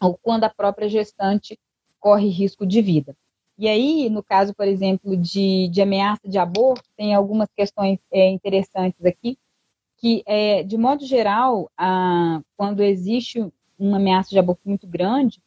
ou 0.00 0.16
quando 0.22 0.44
a 0.44 0.50
própria 0.50 0.88
gestante 0.88 1.58
corre 2.00 2.28
risco 2.28 2.64
de 2.64 2.80
vida. 2.80 3.14
E 3.58 3.68
aí, 3.68 4.08
no 4.08 4.22
caso, 4.22 4.54
por 4.54 4.66
exemplo, 4.66 5.16
de, 5.16 5.68
de 5.68 5.82
ameaça 5.82 6.26
de 6.26 6.38
aborto, 6.38 6.84
tem 6.96 7.14
algumas 7.14 7.48
questões 7.54 7.98
é, 8.10 8.28
interessantes 8.30 9.04
aqui, 9.04 9.36
que, 9.98 10.22
é, 10.26 10.62
de 10.62 10.76
modo 10.78 11.04
geral, 11.04 11.70
a, 11.76 12.40
quando 12.56 12.82
existe 12.82 13.44
uma 13.78 13.98
ameaça 13.98 14.30
de 14.30 14.38
aborto 14.38 14.62
muito 14.64 14.86
grande, 14.86 15.40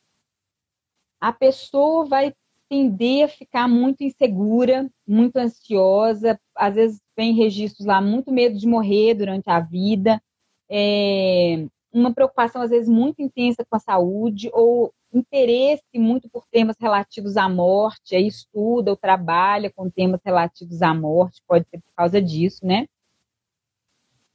a 1.26 1.34
pessoa 1.34 2.06
vai 2.06 2.36
tender 2.70 3.26
a 3.26 3.28
ficar 3.28 3.68
muito 3.68 4.04
insegura, 4.04 4.88
muito 5.08 5.38
ansiosa, 5.38 6.40
às 6.56 6.76
vezes 6.76 7.02
vem 7.18 7.34
registros 7.34 7.88
lá, 7.88 8.00
muito 8.00 8.32
medo 8.32 8.60
de 8.60 8.68
morrer 8.68 9.16
durante 9.16 9.50
a 9.50 9.60
vida, 9.60 10.22
é, 10.70 11.66
uma 11.92 12.14
preocupação 12.14 12.62
às 12.62 12.70
vezes 12.70 12.88
muito 12.88 13.24
intensa 13.24 13.66
com 13.68 13.76
a 13.76 13.80
saúde, 13.80 14.52
ou 14.54 14.94
interesse 15.12 15.84
muito 15.96 16.30
por 16.30 16.46
temas 16.52 16.76
relativos 16.80 17.38
à 17.38 17.50
morte, 17.50 18.16
aí 18.16 18.28
estuda 18.28 18.92
ou 18.92 18.98
trabalha 18.98 19.72
com 19.76 19.90
temas 19.90 20.22
relativos 20.24 20.84
à 20.84 20.94
morte, 20.94 21.42
pode 21.48 21.68
ser 21.70 21.80
por 21.80 21.92
causa 21.96 22.22
disso, 22.22 22.64
né? 22.64 22.86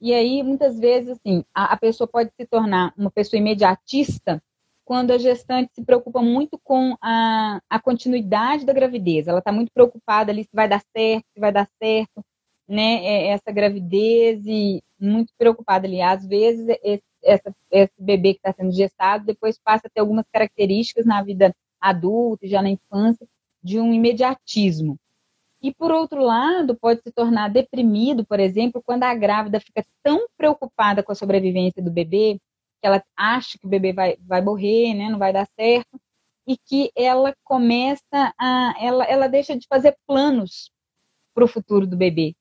E 0.01 0.12
aí, 0.12 0.43
muitas 0.43 0.80
vezes, 0.80 1.11
assim, 1.11 1.45
a, 1.55 1.74
a 1.74 1.76
pessoa 1.76 2.09
pode 2.09 2.32
se 2.34 2.47
tornar 2.47 2.93
uma 2.97 3.12
pessoa 3.12 3.38
imediatista 3.38 4.43
quando 4.91 5.12
a 5.12 5.18
gestante 5.18 5.72
se 5.72 5.84
preocupa 5.84 6.20
muito 6.20 6.59
com 6.64 6.97
a, 7.01 7.61
a 7.70 7.78
continuidade 7.78 8.66
da 8.66 8.72
gravidez. 8.72 9.28
Ela 9.28 9.38
está 9.38 9.53
muito 9.53 9.70
preocupada 9.72 10.32
ali 10.32 10.43
se 10.43 10.51
vai 10.53 10.68
dar 10.68 10.82
certo, 10.93 11.26
se 11.32 11.38
vai 11.38 11.53
dar 11.53 11.68
certo, 11.80 12.24
né? 12.66 13.07
É, 13.07 13.26
essa 13.28 13.53
gravidez 13.53 14.45
e 14.45 14.82
muito 14.99 15.32
preocupada 15.38 15.86
ali. 15.86 16.03
Às 16.03 16.26
vezes, 16.26 16.66
esse 16.82 17.05
essa, 17.22 17.55
esse 17.70 17.93
bebê 17.97 18.32
que 18.34 18.41
está 18.41 18.53
sendo 18.53 18.72
gestado 18.72 19.24
depois 19.24 19.61
passa 19.62 19.86
a 19.86 19.91
ter 19.91 20.01
algumas 20.01 20.24
características 20.32 21.07
na 21.07 21.22
vida 21.22 21.55
adulta 21.80 22.49
já 22.49 22.61
na 22.61 22.70
infância 22.70 23.28
de 23.62 23.78
um 23.78 23.95
imediatismo. 23.95 24.99
E, 25.62 25.72
por 25.72 25.93
outro 25.93 26.20
lado, 26.20 26.74
pode 26.74 27.01
se 27.03 27.12
tornar 27.12 27.49
deprimido, 27.49 28.26
por 28.26 28.41
exemplo, 28.41 28.82
quando 28.84 29.05
a 29.05 29.14
grávida 29.14 29.61
fica 29.61 29.86
tão 30.03 30.26
preocupada 30.36 31.01
com 31.01 31.12
a 31.12 31.14
sobrevivência 31.14 31.80
do 31.80 31.93
bebê, 31.93 32.41
que 32.81 32.87
ela 32.87 33.03
acha 33.16 33.59
que 33.59 33.66
o 33.66 33.68
bebê 33.68 33.93
vai, 33.93 34.16
vai 34.20 34.41
morrer, 34.41 34.95
né, 34.95 35.09
não 35.09 35.18
vai 35.18 35.33
dar 35.33 35.49
certo, 35.57 36.01
e 36.47 36.57
que 36.57 36.91
ela 36.97 37.35
começa 37.45 38.35
a. 38.39 38.74
Ela, 38.81 39.05
ela 39.05 39.28
deixa 39.28 39.57
de 39.57 39.66
fazer 39.68 39.97
planos 40.07 40.72
para 41.35 41.45
o 41.45 41.49
futuro 41.49 41.87
do 41.87 41.97
bebê, 41.97 42.35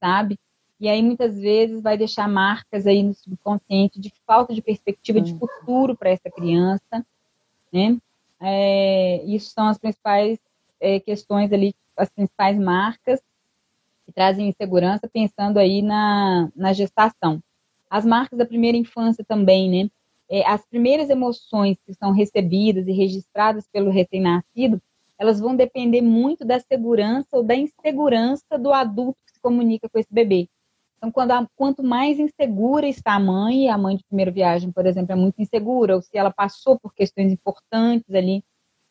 sabe? 0.00 0.38
E 0.80 0.88
aí, 0.88 1.02
muitas 1.02 1.38
vezes, 1.38 1.82
vai 1.82 1.96
deixar 1.96 2.28
marcas 2.28 2.86
aí 2.86 3.02
no 3.02 3.14
subconsciente 3.14 4.00
de 4.00 4.12
falta 4.26 4.54
de 4.54 4.62
perspectiva 4.62 5.20
de 5.20 5.32
uhum. 5.32 5.38
futuro 5.38 5.96
para 5.96 6.10
essa 6.10 6.30
criança, 6.30 7.06
né? 7.72 7.98
É, 8.40 9.22
isso 9.24 9.50
são 9.50 9.68
as 9.68 9.78
principais 9.78 10.38
é, 10.80 10.98
questões 10.98 11.52
ali, 11.52 11.74
as 11.96 12.10
principais 12.10 12.58
marcas 12.58 13.20
que 14.04 14.12
trazem 14.12 14.48
insegurança, 14.48 15.08
pensando 15.08 15.58
aí 15.58 15.82
na, 15.82 16.50
na 16.56 16.72
gestação. 16.72 17.40
As 17.92 18.06
marcas 18.06 18.38
da 18.38 18.46
primeira 18.46 18.78
infância 18.78 19.22
também, 19.22 19.68
né? 19.68 19.90
É, 20.30 20.48
as 20.48 20.64
primeiras 20.64 21.10
emoções 21.10 21.76
que 21.84 21.92
são 21.92 22.10
recebidas 22.10 22.88
e 22.88 22.92
registradas 22.92 23.68
pelo 23.70 23.90
recém-nascido, 23.90 24.80
elas 25.18 25.38
vão 25.38 25.54
depender 25.54 26.00
muito 26.00 26.42
da 26.42 26.58
segurança 26.58 27.36
ou 27.36 27.42
da 27.42 27.54
insegurança 27.54 28.58
do 28.58 28.72
adulto 28.72 29.18
que 29.26 29.34
se 29.34 29.40
comunica 29.42 29.90
com 29.90 29.98
esse 29.98 30.08
bebê. 30.10 30.48
Então, 30.96 31.12
quando 31.12 31.32
a, 31.32 31.46
quanto 31.54 31.82
mais 31.82 32.18
insegura 32.18 32.88
está 32.88 33.12
a 33.12 33.20
mãe, 33.20 33.68
a 33.68 33.76
mãe 33.76 33.98
de 33.98 34.04
primeira 34.04 34.30
viagem, 34.30 34.72
por 34.72 34.86
exemplo, 34.86 35.12
é 35.12 35.16
muito 35.16 35.42
insegura, 35.42 35.94
ou 35.94 36.00
se 36.00 36.16
ela 36.16 36.30
passou 36.30 36.80
por 36.80 36.94
questões 36.94 37.30
importantes 37.30 38.14
ali, 38.14 38.42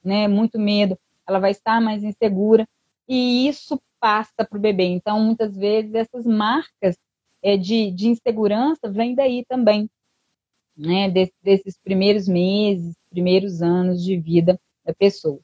né, 0.03 0.27
muito 0.27 0.59
medo, 0.59 0.95
ela 1.27 1.39
vai 1.39 1.49
estar 1.49 1.81
mais 1.81 2.03
insegura, 2.03 2.67
e 3.09 3.47
isso 3.47 3.81
passa 3.99 4.45
para 4.47 4.59
o 4.59 4.61
bebê. 4.61 4.83
Então, 4.83 5.19
muitas 5.19 5.57
vezes, 5.57 5.95
essas 5.95 6.23
marcas 6.23 6.99
é, 7.41 7.57
de, 7.57 7.91
de 7.91 8.07
insegurança 8.09 8.89
vêm 8.89 9.15
daí 9.15 9.45
também, 9.47 9.89
né, 10.75 11.09
Des, 11.09 11.31
desses 11.41 11.77
primeiros 11.77 12.27
meses, 12.27 12.95
primeiros 13.09 13.61
anos 13.61 14.03
de 14.03 14.17
vida 14.17 14.59
da 14.85 14.93
pessoa. 14.93 15.39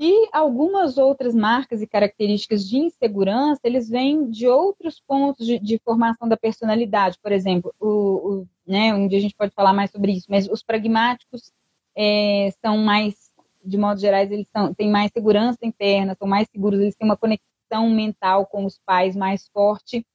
E 0.00 0.28
algumas 0.32 0.96
outras 0.96 1.34
marcas 1.34 1.82
e 1.82 1.86
características 1.86 2.68
de 2.68 2.78
insegurança, 2.78 3.60
eles 3.64 3.88
vêm 3.88 4.30
de 4.30 4.46
outros 4.46 5.00
pontos 5.00 5.44
de, 5.44 5.58
de 5.58 5.80
formação 5.84 6.28
da 6.28 6.36
personalidade. 6.36 7.18
Por 7.20 7.32
exemplo, 7.32 7.74
o, 7.80 7.88
o, 7.88 8.48
né, 8.64 8.94
um 8.94 9.08
dia 9.08 9.18
a 9.18 9.20
gente 9.22 9.34
pode 9.34 9.52
falar 9.52 9.72
mais 9.72 9.90
sobre 9.90 10.12
isso, 10.12 10.26
mas 10.28 10.48
os 10.48 10.62
pragmáticos 10.62 11.52
é, 11.96 12.48
são 12.64 12.78
mais, 12.78 13.32
de 13.64 13.76
modo 13.76 14.00
geral, 14.00 14.20
eles 14.20 14.48
são, 14.56 14.72
têm 14.72 14.88
mais 14.88 15.10
segurança 15.10 15.58
interna, 15.64 16.14
são 16.16 16.28
mais 16.28 16.46
seguros, 16.48 16.78
eles 16.78 16.94
têm 16.94 17.08
uma 17.08 17.16
conexão 17.16 17.90
mental 17.90 18.46
com 18.46 18.64
os 18.64 18.78
pais 18.86 19.16
mais 19.16 19.48
forte. 19.48 20.06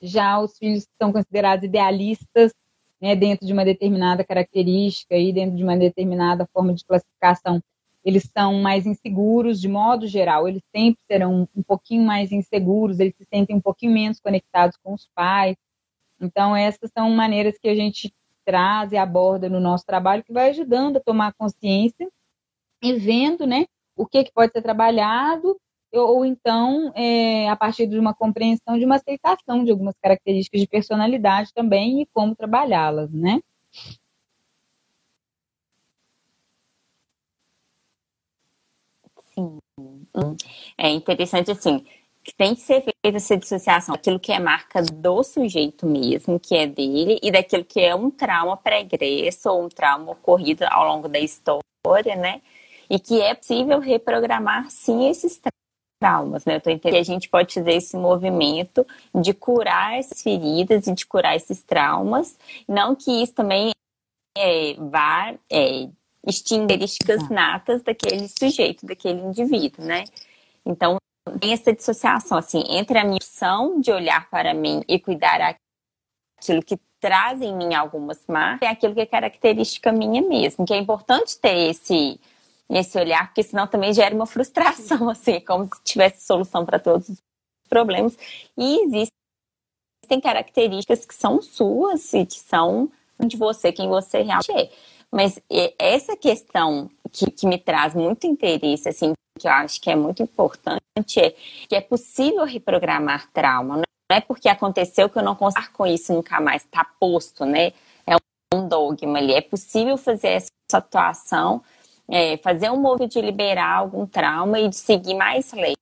Já 0.00 0.40
os 0.40 0.56
filhos 0.56 0.86
são 1.00 1.12
considerados 1.12 1.64
idealistas, 1.64 2.52
né, 3.00 3.16
dentro 3.16 3.46
de 3.46 3.52
uma 3.52 3.64
determinada 3.64 4.24
característica 4.24 5.16
e 5.16 5.32
dentro 5.32 5.56
de 5.56 5.64
uma 5.64 5.76
determinada 5.76 6.46
forma 6.52 6.74
de 6.74 6.84
classificação, 6.84 7.62
eles 8.04 8.30
são 8.36 8.60
mais 8.60 8.86
inseguros 8.86 9.60
de 9.60 9.68
modo 9.68 10.06
geral, 10.06 10.48
eles 10.48 10.62
sempre 10.74 11.00
serão 11.06 11.48
um 11.54 11.62
pouquinho 11.62 12.04
mais 12.04 12.32
inseguros, 12.32 12.98
eles 12.98 13.14
se 13.16 13.26
sentem 13.26 13.56
um 13.56 13.60
pouquinho 13.60 13.92
menos 13.92 14.20
conectados 14.20 14.76
com 14.82 14.94
os 14.94 15.08
pais. 15.14 15.56
Então, 16.20 16.54
essas 16.56 16.90
são 16.92 17.10
maneiras 17.10 17.58
que 17.58 17.68
a 17.68 17.74
gente 17.74 18.12
traz 18.44 18.92
e 18.92 18.96
aborda 18.96 19.48
no 19.48 19.60
nosso 19.60 19.84
trabalho 19.84 20.24
que 20.24 20.32
vai 20.32 20.50
ajudando 20.50 20.96
a 20.96 21.00
tomar 21.00 21.34
consciência 21.34 22.08
e 22.82 22.94
vendo, 22.94 23.46
né, 23.46 23.66
o 23.94 24.06
que, 24.06 24.24
que 24.24 24.32
pode 24.32 24.52
ser 24.52 24.62
trabalhado 24.62 25.58
ou, 25.92 26.24
então, 26.24 26.92
é, 26.94 27.48
a 27.48 27.56
partir 27.56 27.86
de 27.86 27.98
uma 27.98 28.14
compreensão, 28.14 28.78
de 28.78 28.84
uma 28.84 28.96
aceitação 28.96 29.64
de 29.64 29.70
algumas 29.70 29.94
características 30.02 30.60
de 30.60 30.66
personalidade 30.68 31.52
também 31.54 32.02
e 32.02 32.06
como 32.06 32.34
trabalhá-las, 32.36 33.10
né? 33.12 33.40
É 40.78 40.88
interessante, 40.90 41.50
assim, 41.50 41.84
tem 42.36 42.54
que 42.54 42.60
ser 42.60 42.82
feita 42.82 43.16
essa 43.16 43.36
dissociação 43.36 43.94
daquilo 43.94 44.20
que 44.20 44.32
é 44.32 44.38
marca 44.38 44.82
do 44.82 45.22
sujeito 45.22 45.86
mesmo, 45.86 46.38
que 46.38 46.54
é 46.56 46.66
dele, 46.66 47.18
e 47.22 47.30
daquilo 47.30 47.64
que 47.64 47.80
é 47.80 47.94
um 47.94 48.10
trauma 48.10 48.56
pregresso 48.56 49.50
ou 49.50 49.64
um 49.64 49.68
trauma 49.68 50.12
ocorrido 50.12 50.64
ao 50.70 50.86
longo 50.86 51.08
da 51.08 51.18
história, 51.18 52.16
né? 52.16 52.42
E 52.88 52.98
que 52.98 53.20
é 53.20 53.34
possível 53.34 53.78
reprogramar, 53.80 54.70
sim, 54.70 55.08
esses 55.08 55.38
traumas, 56.00 56.44
né? 56.46 56.56
Eu 56.56 56.60
tô 56.60 56.70
entendendo 56.70 57.04
que 57.04 57.10
a 57.10 57.14
gente 57.14 57.28
pode 57.28 57.54
fazer 57.54 57.74
esse 57.74 57.96
movimento 57.96 58.86
de 59.14 59.34
curar 59.34 59.98
essas 59.98 60.22
feridas 60.22 60.86
e 60.86 60.94
de 60.94 61.04
curar 61.04 61.36
esses 61.36 61.62
traumas, 61.62 62.38
não 62.66 62.96
que 62.96 63.22
isso 63.22 63.34
também 63.34 63.70
é, 64.36 64.74
vá 64.74 65.34
é, 65.52 65.88
características 66.24 67.28
natas 67.28 67.82
daquele 67.82 68.26
sujeito, 68.28 68.86
daquele 68.86 69.20
indivíduo, 69.20 69.84
né? 69.84 70.04
Então, 70.64 70.96
tem 71.38 71.52
essa 71.52 71.72
dissociação, 71.72 72.38
assim, 72.38 72.64
entre 72.68 72.98
a 72.98 73.04
minha 73.04 73.16
opção 73.16 73.80
de 73.80 73.92
olhar 73.92 74.28
para 74.30 74.54
mim 74.54 74.82
e 74.88 74.98
cuidar 74.98 75.54
aquilo 76.38 76.62
que 76.62 76.78
traz 76.98 77.40
em 77.40 77.54
mim 77.54 77.74
algumas 77.74 78.22
marcas, 78.26 78.68
é 78.68 78.72
aquilo 78.72 78.94
que 78.94 79.00
é 79.00 79.06
característica 79.06 79.92
minha 79.92 80.22
mesmo, 80.22 80.66
que 80.66 80.72
é 80.72 80.76
importante 80.76 81.38
ter 81.38 81.70
esse 81.70 82.20
esse 82.78 82.98
olhar, 82.98 83.26
porque 83.26 83.42
senão 83.42 83.66
também 83.66 83.92
gera 83.92 84.14
uma 84.14 84.26
frustração, 84.26 85.08
assim, 85.10 85.40
como 85.40 85.64
se 85.64 85.82
tivesse 85.82 86.24
solução 86.24 86.64
para 86.64 86.78
todos 86.78 87.08
os 87.08 87.18
problemas. 87.68 88.16
E 88.56 88.84
existem 88.84 90.20
características 90.22 91.04
que 91.04 91.14
são 91.14 91.40
suas 91.42 92.12
e 92.12 92.24
que 92.26 92.38
são 92.38 92.90
de 93.18 93.36
você, 93.36 93.72
quem 93.72 93.88
você 93.88 94.22
realmente 94.22 94.52
é. 94.52 94.70
Mas 95.12 95.40
essa 95.78 96.16
questão 96.16 96.88
que, 97.10 97.30
que 97.30 97.46
me 97.46 97.58
traz 97.58 97.94
muito 97.94 98.26
interesse, 98.26 98.88
assim, 98.88 99.12
que 99.38 99.48
eu 99.48 99.52
acho 99.52 99.80
que 99.80 99.90
é 99.90 99.96
muito 99.96 100.22
importante, 100.22 100.80
é 101.18 101.30
que 101.68 101.74
é 101.74 101.80
possível 101.80 102.44
reprogramar 102.44 103.30
trauma. 103.32 103.76
Não 103.78 104.16
é 104.16 104.20
porque 104.20 104.48
aconteceu 104.48 105.08
que 105.08 105.18
eu 105.18 105.22
não 105.22 105.34
consigo 105.34 105.72
com 105.72 105.86
isso 105.86 106.12
nunca 106.12 106.40
mais, 106.40 106.64
está 106.64 106.84
posto, 106.84 107.44
né? 107.44 107.72
É 108.06 108.16
um 108.54 108.68
dogma 108.68 109.18
ali. 109.18 109.34
É 109.34 109.40
possível 109.40 109.96
fazer 109.96 110.28
essa 110.28 110.50
atuação, 110.72 111.62
é, 112.10 112.36
fazer 112.38 112.70
um 112.70 112.80
movimento 112.80 113.12
de 113.12 113.20
liberar 113.20 113.76
algum 113.76 114.06
trauma 114.06 114.58
e 114.58 114.68
de 114.68 114.76
seguir 114.76 115.14
mais 115.14 115.52
leve. 115.52 115.76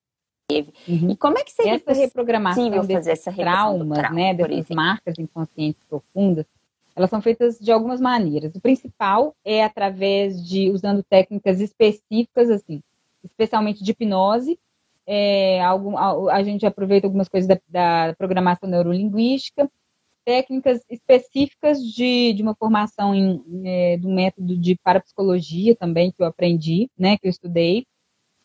Uhum. 0.88 1.10
E 1.10 1.16
como 1.16 1.38
é 1.38 1.44
que 1.44 1.52
seria 1.52 1.74
essa 1.74 1.92
reprogramação 1.92 2.72
fazer 2.72 3.10
essa 3.10 3.32
traumas, 3.32 3.98
trauma, 3.98 4.14
né, 4.14 4.34
dessas 4.34 4.68
marcas 4.70 5.18
inconscientes 5.18 5.82
profundas? 5.88 6.46
Elas 6.96 7.10
são 7.10 7.22
feitas 7.22 7.58
de 7.58 7.70
algumas 7.70 8.00
maneiras. 8.00 8.54
O 8.56 8.60
principal 8.60 9.36
é 9.44 9.62
através 9.62 10.44
de 10.44 10.68
usando 10.70 11.02
técnicas 11.02 11.60
específicas, 11.60 12.50
assim, 12.50 12.82
especialmente 13.22 13.84
de 13.84 13.92
hipnose. 13.92 14.58
É, 15.06 15.62
algum, 15.62 15.96
a, 15.96 16.34
a, 16.34 16.42
gente 16.42 16.66
aproveita 16.66 17.06
algumas 17.06 17.28
coisas 17.28 17.48
da, 17.48 17.58
da, 17.68 18.14
programação 18.18 18.68
neurolinguística, 18.68 19.70
técnicas 20.28 20.84
específicas 20.90 21.82
de, 21.82 22.34
de 22.34 22.42
uma 22.42 22.54
formação 22.54 23.14
em, 23.14 23.42
é, 23.64 23.96
do 23.96 24.10
método 24.10 24.58
de 24.58 24.76
parapsicologia 24.76 25.74
também 25.74 26.12
que 26.12 26.22
eu 26.22 26.26
aprendi, 26.26 26.90
né, 26.98 27.16
que 27.16 27.26
eu 27.26 27.30
estudei, 27.30 27.86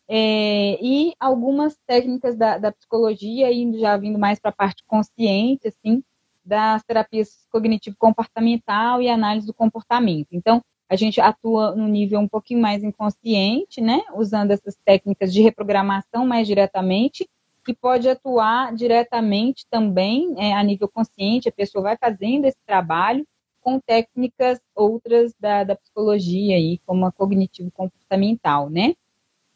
é, 0.08 0.82
e 0.82 1.12
algumas 1.20 1.76
técnicas 1.86 2.38
da, 2.38 2.56
da 2.56 2.72
psicologia, 2.72 3.52
indo 3.52 3.78
já 3.78 3.98
vindo 3.98 4.18
mais 4.18 4.40
para 4.40 4.48
a 4.48 4.54
parte 4.54 4.82
consciente, 4.86 5.68
assim, 5.68 6.02
das 6.42 6.82
terapias 6.84 7.46
cognitivo-comportamental 7.52 9.02
e 9.02 9.10
análise 9.10 9.46
do 9.46 9.52
comportamento. 9.52 10.28
Então, 10.32 10.62
a 10.88 10.96
gente 10.96 11.20
atua 11.20 11.76
no 11.76 11.86
nível 11.86 12.18
um 12.18 12.28
pouquinho 12.28 12.62
mais 12.62 12.82
inconsciente, 12.82 13.82
né, 13.82 14.00
usando 14.16 14.52
essas 14.52 14.74
técnicas 14.86 15.30
de 15.34 15.42
reprogramação 15.42 16.26
mais 16.26 16.46
diretamente, 16.46 17.28
e 17.70 17.74
pode 17.74 18.08
atuar 18.08 18.74
diretamente 18.74 19.66
também 19.70 20.34
é, 20.38 20.52
a 20.52 20.62
nível 20.62 20.88
consciente, 20.88 21.48
a 21.48 21.52
pessoa 21.52 21.82
vai 21.82 21.96
fazendo 21.96 22.44
esse 22.44 22.58
trabalho 22.66 23.26
com 23.60 23.80
técnicas 23.80 24.60
outras 24.74 25.34
da, 25.40 25.64
da 25.64 25.74
psicologia, 25.74 26.56
aí, 26.56 26.78
como 26.86 27.06
a 27.06 27.12
cognitivo-comportamental, 27.12 28.68
né? 28.68 28.94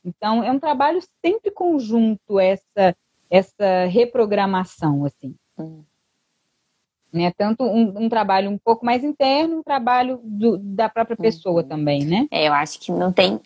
Então, 0.02 0.42
é 0.42 0.50
um 0.50 0.58
trabalho 0.58 1.00
sempre 1.24 1.50
conjunto 1.50 2.40
essa, 2.40 2.96
essa 3.28 3.84
reprogramação, 3.84 5.04
assim. 5.04 5.34
Hum. 5.58 5.82
Né? 7.12 7.30
Tanto 7.36 7.64
um, 7.64 8.04
um, 8.04 8.08
trabalho 8.08 8.50
um 8.50 8.58
pouco 8.58 8.84
mais 8.84 9.04
interno, 9.04 9.58
um 9.58 9.62
trabalho 9.62 10.20
do, 10.22 10.56
da 10.58 10.88
própria 10.88 11.16
uhum. 11.16 11.22
pessoa 11.22 11.62
uhum. 11.62 11.68
também, 11.68 12.04
né? 12.04 12.26
É, 12.30 12.48
eu 12.48 12.52
acho 12.52 12.80
que 12.80 12.90
não 12.90 13.12
tem. 13.12 13.40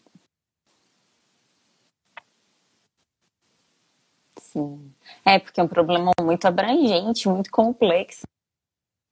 Sim. 4.52 4.92
É, 5.24 5.38
porque 5.38 5.60
é 5.60 5.64
um 5.64 5.68
problema 5.68 6.12
muito 6.20 6.46
abrangente, 6.46 7.28
muito 7.28 7.50
complexo. 7.50 8.22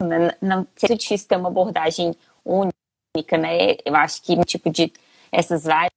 Né? 0.02 0.36
Não 0.40 0.66
é 0.82 0.94
difícil 0.94 1.28
ter 1.28 1.36
uma 1.36 1.48
abordagem 1.48 2.14
única, 2.44 3.38
né? 3.38 3.76
Eu 3.84 3.96
acho 3.96 4.22
que 4.22 4.32
um 4.34 4.42
tipo 4.42 4.70
de 4.70 4.92
essas 5.32 5.64
várias 5.64 5.90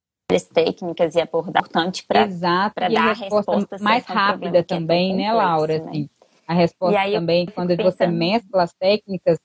técnicas 0.52 1.14
e 1.14 1.20
abordar 1.20 1.62
importante 1.62 2.04
para 2.06 2.26
dar 2.26 2.72
a 2.76 3.12
resposta, 3.12 3.52
resposta 3.52 3.78
mais 3.80 4.04
rápida 4.06 4.58
é 4.58 4.62
também, 4.62 5.12
é 5.12 5.16
né, 5.16 5.32
Laura? 5.32 5.78
Né? 5.78 5.88
Assim, 5.90 6.10
a 6.46 6.54
resposta 6.54 6.98
aí, 6.98 7.12
também, 7.12 7.46
quando 7.46 7.76
pensando... 7.76 7.92
você 7.92 8.06
mescla 8.06 8.62
as 8.62 8.72
técnicas, 8.72 9.38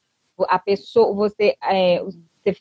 a 0.47 0.60
pessoa, 0.60 1.14
você, 1.14 1.58
é, 1.62 2.02
você 2.04 2.58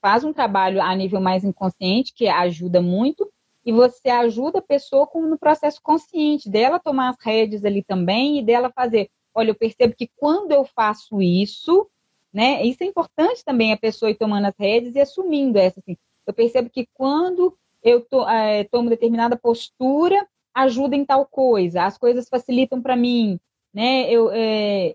faz 0.00 0.24
um 0.24 0.32
trabalho 0.32 0.80
a 0.80 0.94
nível 0.94 1.20
mais 1.20 1.44
inconsciente, 1.44 2.14
que 2.14 2.28
ajuda 2.28 2.80
muito, 2.80 3.30
e 3.64 3.72
você 3.72 4.08
ajuda 4.08 4.58
a 4.58 4.62
pessoa 4.62 5.06
com, 5.06 5.22
no 5.22 5.38
processo 5.38 5.80
consciente, 5.82 6.50
dela 6.50 6.78
tomar 6.78 7.10
as 7.10 7.16
rédeas 7.20 7.64
ali 7.64 7.82
também 7.82 8.38
e 8.38 8.42
dela 8.42 8.72
fazer, 8.74 9.10
olha, 9.34 9.50
eu 9.50 9.54
percebo 9.54 9.94
que 9.94 10.10
quando 10.16 10.52
eu 10.52 10.64
faço 10.64 11.22
isso, 11.22 11.88
né, 12.32 12.64
isso 12.64 12.82
é 12.82 12.86
importante 12.86 13.44
também 13.44 13.72
a 13.72 13.76
pessoa 13.76 14.10
ir 14.10 14.16
tomando 14.16 14.46
as 14.46 14.54
rédeas 14.58 14.94
e 14.94 15.00
assumindo 15.00 15.58
essa, 15.58 15.80
assim, 15.80 15.96
eu 16.26 16.32
percebo 16.32 16.70
que 16.70 16.88
quando 16.94 17.56
eu 17.82 18.00
to, 18.00 18.28
é, 18.28 18.64
tomo 18.64 18.88
determinada 18.88 19.36
postura, 19.36 20.26
ajuda 20.54 20.94
em 20.94 21.04
tal 21.04 21.26
coisa, 21.26 21.84
as 21.84 21.98
coisas 21.98 22.28
facilitam 22.28 22.80
para 22.80 22.96
mim, 22.96 23.40
né? 23.72 24.10
Eu, 24.10 24.30
é, 24.32 24.94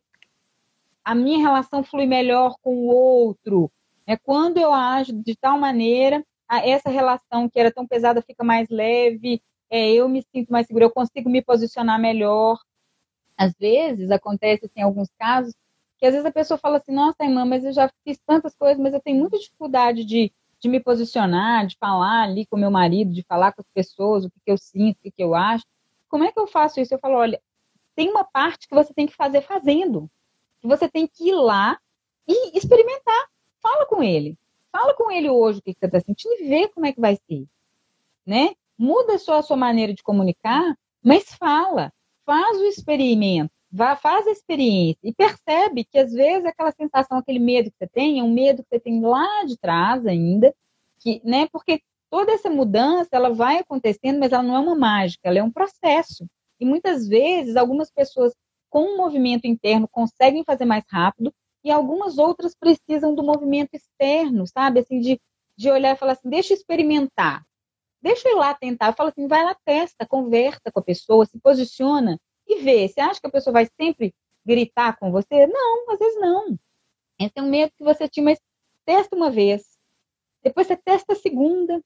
a 1.04 1.16
minha 1.16 1.40
relação 1.40 1.84
flui 1.84 2.06
melhor 2.06 2.56
com 2.62 2.76
o 2.76 2.88
outro. 2.88 3.72
Né? 4.06 4.18
Quando 4.18 4.58
eu 4.58 4.74
ajo 4.74 5.14
de 5.14 5.36
tal 5.36 5.58
maneira, 5.58 6.24
essa 6.50 6.90
relação 6.90 7.50
que 7.50 7.60
era 7.60 7.72
tão 7.72 7.86
pesada 7.88 8.22
fica 8.22 8.44
mais 8.44 8.70
leve, 8.70 9.42
é, 9.70 9.92
eu 9.92 10.08
me 10.08 10.22
sinto 10.22 10.50
mais 10.52 10.68
segura, 10.68 10.86
eu 10.86 10.92
consigo 10.92 11.30
me 11.30 11.42
posicionar 11.42 12.00
melhor. 12.00 12.60
Às 13.38 13.54
vezes, 13.60 14.10
acontece 14.12 14.66
assim, 14.66 14.80
em 14.80 14.84
alguns 14.84 15.10
casos, 15.20 15.54
que 15.98 16.06
às 16.06 16.14
vezes 16.14 16.26
a 16.26 16.32
pessoa 16.32 16.58
fala 16.58 16.78
assim, 16.78 16.92
nossa, 16.94 17.24
irmã, 17.24 17.46
mas 17.46 17.66
eu 17.66 17.74
já 17.74 17.90
fiz 18.04 18.20
tantas 18.26 18.56
coisas, 18.56 18.82
mas 18.82 18.94
eu 18.94 19.02
tenho 19.02 19.20
muita 19.20 19.38
dificuldade 19.38 20.06
de, 20.06 20.32
de 20.60 20.70
me 20.70 20.80
posicionar, 20.80 21.66
de 21.68 21.76
falar 21.78 22.24
ali 22.24 22.46
com 22.46 22.58
meu 22.58 22.72
marido, 22.72 23.14
de 23.14 23.24
falar 23.24 23.52
com 23.52 23.62
as 23.62 23.70
pessoas, 23.74 24.26
o 24.26 24.30
que, 24.30 24.40
que 24.46 24.52
eu 24.52 24.58
sinto, 24.58 24.98
o 24.98 25.02
que, 25.02 25.12
que 25.12 25.24
eu 25.24 25.36
acho. 25.36 25.66
Como 26.08 26.24
é 26.24 26.32
que 26.32 26.40
eu 26.40 26.48
faço 26.48 26.80
isso? 26.80 26.94
Eu 26.94 27.00
falo, 27.00 27.16
olha, 27.16 27.42
tem 27.96 28.10
uma 28.10 28.24
parte 28.24 28.68
que 28.68 28.76
você 28.76 28.94
tem 28.94 29.08
que 29.08 29.16
fazer 29.16 29.42
fazendo. 29.42 30.10
Que 30.62 30.68
você 30.68 30.88
tem 30.88 31.08
que 31.08 31.30
ir 31.30 31.36
lá 31.36 31.80
e 32.28 32.58
experimentar. 32.58 33.28
Fala 33.62 33.86
com 33.86 34.02
ele. 34.04 34.38
Fala 34.72 34.94
com 34.96 35.12
ele 35.12 35.30
hoje 35.30 35.60
o 35.60 35.62
que, 35.62 35.74
você 35.74 35.86
está 35.86 36.00
sentindo 36.00 36.34
e 36.40 36.48
vê 36.48 36.68
como 36.68 36.86
é 36.86 36.94
que 36.94 37.02
vai 37.02 37.16
ser. 37.16 37.46
Né? 38.26 38.54
Muda 38.78 39.18
só 39.18 39.40
a 39.40 39.42
sua 39.42 39.58
maneira 39.58 39.94
de 39.94 40.04
comunicar, 40.04 40.76
mas 41.04 41.34
fala. 41.34 41.92
Faz 42.26 42.58
o 42.58 42.66
experimento. 42.66 43.52
Vá, 43.72 43.96
faz 43.96 44.26
a 44.28 44.32
experiência 44.32 45.00
e 45.04 45.14
percebe 45.14 45.84
que 45.84 45.98
às 45.98 46.14
vezes 46.14 46.46
aquela 46.46 46.72
sensação, 46.72 47.18
aquele 47.18 47.40
medo 47.40 47.70
que 47.70 47.78
você 47.78 47.88
tem, 47.88 48.20
é 48.20 48.24
um 48.24 48.34
medo 48.34 48.64
que 48.64 48.70
você 48.70 48.80
tem 48.80 49.02
lá 49.02 49.44
de 49.44 49.58
trás 49.58 50.06
ainda, 50.06 50.56
que, 51.00 51.22
né? 51.24 51.48
Porque 51.52 51.82
toda 52.10 52.32
essa 52.32 52.50
mudança 52.50 53.10
ela 53.12 53.34
vai 53.34 53.58
acontecendo, 53.60 54.20
mas 54.20 54.32
ela 54.32 54.44
não 54.44 54.56
é 54.56 54.60
uma 54.60 54.76
mágica, 54.76 55.28
ela 55.28 55.40
é 55.40 55.44
um 55.44 55.52
processo. 55.52 56.26
E 56.60 56.66
muitas 56.66 57.08
vezes, 57.08 57.56
algumas 57.56 57.92
pessoas 57.92 58.34
com 58.70 58.84
um 58.94 58.98
movimento 58.98 59.46
interno 59.46 59.88
conseguem 59.88 60.44
fazer 60.44 60.66
mais 60.66 60.84
rápido 60.90 61.34
e 61.68 61.72
algumas 61.72 62.18
outras 62.18 62.56
precisam 62.56 63.14
do 63.14 63.22
movimento 63.22 63.74
externo, 63.74 64.48
sabe? 64.48 64.80
Assim, 64.80 65.02
de, 65.02 65.20
de 65.58 65.70
olhar 65.70 65.94
e 65.94 65.98
falar 65.98 66.14
assim, 66.14 66.30
deixa 66.30 66.54
eu 66.54 66.58
experimentar. 66.58 67.46
Deixa 68.02 68.30
eu 68.30 68.38
ir 68.38 68.40
lá 68.40 68.54
tentar. 68.54 68.94
Fala 68.94 69.10
assim, 69.10 69.28
vai 69.28 69.44
lá, 69.44 69.54
testa, 69.66 70.08
conversa 70.08 70.72
com 70.72 70.80
a 70.80 70.84
pessoa, 70.84 71.26
se 71.26 71.38
posiciona 71.38 72.18
e 72.48 72.62
vê. 72.62 72.88
Você 72.88 73.02
acha 73.02 73.20
que 73.20 73.28
a 73.28 73.32
pessoa 73.32 73.52
vai 73.52 73.68
sempre 73.80 74.16
gritar 74.46 74.98
com 74.98 75.12
você? 75.12 75.46
Não, 75.46 75.92
às 75.92 76.00
vezes 76.00 76.18
não. 76.22 76.58
Esse 77.20 77.34
é 77.36 77.42
um 77.42 77.50
medo 77.50 77.74
que 77.76 77.84
você 77.84 78.08
tinha, 78.08 78.24
mas 78.24 78.40
testa 78.86 79.14
uma 79.14 79.30
vez. 79.30 79.78
Depois 80.42 80.68
você 80.68 80.78
testa 80.78 81.12
a 81.12 81.18
segunda, 81.18 81.82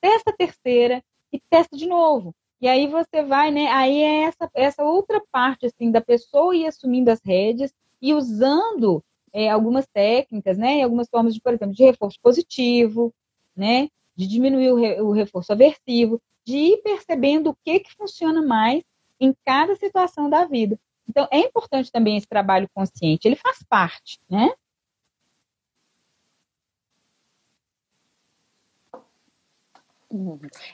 testa 0.00 0.30
a 0.30 0.34
terceira 0.34 1.04
e 1.30 1.38
testa 1.50 1.76
de 1.76 1.86
novo. 1.86 2.34
E 2.58 2.66
aí 2.66 2.86
você 2.86 3.22
vai, 3.22 3.50
né? 3.50 3.66
Aí 3.66 4.00
é 4.00 4.22
essa, 4.22 4.50
essa 4.54 4.82
outra 4.82 5.22
parte, 5.30 5.66
assim, 5.66 5.90
da 5.90 6.00
pessoa 6.00 6.56
ir 6.56 6.66
assumindo 6.66 7.10
as 7.10 7.20
rédeas 7.22 7.74
e 8.00 8.14
usando 8.14 9.04
é, 9.32 9.50
algumas 9.50 9.86
técnicas, 9.86 10.58
né? 10.58 10.82
Algumas 10.82 11.08
formas 11.08 11.34
de, 11.34 11.40
por 11.40 11.52
exemplo, 11.52 11.74
de 11.74 11.84
reforço 11.84 12.18
positivo, 12.22 13.12
né? 13.54 13.88
De 14.14 14.26
diminuir 14.26 14.70
o, 14.72 14.76
re, 14.76 15.00
o 15.00 15.12
reforço 15.12 15.52
aversivo, 15.52 16.20
de 16.44 16.56
ir 16.56 16.82
percebendo 16.82 17.50
o 17.50 17.56
que, 17.64 17.80
que 17.80 17.94
funciona 17.94 18.42
mais 18.42 18.82
em 19.20 19.34
cada 19.44 19.74
situação 19.76 20.30
da 20.30 20.44
vida. 20.44 20.78
Então, 21.08 21.28
é 21.30 21.38
importante 21.40 21.90
também 21.90 22.16
esse 22.16 22.26
trabalho 22.26 22.68
consciente, 22.74 23.26
ele 23.26 23.36
faz 23.36 23.62
parte, 23.68 24.18
né? 24.28 24.50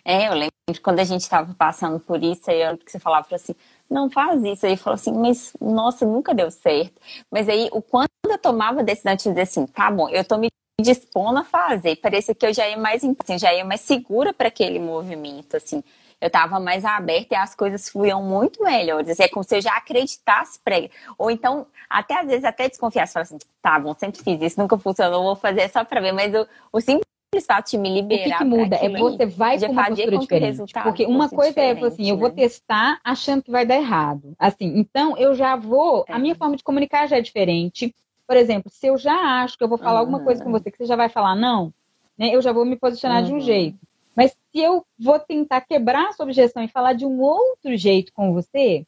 É, 0.05 0.28
eu 0.28 0.34
lembro 0.34 0.53
quando 0.82 1.00
a 1.00 1.05
gente 1.05 1.22
estava 1.22 1.55
passando 1.55 1.98
por 2.00 2.22
isso, 2.22 2.50
aí 2.50 2.62
eu 2.62 2.78
que 2.78 2.90
você 2.90 2.98
falava 2.98 3.26
assim, 3.34 3.55
não 3.90 4.11
faz 4.11 4.42
isso. 4.44 4.66
Aí 4.66 4.76
falou 4.76 4.94
assim, 4.94 5.12
mas 5.12 5.55
nossa, 5.61 6.07
nunca 6.07 6.34
deu 6.34 6.50
certo. 6.50 7.00
Mas 7.30 7.48
aí, 7.48 7.68
o 7.72 7.82
quando 8.23 8.33
eu 8.33 8.39
tomava 8.39 8.81
a 8.81 8.85
decisão 8.85 9.14
de 9.14 9.25
dizer 9.25 9.41
assim, 9.41 9.66
tá 9.66 9.91
bom, 9.91 10.09
eu 10.09 10.25
tô 10.25 10.39
me 10.39 10.49
dispondo 10.81 11.39
a 11.39 11.45
fazer, 11.45 11.97
parecia 11.97 12.35
que 12.35 12.47
eu 12.47 12.55
já 12.55 12.68
ia 12.68 12.77
mais, 12.77 13.03
assim, 13.05 13.39
já 13.39 13.53
ia 13.53 13.64
mais 13.64 13.81
segura 13.81 14.33
para 14.33 14.49
aquele 14.49 14.79
movimento, 14.79 15.57
assim. 15.57 15.83
Eu 16.20 16.29
estava 16.29 16.61
mais 16.61 16.85
aberta 16.85 17.35
e 17.35 17.37
as 17.37 17.53
coisas 17.53 17.89
fluíam 17.89 18.23
muito 18.23 18.62
melhores. 18.62 19.18
É 19.18 19.29
como 19.29 19.43
se 19.43 19.57
eu 19.57 19.61
já 19.61 19.77
acreditasse 19.77 20.61
para 20.61 20.77
Ou 21.18 21.33
então, 21.33 21.66
até 21.91 22.20
às 22.20 22.29
vezes, 22.29 22.45
até 22.45 22.68
desconfiasse. 22.68 23.12
Falar 23.12 23.25
assim, 23.25 23.39
tá 23.61 23.77
bom, 23.81 23.93
sempre 23.93 24.23
fiz 24.23 24.41
isso, 24.41 24.61
nunca 24.61 24.79
funcionou, 24.79 25.25
vou 25.25 25.35
fazer 25.35 25.68
só 25.68 25.85
para 25.85 26.01
ver. 26.01 26.12
Mas 26.12 26.33
o, 26.33 26.47
o 26.73 26.81
simples 26.81 27.05
fato 27.45 27.70
de 27.70 27.79
me 27.79 27.93
liberar. 27.93 28.27
O 28.27 28.31
que, 28.31 28.39
que 28.39 28.45
muda? 28.45 28.77
É 28.77 28.89
você 28.89 29.27
vai 29.27 29.59
com 29.59 29.73
uma 29.73 29.87
postura 29.87 30.18
diferente. 30.18 30.73
Porque 30.85 31.07
uma 31.07 31.29
coisa 31.29 31.61
é 31.61 31.73
assim, 31.73 32.11
eu 32.11 32.16
vou 32.16 32.29
né? 32.29 32.35
testar 32.37 33.01
achando 33.03 33.43
que 33.43 33.51
vai 33.51 33.66
dar 33.66 33.77
errado. 33.77 34.33
Assim, 34.39 34.79
então 34.79 35.16
eu 35.16 35.35
já 35.35 35.57
vou. 35.57 36.05
É. 36.09 36.12
A 36.12 36.18
minha 36.20 36.37
forma 36.37 36.57
de 36.57 36.62
comunicar 36.62 37.09
já 37.09 37.16
é 37.16 37.20
diferente. 37.20 37.93
Por 38.33 38.39
exemplo, 38.39 38.72
se 38.72 38.87
eu 38.87 38.97
já 38.97 39.43
acho 39.43 39.59
que 39.59 39.62
eu 39.62 39.68
vou 39.68 39.76
falar 39.76 39.97
uhum. 39.97 39.99
alguma 39.99 40.24
coisa 40.24 40.43
com 40.43 40.51
você 40.51 40.70
que 40.70 40.78
você 40.78 40.87
já 40.87 40.97
vai 40.97 41.11
falar 41.11 41.37
não, 41.37 41.70
né? 42.16 42.35
Eu 42.35 42.41
já 42.41 42.51
vou 42.51 42.64
me 42.64 42.76
posicionar 42.76 43.18
uhum. 43.18 43.24
de 43.26 43.33
um 43.33 43.35
uhum. 43.35 43.41
jeito. 43.43 43.78
Mas 44.16 44.30
se 44.30 44.59
eu 44.59 44.87
vou 44.99 45.20
tentar 45.20 45.61
quebrar 45.61 46.09
a 46.09 46.12
sua 46.14 46.24
objeção 46.24 46.62
e 46.62 46.68
falar 46.68 46.95
de 46.95 47.05
um 47.05 47.20
outro 47.20 47.76
jeito 47.76 48.11
com 48.14 48.33
você, 48.33 48.87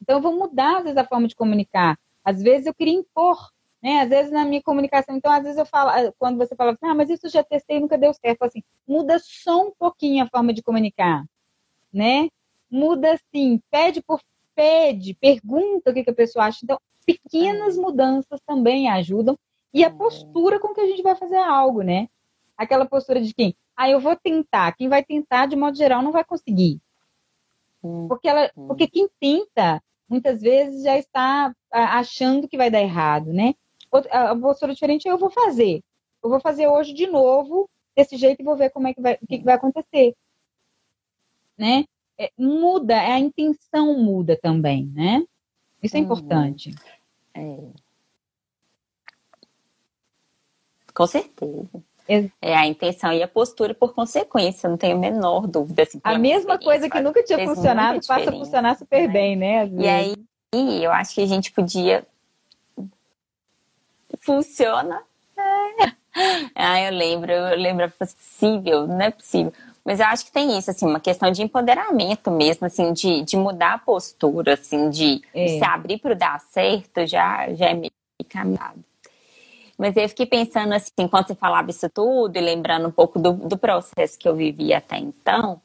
então 0.00 0.18
eu 0.18 0.22
vou 0.22 0.38
mudar 0.38 0.76
às 0.76 0.82
vezes 0.84 0.96
a 0.96 1.04
forma 1.04 1.26
de 1.26 1.34
comunicar. 1.34 1.98
Às 2.24 2.40
vezes 2.40 2.68
eu 2.68 2.72
queria 2.72 2.94
impor 2.94 3.52
né? 3.82 4.02
Às 4.02 4.08
vezes 4.08 4.30
na 4.30 4.44
minha 4.44 4.62
comunicação, 4.62 5.16
então 5.16 5.32
às 5.32 5.42
vezes 5.42 5.58
eu 5.58 5.66
falo, 5.66 5.90
ah, 5.90 6.12
quando 6.16 6.38
você 6.38 6.54
fala 6.54 6.70
assim, 6.70 6.86
ah, 6.86 6.94
mas 6.94 7.10
isso 7.10 7.28
já 7.28 7.42
testei, 7.42 7.80
nunca 7.80 7.98
deu 7.98 8.14
certo, 8.14 8.44
assim, 8.44 8.62
muda 8.86 9.18
só 9.18 9.66
um 9.66 9.72
pouquinho 9.72 10.24
a 10.24 10.28
forma 10.28 10.54
de 10.54 10.62
comunicar, 10.62 11.24
né? 11.92 12.28
Muda 12.70 13.14
assim, 13.14 13.60
pede 13.72 14.00
por 14.00 14.20
pede, 14.54 15.14
pergunta 15.14 15.90
o 15.90 15.94
que, 15.94 16.04
que 16.04 16.10
a 16.10 16.14
pessoa 16.14 16.44
acha. 16.44 16.60
Então, 16.62 16.78
pequenas 17.04 17.76
mudanças 17.76 18.40
também 18.46 18.88
ajudam 18.88 19.38
e 19.72 19.84
a 19.84 19.90
postura 19.90 20.58
com 20.60 20.74
que 20.74 20.80
a 20.80 20.86
gente 20.86 21.02
vai 21.02 21.16
fazer 21.16 21.36
algo, 21.36 21.82
né? 21.82 22.08
Aquela 22.56 22.86
postura 22.86 23.20
de 23.20 23.34
quem, 23.34 23.56
ah, 23.76 23.90
eu 23.90 24.00
vou 24.00 24.14
tentar. 24.14 24.74
Quem 24.76 24.88
vai 24.88 25.04
tentar, 25.04 25.46
de 25.46 25.56
modo 25.56 25.76
geral, 25.76 26.02
não 26.02 26.12
vai 26.12 26.24
conseguir. 26.24 26.80
Porque, 28.08 28.28
ela, 28.28 28.50
porque 28.54 28.86
quem 28.86 29.08
tenta, 29.20 29.82
muitas 30.08 30.40
vezes 30.40 30.84
já 30.84 30.96
está 30.96 31.54
achando 31.70 32.48
que 32.48 32.56
vai 32.56 32.70
dar 32.70 32.80
errado, 32.80 33.32
né? 33.32 33.54
a 34.10 34.34
postura 34.34 34.72
diferente 34.72 35.06
eu 35.06 35.18
vou 35.18 35.30
fazer. 35.30 35.82
Eu 36.22 36.30
vou 36.30 36.40
fazer 36.40 36.66
hoje 36.66 36.92
de 36.94 37.06
novo, 37.06 37.68
desse 37.94 38.16
jeito, 38.16 38.40
e 38.40 38.44
vou 38.44 38.56
ver 38.56 38.70
como 38.70 38.88
é 38.88 38.94
que 38.94 39.00
vai, 39.00 39.14
o 39.20 39.26
que, 39.26 39.38
que 39.38 39.44
vai 39.44 39.54
acontecer. 39.54 40.14
Né? 41.56 41.84
É, 42.18 42.30
muda, 42.38 42.98
a 42.98 43.18
intenção 43.18 43.98
muda 43.98 44.36
também, 44.40 44.86
né? 44.86 45.22
Isso 45.84 45.96
é 45.96 46.00
uhum. 46.00 46.04
importante. 46.04 46.74
É. 47.34 47.58
Com 50.94 51.06
certeza. 51.06 51.68
É 52.40 52.54
a 52.54 52.66
intenção 52.66 53.12
e 53.12 53.22
a 53.22 53.28
postura 53.28 53.74
por 53.74 53.94
consequência, 53.94 54.68
não 54.68 54.76
tenho 54.76 54.96
a 54.96 54.98
menor 54.98 55.46
dúvida. 55.46 55.82
Assim, 55.82 56.00
a 56.04 56.18
mesma 56.18 56.58
coisa 56.58 56.88
que 56.88 57.00
nunca 57.00 57.22
tinha 57.22 57.46
funcionado 57.46 58.00
passa 58.06 58.30
a 58.30 58.32
funcionar 58.32 58.76
super 58.76 59.06
né? 59.06 59.12
bem, 59.12 59.36
né? 59.36 59.68
E 59.68 59.88
aí, 59.88 60.14
eu 60.82 60.92
acho 60.92 61.14
que 61.14 61.22
a 61.22 61.26
gente 61.26 61.50
podia 61.52 62.06
funciona. 64.18 65.02
É. 65.36 65.92
Ah, 66.54 66.80
eu 66.80 66.96
lembro, 66.96 67.32
eu 67.32 67.56
lembro, 67.56 67.82
é 67.82 67.88
possível, 67.88 68.86
não 68.86 69.00
é 69.00 69.10
possível. 69.10 69.52
Mas 69.84 70.00
eu 70.00 70.06
acho 70.06 70.24
que 70.24 70.32
tem 70.32 70.56
isso, 70.58 70.70
assim, 70.70 70.86
uma 70.86 71.00
questão 71.00 71.30
de 71.30 71.42
empoderamento 71.42 72.30
mesmo, 72.30 72.66
assim, 72.66 72.92
de, 72.92 73.22
de 73.22 73.36
mudar 73.36 73.74
a 73.74 73.78
postura, 73.78 74.54
assim, 74.54 74.88
de, 74.88 75.20
é. 75.34 75.44
de 75.44 75.58
se 75.58 75.64
abrir 75.64 75.98
para 75.98 76.12
o 76.12 76.16
dar 76.16 76.40
certo, 76.40 77.06
já, 77.06 77.52
já 77.52 77.66
é 77.66 77.74
meio 77.74 77.92
caminhado. 78.28 78.82
Mas 79.76 79.94
eu 79.96 80.08
fiquei 80.08 80.24
pensando, 80.24 80.72
assim, 80.72 80.90
enquanto 80.98 81.28
você 81.28 81.34
falava 81.34 81.68
isso 81.68 81.88
tudo, 81.90 82.34
e 82.36 82.40
lembrando 82.40 82.88
um 82.88 82.92
pouco 82.92 83.18
do, 83.18 83.32
do 83.32 83.58
processo 83.58 84.18
que 84.18 84.26
eu 84.26 84.34
vivi 84.34 84.72
até 84.72 84.96
então, 84.96 85.60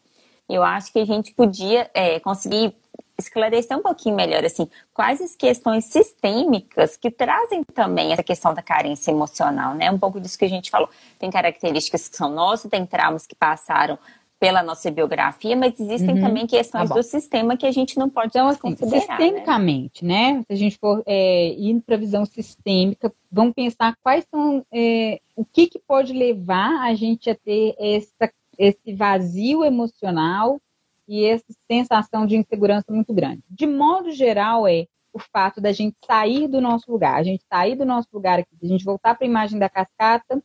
eu 0.50 0.64
acho 0.64 0.92
que 0.92 1.00
a 1.00 1.06
gente 1.06 1.32
podia 1.34 1.90
é, 1.94 2.20
conseguir 2.20 2.76
esclarecer 3.20 3.78
um 3.78 3.82
pouquinho 3.82 4.16
melhor, 4.16 4.44
assim, 4.44 4.68
quais 4.94 5.22
as 5.22 5.36
questões 5.36 5.86
sistêmicas 5.86 6.98
que 6.98 7.12
trazem 7.12 7.64
também 7.74 8.14
essa 8.14 8.24
questão 8.24 8.54
da 8.54 8.62
carência 8.62 9.12
emocional, 9.12 9.76
né? 9.76 9.92
Um 9.92 10.00
pouco 10.00 10.20
disso 10.20 10.38
que 10.38 10.46
a 10.46 10.50
gente 10.50 10.70
falou. 10.70 10.90
Tem 11.18 11.30
características 11.30 12.08
que 12.08 12.16
são 12.16 12.30
nossas, 12.30 12.70
tem 12.70 12.86
traumas 12.86 13.28
que 13.28 13.36
passaram 13.36 13.98
pela 14.40 14.64
nossa 14.64 14.90
biografia, 14.90 15.56
mas 15.56 15.78
existem 15.78 16.16
uhum. 16.16 16.22
também 16.22 16.48
questões 16.48 16.88
tá 16.88 16.96
do 16.96 17.04
sistema 17.04 17.58
que 17.58 17.66
a 17.66 17.72
gente 17.72 18.00
não 18.00 18.10
pode 18.10 18.30
então, 18.30 18.48
assim, 18.48 18.60
considerar. 18.60 18.92
Né? 18.92 19.02
Sistemicamente, 19.02 20.06
né? 20.06 20.34
né? 20.34 20.44
Se 20.48 20.54
a 20.54 20.56
gente 20.56 20.78
for 20.78 21.04
é, 21.06 21.54
indo 21.58 21.82
para 21.82 21.96
a 21.96 22.00
visão 22.00 22.26
sistêmica, 22.26 23.14
vamos 23.30 23.54
pensar 23.54 23.98
quais 24.02 24.26
são 24.32 24.66
é, 24.74 25.20
o 25.36 25.44
que, 25.44 25.68
que 25.68 25.78
pode 25.80 26.14
levar 26.14 26.88
a 26.88 26.96
gente 26.96 27.30
a 27.30 27.36
ter 27.36 27.76
essa, 27.78 28.32
esse 28.58 28.94
vazio 28.94 29.66
emocional 29.66 30.60
e 31.10 31.26
essa 31.26 31.52
sensação 31.70 32.28
de 32.28 32.38
insegurança 32.38 32.94
muito 32.94 33.12
grande. 33.12 33.44
De 33.50 33.66
modo 33.66 34.12
geral, 34.12 34.68
é 34.68 34.86
o 35.12 35.18
fato 35.18 35.60
da 35.60 35.72
gente 35.72 35.98
sair 36.06 36.48
do 36.48 36.62
nosso 36.62 36.90
lugar, 36.92 37.16
a 37.16 37.24
gente 37.24 37.44
sair 37.52 37.76
do 37.76 37.84
nosso 37.84 38.08
lugar 38.14 38.38
aqui, 38.38 38.56
a 38.62 38.68
gente 38.68 38.86
voltar 38.86 39.16
para 39.16 39.26
a 39.26 39.30
imagem 39.30 39.58
da 39.58 39.68
cascata, 39.68 40.42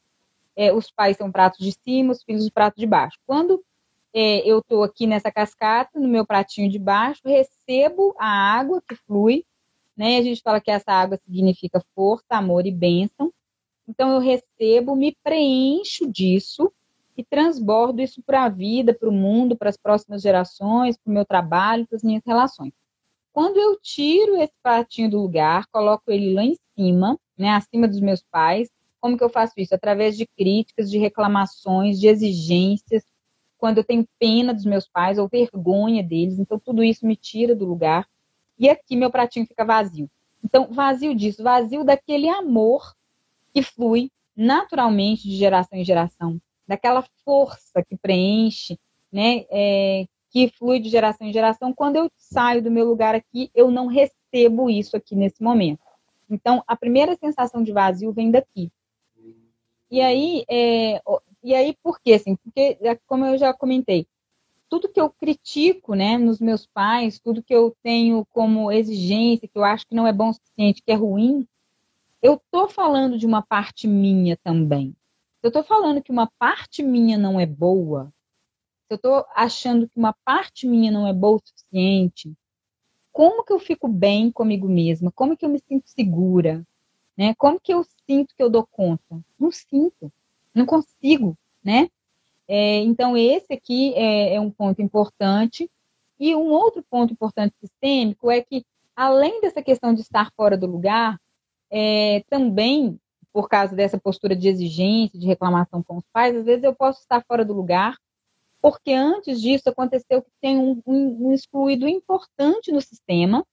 é, 0.56 0.72
os 0.72 0.90
pais 0.90 1.18
são 1.18 1.30
pratos 1.30 1.58
de 1.58 1.70
cima, 1.70 2.12
os 2.12 2.22
filhos 2.22 2.44
os 2.44 2.50
pratos 2.50 2.80
de 2.80 2.86
baixo. 2.86 3.18
Quando 3.26 3.62
é, 4.14 4.38
eu 4.48 4.60
estou 4.60 4.82
aqui 4.82 5.06
nessa 5.06 5.30
cascata, 5.30 6.00
no 6.00 6.08
meu 6.08 6.24
pratinho 6.24 6.70
de 6.70 6.78
baixo, 6.78 7.20
recebo 7.26 8.14
a 8.18 8.26
água 8.26 8.82
que 8.88 8.94
flui, 8.94 9.44
né? 9.94 10.16
A 10.16 10.22
gente 10.22 10.40
fala 10.40 10.62
que 10.62 10.70
essa 10.70 10.92
água 10.92 11.20
significa 11.26 11.84
força, 11.94 12.24
amor 12.30 12.66
e 12.66 12.72
bênção. 12.72 13.30
Então 13.86 14.14
eu 14.14 14.18
recebo, 14.18 14.96
me 14.96 15.14
preencho 15.22 16.10
disso 16.10 16.72
e 17.16 17.24
transbordo 17.24 18.02
isso 18.02 18.22
para 18.22 18.44
a 18.44 18.48
vida, 18.48 18.92
para 18.92 19.08
o 19.08 19.12
mundo, 19.12 19.56
para 19.56 19.70
as 19.70 19.76
próximas 19.76 20.22
gerações, 20.22 20.96
para 20.96 21.10
o 21.10 21.14
meu 21.14 21.24
trabalho, 21.24 21.86
para 21.86 21.96
as 21.96 22.02
minhas 22.02 22.22
relações. 22.26 22.72
Quando 23.32 23.58
eu 23.58 23.78
tiro 23.80 24.36
esse 24.36 24.54
pratinho 24.62 25.10
do 25.10 25.20
lugar, 25.20 25.66
coloco 25.66 26.10
ele 26.10 26.34
lá 26.34 26.44
em 26.44 26.56
cima, 26.76 27.18
né, 27.36 27.50
acima 27.50 27.88
dos 27.88 28.00
meus 28.00 28.22
pais, 28.22 28.70
como 29.00 29.18
que 29.18 29.24
eu 29.24 29.28
faço 29.28 29.54
isso? 29.58 29.74
Através 29.74 30.16
de 30.16 30.26
críticas, 30.26 30.90
de 30.90 30.98
reclamações, 30.98 32.00
de 32.00 32.06
exigências, 32.06 33.04
quando 33.58 33.78
eu 33.78 33.84
tenho 33.84 34.06
pena 34.18 34.54
dos 34.54 34.64
meus 34.64 34.88
pais 34.88 35.18
ou 35.18 35.28
vergonha 35.28 36.02
deles, 36.02 36.38
então 36.38 36.58
tudo 36.58 36.82
isso 36.82 37.06
me 37.06 37.16
tira 37.16 37.54
do 37.54 37.64
lugar. 37.64 38.08
E 38.58 38.68
aqui 38.68 38.96
meu 38.96 39.10
pratinho 39.10 39.46
fica 39.46 39.64
vazio. 39.64 40.08
Então, 40.42 40.68
vazio 40.70 41.14
disso, 41.14 41.42
vazio 41.42 41.82
daquele 41.82 42.28
amor 42.28 42.94
que 43.52 43.62
flui 43.62 44.10
naturalmente 44.36 45.22
de 45.22 45.36
geração 45.36 45.78
em 45.78 45.84
geração, 45.84 46.40
daquela 46.66 47.04
força 47.24 47.82
que 47.82 47.96
preenche, 47.96 48.78
né, 49.12 49.44
é, 49.50 50.06
que 50.30 50.48
flui 50.48 50.80
de 50.80 50.88
geração 50.88 51.26
em 51.26 51.32
geração. 51.32 51.72
Quando 51.72 51.96
eu 51.96 52.10
saio 52.16 52.62
do 52.62 52.70
meu 52.70 52.84
lugar 52.84 53.14
aqui, 53.14 53.50
eu 53.54 53.70
não 53.70 53.86
recebo 53.86 54.68
isso 54.68 54.96
aqui 54.96 55.14
nesse 55.14 55.42
momento. 55.42 55.80
Então, 56.28 56.62
a 56.66 56.74
primeira 56.74 57.14
sensação 57.16 57.62
de 57.62 57.72
vazio 57.72 58.12
vem 58.12 58.30
daqui. 58.30 58.70
E 59.90 60.00
aí, 60.00 60.44
é, 60.50 61.00
e 61.42 61.54
aí 61.54 61.76
por 61.82 62.00
quê? 62.00 62.14
Assim, 62.14 62.34
porque, 62.36 62.78
é, 62.80 62.98
como 63.06 63.24
eu 63.26 63.38
já 63.38 63.52
comentei, 63.52 64.06
tudo 64.68 64.88
que 64.88 65.00
eu 65.00 65.10
critico 65.10 65.94
né, 65.94 66.18
nos 66.18 66.40
meus 66.40 66.66
pais, 66.66 67.20
tudo 67.20 67.42
que 67.42 67.54
eu 67.54 67.76
tenho 67.82 68.26
como 68.30 68.72
exigência, 68.72 69.46
que 69.46 69.56
eu 69.56 69.62
acho 69.62 69.86
que 69.86 69.94
não 69.94 70.06
é 70.06 70.12
bom 70.12 70.30
o 70.30 70.32
suficiente, 70.32 70.82
que 70.82 70.90
é 70.90 70.96
ruim, 70.96 71.46
eu 72.20 72.34
estou 72.34 72.68
falando 72.68 73.16
de 73.16 73.26
uma 73.26 73.42
parte 73.42 73.86
minha 73.86 74.36
também 74.38 74.96
eu 75.46 75.48
estou 75.48 75.62
falando 75.62 76.02
que 76.02 76.10
uma 76.10 76.26
parte 76.38 76.82
minha 76.82 77.18
não 77.18 77.38
é 77.38 77.44
boa, 77.44 78.12
se 78.86 78.94
eu 78.94 78.96
estou 78.96 79.26
achando 79.34 79.86
que 79.86 79.98
uma 79.98 80.14
parte 80.24 80.66
minha 80.66 80.90
não 80.90 81.06
é 81.06 81.12
boa 81.12 81.36
o 81.36 81.42
suficiente, 81.44 82.32
como 83.12 83.44
que 83.44 83.52
eu 83.52 83.58
fico 83.58 83.86
bem 83.86 84.30
comigo 84.30 84.66
mesma? 84.68 85.12
Como 85.12 85.36
que 85.36 85.44
eu 85.44 85.50
me 85.50 85.60
sinto 85.60 85.88
segura? 85.88 86.66
Né? 87.16 87.34
Como 87.36 87.60
que 87.60 87.72
eu 87.72 87.84
sinto 88.06 88.34
que 88.34 88.42
eu 88.42 88.48
dou 88.48 88.66
conta? 88.66 89.20
Não 89.38 89.52
sinto, 89.52 90.10
não 90.54 90.64
consigo, 90.64 91.36
né? 91.62 91.90
É, 92.48 92.78
então, 92.78 93.16
esse 93.16 93.52
aqui 93.52 93.94
é, 93.94 94.34
é, 94.34 94.40
um 94.40 94.50
ponto 94.50 94.80
importante. 94.80 95.70
E 96.18 96.34
um 96.34 96.50
outro 96.50 96.82
ponto 96.88 97.12
importante 97.12 97.54
sistêmico 97.60 98.30
é 98.30 98.40
que, 98.40 98.64
além 98.96 99.40
dessa 99.40 99.62
questão 99.62 99.92
de 99.92 100.00
estar 100.00 100.32
fora 100.34 100.56
do 100.56 100.66
lugar, 100.66 101.20
é, 101.70 102.24
também 102.30 102.98
por 103.34 103.48
causa 103.48 103.74
dessa 103.74 103.98
postura 103.98 104.36
de 104.36 104.46
exigência, 104.46 105.18
de 105.18 105.26
reclamação 105.26 105.82
com 105.82 105.96
os 105.96 106.04
pais, 106.12 106.36
às 106.36 106.44
vezes 106.44 106.62
eu 106.62 106.72
posso 106.72 107.00
estar 107.00 107.20
fora 107.26 107.44
do 107.44 107.52
lugar, 107.52 107.98
porque 108.62 108.92
antes 108.92 109.40
disso 109.40 109.68
aconteceu 109.68 110.22
que 110.22 110.30
tem 110.40 110.56
um, 110.56 110.80
um, 110.86 111.26
um 111.26 111.32
excluído 111.32 111.88
importante 111.88 112.70
no 112.70 112.80
sistema, 112.80 113.44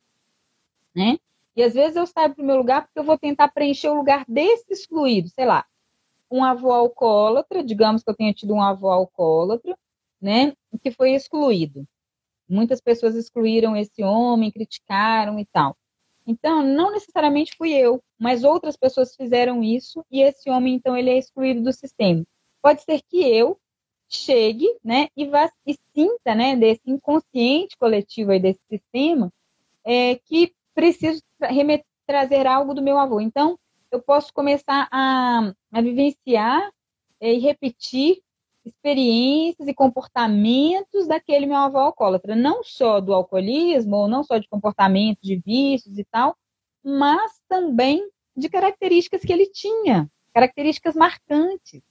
né? 0.96 1.18
E 1.56 1.64
às 1.64 1.74
vezes 1.74 1.96
eu 1.96 2.06
saio 2.06 2.34
para 2.36 2.44
o 2.44 2.46
meu 2.46 2.58
lugar 2.58 2.84
porque 2.84 3.00
eu 3.00 3.04
vou 3.04 3.18
tentar 3.18 3.48
preencher 3.48 3.90
o 3.90 3.96
lugar 3.96 4.24
desse 4.28 4.72
excluído, 4.72 5.30
sei 5.30 5.46
lá, 5.46 5.66
um 6.30 6.44
avô 6.44 6.72
alcoólatra, 6.72 7.64
digamos 7.64 8.04
que 8.04 8.10
eu 8.12 8.16
tenha 8.16 8.34
tido 8.34 8.54
um 8.54 8.62
avô 8.62 8.88
alcoólatra, 8.88 9.76
né, 10.22 10.54
que 10.84 10.92
foi 10.92 11.14
excluído. 11.14 11.88
Muitas 12.48 12.80
pessoas 12.80 13.16
excluíram 13.16 13.76
esse 13.76 14.04
homem, 14.04 14.52
criticaram 14.52 15.40
e 15.40 15.46
tal. 15.48 15.76
Então, 16.26 16.62
não 16.62 16.92
necessariamente 16.92 17.56
fui 17.58 17.72
eu, 17.72 18.02
mas 18.20 18.44
outras 18.44 18.78
pessoas 18.78 19.16
fizeram 19.16 19.64
isso 19.64 20.06
e 20.12 20.22
esse 20.22 20.50
homem, 20.50 20.76
então, 20.76 20.96
ele 20.96 21.10
é 21.10 21.18
excluído 21.18 21.62
do 21.62 21.74
sistema. 21.74 22.24
Pode 22.62 22.84
ser 22.84 23.02
que 23.02 23.22
eu 23.22 23.60
chegue, 24.08 24.68
né, 24.84 25.08
e 25.16 25.26
vá 25.26 25.50
e 25.66 25.76
sinta, 25.96 26.36
né, 26.36 26.56
desse 26.56 26.82
inconsciente 26.86 27.78
coletivo 27.78 28.32
aí 28.32 28.40
desse 28.40 28.60
sistema, 28.70 29.32
é, 29.86 30.16
que 30.16 30.54
preciso 30.76 31.22
trazer 32.06 32.46
algo 32.46 32.74
do 32.74 32.82
meu 32.82 32.98
avô. 32.98 33.20
Então, 33.20 33.58
eu 33.90 34.02
posso 34.02 34.34
começar 34.34 34.88
a, 34.92 35.54
a 35.72 35.82
vivenciar 35.82 36.72
é, 37.20 37.34
e 37.34 37.40
repetir 37.40 38.22
experiências 38.66 39.68
e 39.68 39.74
comportamentos 39.74 41.08
daquele 41.08 41.46
meu 41.46 41.58
avô 41.58 41.80
alcoólatra, 41.80 42.36
não 42.36 42.64
só 42.64 43.00
do 43.00 43.14
alcoolismo, 43.14 43.96
ou 43.96 44.08
não 44.08 44.24
só 44.24 44.38
de 44.38 44.48
comportamento, 44.48 45.20
de 45.22 45.38
vícios 45.38 45.98
e 45.98 46.06
tal, 46.06 46.36
mas 46.84 47.40
também 47.48 48.08
de 48.36 48.50
características 48.50 49.22
que 49.22 49.34
ele 49.34 49.48
tinha, 49.48 50.10
características 50.34 50.96
marcantes, 50.96 51.82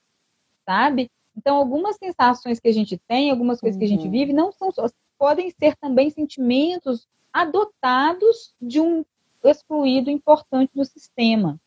sabe? 0.64 1.10
Então, 1.36 1.56
algumas 1.56 1.96
sensações 1.96 2.60
que 2.60 2.68
a 2.68 2.72
gente 2.72 2.98
tem, 3.08 3.30
algumas 3.30 3.60
coisas 3.60 3.76
uhum. 3.76 3.80
que 3.80 3.84
a 3.84 3.88
gente 3.88 4.06
uhum. 4.06 4.10
vive, 4.10 4.32
não 4.32 4.52
são 4.52 4.70
só, 4.70 4.86
podem 5.18 5.50
ser 5.50 5.76
também 5.76 6.10
sentimentos 6.10 7.08
adotados 7.32 8.54
de 8.60 8.80
um 8.80 9.04
excluído 9.44 10.10
importante 10.10 10.70
do 10.74 10.84
sistema. 10.84 11.58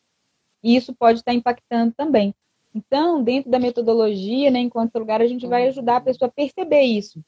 E 0.62 0.76
isso 0.76 0.94
pode 0.94 1.20
estar 1.20 1.34
impactando 1.34 1.92
também. 1.96 2.34
Então, 2.74 3.22
dentro 3.22 3.50
da 3.50 3.58
metodologia, 3.58 4.50
né, 4.50 4.58
enquanto 4.58 4.98
lugar, 4.98 5.22
a 5.22 5.26
gente 5.26 5.46
vai 5.46 5.68
ajudar 5.68 5.98
a 5.98 6.00
pessoa 6.00 6.28
a 6.28 6.32
perceber 6.32 6.82
isso. 6.82 7.22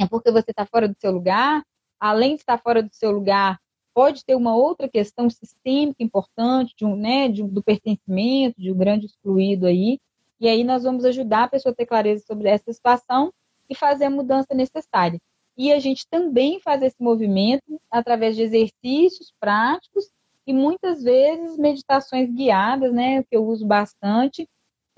É 0.00 0.06
porque 0.06 0.30
você 0.30 0.50
está 0.50 0.64
fora 0.64 0.88
do 0.88 0.96
seu 0.98 1.12
lugar, 1.12 1.62
além 2.00 2.36
de 2.36 2.42
estar 2.42 2.58
fora 2.58 2.82
do 2.82 2.94
seu 2.94 3.10
lugar, 3.10 3.60
pode 3.92 4.24
ter 4.24 4.34
uma 4.34 4.56
outra 4.56 4.88
questão 4.88 5.28
sistêmica 5.28 6.02
importante, 6.02 6.74
de 6.76 6.84
um, 6.84 6.96
né, 6.96 7.28
de, 7.28 7.42
do 7.42 7.62
pertencimento, 7.62 8.60
de 8.60 8.70
um 8.70 8.76
grande 8.76 9.06
excluído 9.06 9.66
aí. 9.66 9.98
E 10.40 10.48
aí 10.48 10.62
nós 10.62 10.84
vamos 10.84 11.04
ajudar 11.04 11.44
a 11.44 11.48
pessoa 11.48 11.72
a 11.72 11.76
ter 11.76 11.84
clareza 11.84 12.24
sobre 12.24 12.48
essa 12.48 12.72
situação 12.72 13.32
e 13.68 13.74
fazer 13.74 14.04
a 14.04 14.10
mudança 14.10 14.54
necessária. 14.54 15.20
E 15.56 15.72
a 15.72 15.80
gente 15.80 16.06
também 16.08 16.60
faz 16.60 16.80
esse 16.80 17.02
movimento 17.02 17.80
através 17.90 18.36
de 18.36 18.42
exercícios 18.42 19.34
práticos 19.40 20.08
e 20.46 20.52
muitas 20.52 21.02
vezes 21.02 21.58
meditações 21.58 22.30
guiadas, 22.30 22.92
né, 22.92 23.24
que 23.24 23.36
eu 23.36 23.44
uso 23.44 23.66
bastante, 23.66 24.48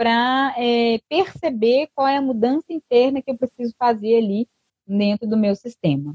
para 0.01 0.55
é, 0.57 0.99
perceber 1.11 1.91
qual 1.95 2.09
é 2.09 2.17
a 2.17 2.23
mudança 2.23 2.73
interna 2.73 3.21
que 3.21 3.31
eu 3.31 3.37
preciso 3.37 3.75
fazer 3.79 4.17
ali 4.17 4.49
dentro 4.87 5.29
do 5.29 5.37
meu 5.37 5.55
sistema. 5.55 6.15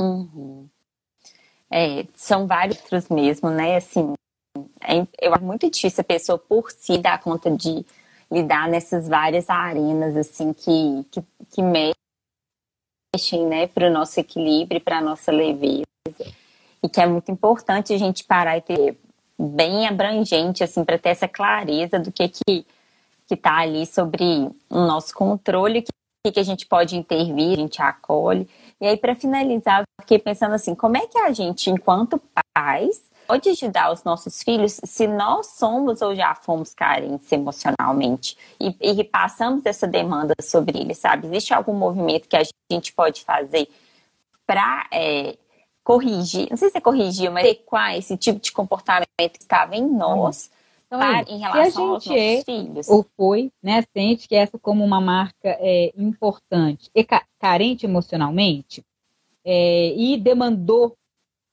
Uhum. 0.00 0.66
É, 1.70 2.06
são 2.14 2.46
vários 2.46 2.78
outros 2.78 3.10
mesmo, 3.10 3.50
né? 3.50 3.76
Assim, 3.76 4.14
é, 4.80 5.06
eu 5.20 5.34
acho 5.34 5.44
muito 5.44 5.70
difícil 5.70 6.00
a 6.00 6.04
pessoa 6.04 6.38
por 6.38 6.70
si 6.70 6.96
dar 6.96 7.20
conta 7.20 7.50
de 7.50 7.84
lidar 8.30 8.66
nessas 8.66 9.06
várias 9.06 9.50
arenas, 9.50 10.16
assim, 10.16 10.54
que, 10.54 11.04
que, 11.10 11.22
que 11.50 11.60
mexem, 11.60 11.94
né, 13.46 13.66
para 13.66 13.88
o 13.88 13.92
nosso 13.92 14.18
equilíbrio, 14.18 14.80
para 14.80 14.96
a 14.96 15.02
nossa 15.02 15.30
leveza 15.30 15.84
e 16.82 16.88
que 16.88 17.00
é 17.00 17.06
muito 17.06 17.30
importante 17.30 17.92
a 17.92 17.98
gente 17.98 18.24
parar 18.24 18.58
e 18.58 18.62
ter 18.62 18.98
bem 19.38 19.86
abrangente, 19.86 20.62
assim, 20.62 20.84
para 20.84 20.98
ter 20.98 21.10
essa 21.10 21.28
clareza 21.28 21.98
do 21.98 22.10
que 22.10 22.28
que 22.28 22.66
que 23.26 23.34
está 23.34 23.58
ali 23.58 23.86
sobre 23.86 24.50
o 24.68 24.80
nosso 24.80 25.14
controle, 25.14 25.78
o 25.78 25.84
que, 26.26 26.32
que 26.32 26.40
a 26.40 26.44
gente 26.44 26.66
pode 26.66 26.96
intervir, 26.96 27.52
a 27.52 27.62
gente 27.62 27.80
acolhe. 27.80 28.46
E 28.80 28.86
aí, 28.86 28.96
para 28.96 29.14
finalizar, 29.14 29.84
fiquei 30.00 30.18
pensando 30.18 30.54
assim, 30.54 30.74
como 30.74 30.96
é 30.96 31.06
que 31.06 31.18
a 31.18 31.32
gente, 31.32 31.70
enquanto 31.70 32.20
pais, 32.54 33.02
pode 33.26 33.48
ajudar 33.48 33.90
os 33.92 34.04
nossos 34.04 34.42
filhos 34.42 34.78
se 34.84 35.06
nós 35.06 35.46
somos 35.46 36.02
ou 36.02 36.14
já 36.14 36.34
fomos 36.34 36.74
carentes 36.74 37.30
emocionalmente 37.32 38.36
e, 38.60 38.76
e 38.80 39.04
passamos 39.04 39.64
essa 39.64 39.86
demanda 39.86 40.34
sobre 40.40 40.78
eles, 40.78 40.98
sabe? 40.98 41.26
Existe 41.28 41.54
algum 41.54 41.72
movimento 41.72 42.28
que 42.28 42.36
a 42.36 42.42
gente 42.70 42.92
pode 42.92 43.24
fazer 43.24 43.68
para 44.46 44.86
é, 44.92 45.36
corrigir, 45.82 46.48
não 46.50 46.56
sei 46.56 46.70
se 46.70 46.78
é 46.78 46.80
corrigir, 46.80 47.30
mas 47.30 47.44
adequar 47.44 47.96
esse 47.96 48.16
tipo 48.16 48.40
de 48.40 48.52
comportamento 48.52 49.06
que 49.16 49.42
estava 49.42 49.76
em 49.76 49.86
nós 49.86 50.50
então, 50.86 50.98
para, 50.98 51.22
em 51.22 51.38
relação 51.38 51.84
aos 51.84 52.06
nossos 52.06 52.12
é, 52.12 52.42
filhos. 52.44 52.88
Ou 52.88 53.06
foi, 53.16 53.50
né, 53.62 53.82
sente 53.96 54.28
que 54.28 54.34
essa 54.34 54.58
como 54.58 54.84
uma 54.84 55.00
marca 55.00 55.48
é, 55.60 55.92
importante 55.96 56.90
e 56.94 57.02
ca 57.02 57.24
carente 57.38 57.86
emocionalmente 57.86 58.84
é, 59.44 59.94
e 59.96 60.16
demandou 60.16 60.96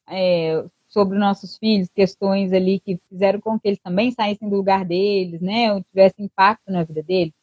é, 0.07 0.63
sobre 0.87 1.17
nossos 1.17 1.57
filhos 1.57 1.89
questões 1.89 2.53
ali 2.53 2.79
que 2.79 2.99
fizeram 3.09 3.39
com 3.39 3.59
que 3.59 3.67
eles 3.67 3.79
também 3.79 4.11
saíssem 4.11 4.49
do 4.49 4.55
lugar 4.55 4.85
deles, 4.85 5.41
né, 5.41 5.73
ou 5.73 5.81
tivessem 5.83 6.25
impacto 6.25 6.71
na 6.71 6.83
vida 6.83 7.01
deles. 7.01 7.33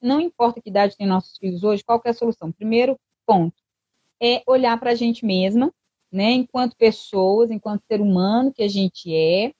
Não 0.00 0.20
importa 0.20 0.60
que 0.60 0.70
idade 0.70 0.96
tem 0.96 1.06
nossos 1.06 1.36
filhos 1.36 1.62
hoje, 1.62 1.84
qual 1.84 2.00
é 2.04 2.10
a 2.10 2.14
solução? 2.14 2.50
Primeiro 2.50 2.98
ponto 3.26 3.54
é 4.20 4.42
olhar 4.46 4.78
para 4.78 4.92
a 4.92 4.94
gente 4.94 5.26
mesma 5.26 5.72
né, 6.12 6.32
enquanto 6.32 6.76
pessoas, 6.76 7.50
enquanto 7.50 7.84
ser 7.86 8.00
humano 8.00 8.52
que 8.52 8.62
a 8.62 8.68
gente 8.68 9.14
é, 9.14 9.52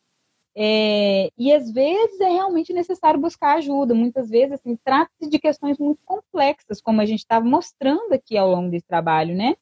é, 0.55 1.31
e 1.37 1.53
às 1.53 1.71
vezes 1.71 2.21
é 2.21 2.29
realmente 2.29 2.73
necessário 2.73 3.19
buscar 3.19 3.57
ajuda. 3.57 3.95
Muitas 3.95 4.29
vezes, 4.29 4.53
assim, 4.53 4.77
trata-se 4.85 5.29
de 5.29 5.39
questões 5.39 5.79
muito 5.79 6.01
complexas, 6.05 6.81
como 6.81 7.01
a 7.01 7.07
gente 7.07 7.21
estava 7.21 7.45
mostrando 7.45 8.13
aqui 8.13 8.37
ao 8.37 8.51
longo 8.51 8.71
desse 8.71 8.87
trabalho, 8.87 9.35
né? 9.35 9.55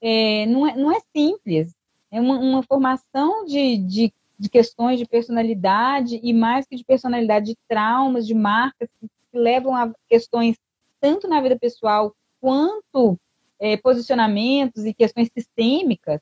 É, 0.00 0.46
não, 0.46 0.66
é, 0.66 0.76
não 0.76 0.92
é 0.92 0.98
simples. 1.16 1.74
É 2.10 2.20
uma, 2.20 2.38
uma 2.38 2.62
formação 2.64 3.44
de, 3.46 3.78
de, 3.78 4.12
de, 4.38 4.48
questões 4.50 4.98
de 4.98 5.06
personalidade 5.06 6.20
e 6.22 6.32
mais 6.32 6.66
que 6.66 6.76
de 6.76 6.84
personalidade, 6.84 7.46
de 7.46 7.56
traumas, 7.68 8.26
de 8.26 8.34
marcas 8.34 8.88
que, 9.00 9.08
levam 9.34 9.74
a 9.74 9.90
questões 10.10 10.58
tanto 11.00 11.26
na 11.26 11.40
vida 11.40 11.58
pessoal 11.58 12.14
quanto 12.38 13.18
é, 13.58 13.78
posicionamentos 13.78 14.84
e 14.84 14.92
questões 14.92 15.30
sistêmicas 15.32 16.20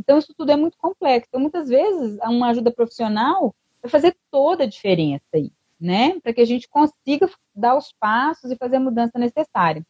então, 0.00 0.18
isso 0.18 0.32
tudo 0.34 0.50
é 0.50 0.56
muito 0.56 0.78
complexo. 0.78 1.28
Então, 1.28 1.40
muitas 1.40 1.68
vezes, 1.68 2.18
uma 2.22 2.48
ajuda 2.48 2.72
profissional 2.72 3.54
vai 3.82 3.90
fazer 3.90 4.16
toda 4.30 4.64
a 4.64 4.66
diferença 4.66 5.22
aí, 5.34 5.52
né? 5.78 6.18
Para 6.20 6.32
que 6.32 6.40
a 6.40 6.46
gente 6.46 6.66
consiga 6.68 7.30
dar 7.54 7.76
os 7.76 7.92
passos 7.92 8.50
e 8.50 8.56
fazer 8.56 8.76
a 8.76 8.80
mudança 8.80 9.18
necessária. 9.18 9.86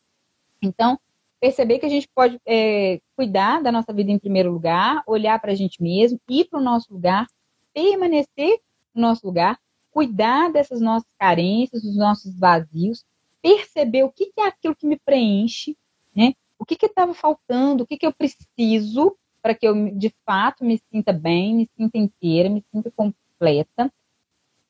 Então, 0.61 0.99
perceber 1.39 1.79
que 1.79 1.87
a 1.87 1.89
gente 1.89 2.09
pode 2.13 2.41
é, 2.45 3.01
cuidar 3.15 3.63
da 3.63 3.71
nossa 3.71 3.93
vida 3.93 4.11
em 4.11 4.19
primeiro 4.19 4.53
lugar, 4.53 5.05
olhar 5.07 5.41
para 5.41 5.53
a 5.53 5.55
gente 5.55 5.81
mesmo, 5.81 6.21
ir 6.29 6.47
para 6.47 6.59
o 6.59 6.63
nosso 6.63 6.93
lugar, 6.93 7.29
permanecer 7.73 8.61
no 8.93 9.03
nosso 9.03 9.25
lugar, 9.25 9.61
cuidar 9.93 10.51
dessas 10.51 10.81
nossas 10.81 11.09
carências, 11.21 11.83
dos 11.83 11.97
nossos 11.97 12.37
vazios, 12.37 13.05
perceber 13.41 14.03
o 14.03 14.11
que, 14.11 14.27
que 14.27 14.41
é 14.41 14.49
aquilo 14.49 14.75
que 14.75 14.87
me 14.87 14.99
preenche, 14.99 15.77
né? 16.15 16.35
O 16.59 16.65
que 16.67 16.85
estava 16.85 17.15
faltando, 17.15 17.85
o 17.85 17.87
que, 17.87 17.97
que 17.97 18.07
eu 18.07 18.13
preciso 18.13 19.17
para 19.43 19.55
que 19.55 19.67
eu, 19.67 19.75
de 19.97 20.13
fato, 20.25 20.65
me 20.65 20.81
sinta 20.93 21.13
bem, 21.13 21.55
me 21.55 21.71
sinta 21.77 21.99
inteira, 21.99 22.49
me 22.49 22.65
sinta 22.73 22.91
completa. 22.91 23.93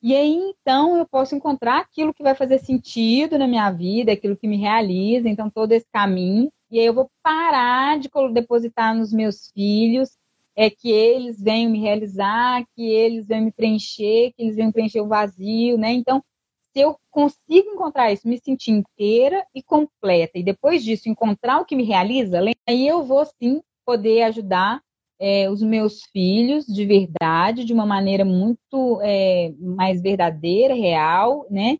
E 0.01 0.15
aí, 0.15 0.33
então, 0.33 0.97
eu 0.97 1.05
posso 1.05 1.35
encontrar 1.35 1.79
aquilo 1.79 2.13
que 2.13 2.23
vai 2.23 2.33
fazer 2.33 2.59
sentido 2.59 3.37
na 3.37 3.47
minha 3.47 3.69
vida, 3.69 4.11
aquilo 4.11 4.35
que 4.35 4.47
me 4.47 4.57
realiza, 4.57 5.29
então, 5.29 5.49
todo 5.49 5.71
esse 5.73 5.85
caminho. 5.91 6.51
E 6.71 6.79
aí 6.79 6.85
eu 6.85 6.93
vou 6.93 7.09
parar 7.21 7.99
de 7.99 8.09
depositar 8.33 8.95
nos 8.95 9.13
meus 9.13 9.51
filhos 9.51 10.17
é 10.55 10.69
que 10.69 10.91
eles 10.91 11.41
venham 11.41 11.71
me 11.71 11.79
realizar, 11.79 12.63
que 12.75 12.83
eles 12.83 13.25
venham 13.27 13.45
me 13.45 13.51
preencher, 13.51 14.33
que 14.33 14.43
eles 14.43 14.55
venham 14.55 14.71
preencher 14.71 15.01
o 15.01 15.07
vazio, 15.07 15.77
né? 15.77 15.91
Então, 15.91 16.23
se 16.73 16.79
eu 16.79 16.97
consigo 17.09 17.69
encontrar 17.69 18.11
isso, 18.11 18.27
me 18.27 18.39
sentir 18.39 18.71
inteira 18.71 19.45
e 19.53 19.61
completa, 19.61 20.37
e 20.37 20.43
depois 20.43 20.83
disso 20.83 21.09
encontrar 21.09 21.59
o 21.59 21.65
que 21.65 21.75
me 21.75 21.83
realiza, 21.83 22.39
aí 22.67 22.87
eu 22.87 23.03
vou 23.03 23.25
sim 23.25 23.61
poder 23.85 24.23
ajudar 24.23 24.81
é, 25.19 25.49
os 25.49 25.61
meus 25.61 26.01
filhos 26.11 26.65
de 26.65 26.85
verdade, 26.85 27.63
de 27.63 27.73
uma 27.73 27.85
maneira 27.85 28.25
muito 28.25 28.99
é, 29.03 29.53
mais 29.59 30.01
verdadeira, 30.01 30.73
real, 30.73 31.45
né? 31.49 31.77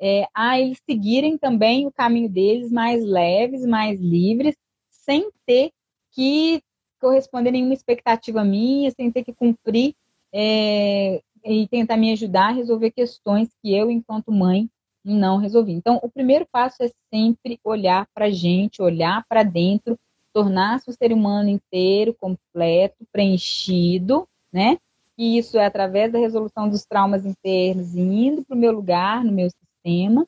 É, 0.00 0.26
a 0.34 0.58
eles 0.60 0.78
seguirem 0.84 1.38
também 1.38 1.86
o 1.86 1.92
caminho 1.92 2.28
deles 2.28 2.70
mais 2.72 3.04
leves, 3.04 3.64
mais 3.64 4.00
livres, 4.00 4.56
sem 4.90 5.30
ter 5.46 5.70
que 6.10 6.60
corresponder 7.00 7.50
a 7.50 7.52
nenhuma 7.52 7.72
expectativa 7.72 8.44
minha, 8.44 8.90
sem 8.90 9.10
ter 9.10 9.24
que 9.24 9.32
cumprir 9.32 9.94
é, 10.32 11.22
e 11.44 11.66
tentar 11.68 11.96
me 11.96 12.12
ajudar 12.12 12.48
a 12.48 12.52
resolver 12.52 12.90
questões 12.90 13.48
que 13.62 13.74
eu, 13.74 13.90
enquanto 13.90 14.30
mãe, 14.30 14.68
não 15.04 15.38
resolvi. 15.38 15.72
Então, 15.72 15.98
o 16.02 16.10
primeiro 16.10 16.46
passo 16.50 16.82
é 16.82 16.90
sempre 17.12 17.58
olhar 17.64 18.06
para 18.14 18.26
a 18.26 18.30
gente, 18.30 18.82
olhar 18.82 19.24
para 19.28 19.42
dentro, 19.42 19.98
tornar-se 20.32 20.90
um 20.90 20.92
ser 20.92 21.12
humano 21.12 21.48
inteiro, 21.48 22.14
completo, 22.14 23.06
preenchido, 23.12 24.26
né? 24.52 24.78
que 25.16 25.38
isso 25.38 25.58
é 25.58 25.66
através 25.66 26.10
da 26.10 26.18
resolução 26.18 26.68
dos 26.68 26.84
traumas 26.84 27.24
internos 27.24 27.94
e 27.94 28.00
indo 28.00 28.44
para 28.44 28.56
o 28.56 28.58
meu 28.58 28.72
lugar, 28.72 29.24
no 29.24 29.32
meu 29.32 29.48
sistema. 29.50 30.26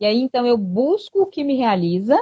E 0.00 0.06
aí, 0.06 0.20
então, 0.20 0.46
eu 0.46 0.56
busco 0.56 1.22
o 1.22 1.26
que 1.26 1.44
me 1.44 1.54
realiza, 1.54 2.20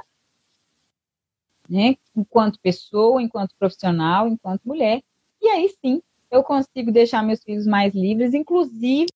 né, 1.69 1.97
enquanto 2.17 2.59
pessoa, 2.61 3.23
enquanto 3.23 3.55
profissional, 3.59 4.29
enquanto 4.29 4.63
mulher. 4.65 5.03
E 5.41 5.49
aí 5.49 5.69
sim, 5.81 6.03
eu 6.31 6.43
consigo 6.43 6.91
deixar 6.91 7.23
meus 7.23 7.43
filhos 7.43 7.67
mais 7.67 7.95
livres, 7.95 8.35
inclusive 8.35 9.07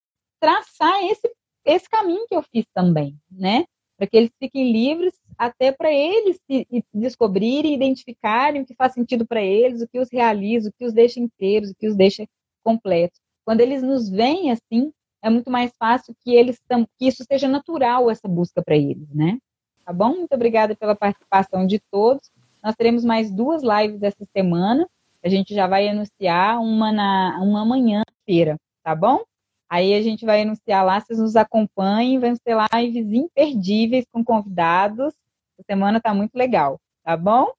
traçar 0.40 1.02
esse, 1.04 1.30
esse 1.64 1.88
caminho 1.88 2.26
que 2.28 2.34
eu 2.34 2.42
fiz 2.42 2.64
também, 2.72 3.18
né? 3.30 3.66
Para 3.96 4.06
que 4.06 4.16
eles 4.16 4.30
fiquem 4.38 4.72
livres, 4.72 5.14
até 5.38 5.72
para 5.72 5.92
eles 5.92 6.38
se 6.46 6.66
descobrirem, 6.92 7.74
identificarem 7.74 8.62
o 8.62 8.66
que 8.66 8.74
faz 8.74 8.92
sentido 8.94 9.26
para 9.26 9.42
eles, 9.42 9.82
o 9.82 9.88
que 9.88 9.98
os 9.98 10.08
realiza, 10.10 10.68
o 10.68 10.72
que 10.72 10.84
os 10.84 10.92
deixa 10.92 11.20
inteiros, 11.20 11.70
o 11.70 11.74
que 11.74 11.88
os 11.88 11.96
deixa 11.96 12.26
completos. 12.62 13.20
Quando 13.44 13.60
eles 13.60 13.82
nos 13.82 14.08
veem 14.08 14.50
assim, 14.50 14.92
é 15.22 15.30
muito 15.30 15.50
mais 15.50 15.72
fácil 15.78 16.14
que 16.22 16.34
eles 16.34 16.60
que 16.98 17.06
isso 17.06 17.24
seja 17.24 17.48
natural 17.48 18.10
essa 18.10 18.28
busca 18.28 18.62
para 18.62 18.76
eles, 18.76 19.08
né? 19.10 19.38
Tá 19.84 19.92
bom? 19.92 20.16
Muito 20.16 20.34
obrigada 20.34 20.74
pela 20.74 20.94
participação 20.94 21.66
de 21.66 21.78
todos. 21.90 22.30
Nós 22.62 22.74
teremos 22.74 23.04
mais 23.04 23.30
duas 23.30 23.62
lives 23.62 24.02
essa 24.02 24.24
semana. 24.34 24.88
A 25.22 25.28
gente 25.28 25.54
já 25.54 25.66
vai 25.66 25.88
anunciar 25.88 26.60
uma 26.60 26.92
na 26.92 27.38
uma 27.42 27.62
amanhã-feira, 27.62 28.56
tá 28.82 28.94
bom? 28.94 29.22
Aí 29.68 29.94
a 29.94 30.02
gente 30.02 30.24
vai 30.24 30.42
anunciar 30.42 30.84
lá, 30.84 31.00
vocês 31.00 31.18
nos 31.18 31.36
acompanhem, 31.36 32.18
vamos 32.18 32.38
ter 32.38 32.56
lives 32.74 33.12
imperdíveis 33.12 34.04
com 34.12 34.24
convidados. 34.24 35.14
A 35.58 35.62
semana 35.64 36.00
tá 36.00 36.12
muito 36.12 36.34
legal, 36.34 36.80
tá 37.02 37.16
bom? 37.16 37.52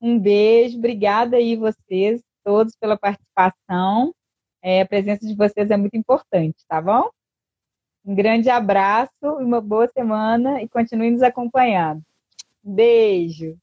Um 0.00 0.18
beijo, 0.18 0.78
obrigada 0.78 1.36
aí 1.36 1.56
vocês 1.56 2.22
todos 2.44 2.76
pela 2.76 2.96
participação. 2.96 4.14
É, 4.62 4.80
a 4.82 4.86
presença 4.86 5.26
de 5.26 5.34
vocês 5.34 5.70
é 5.70 5.76
muito 5.76 5.96
importante, 5.96 6.64
tá 6.68 6.80
bom? 6.80 7.10
Um 8.04 8.14
grande 8.14 8.50
abraço, 8.50 9.10
uma 9.22 9.60
boa 9.60 9.88
semana 9.88 10.62
e 10.62 10.68
continue 10.68 11.10
nos 11.10 11.22
acompanhando. 11.22 12.02
Beijo! 12.62 13.58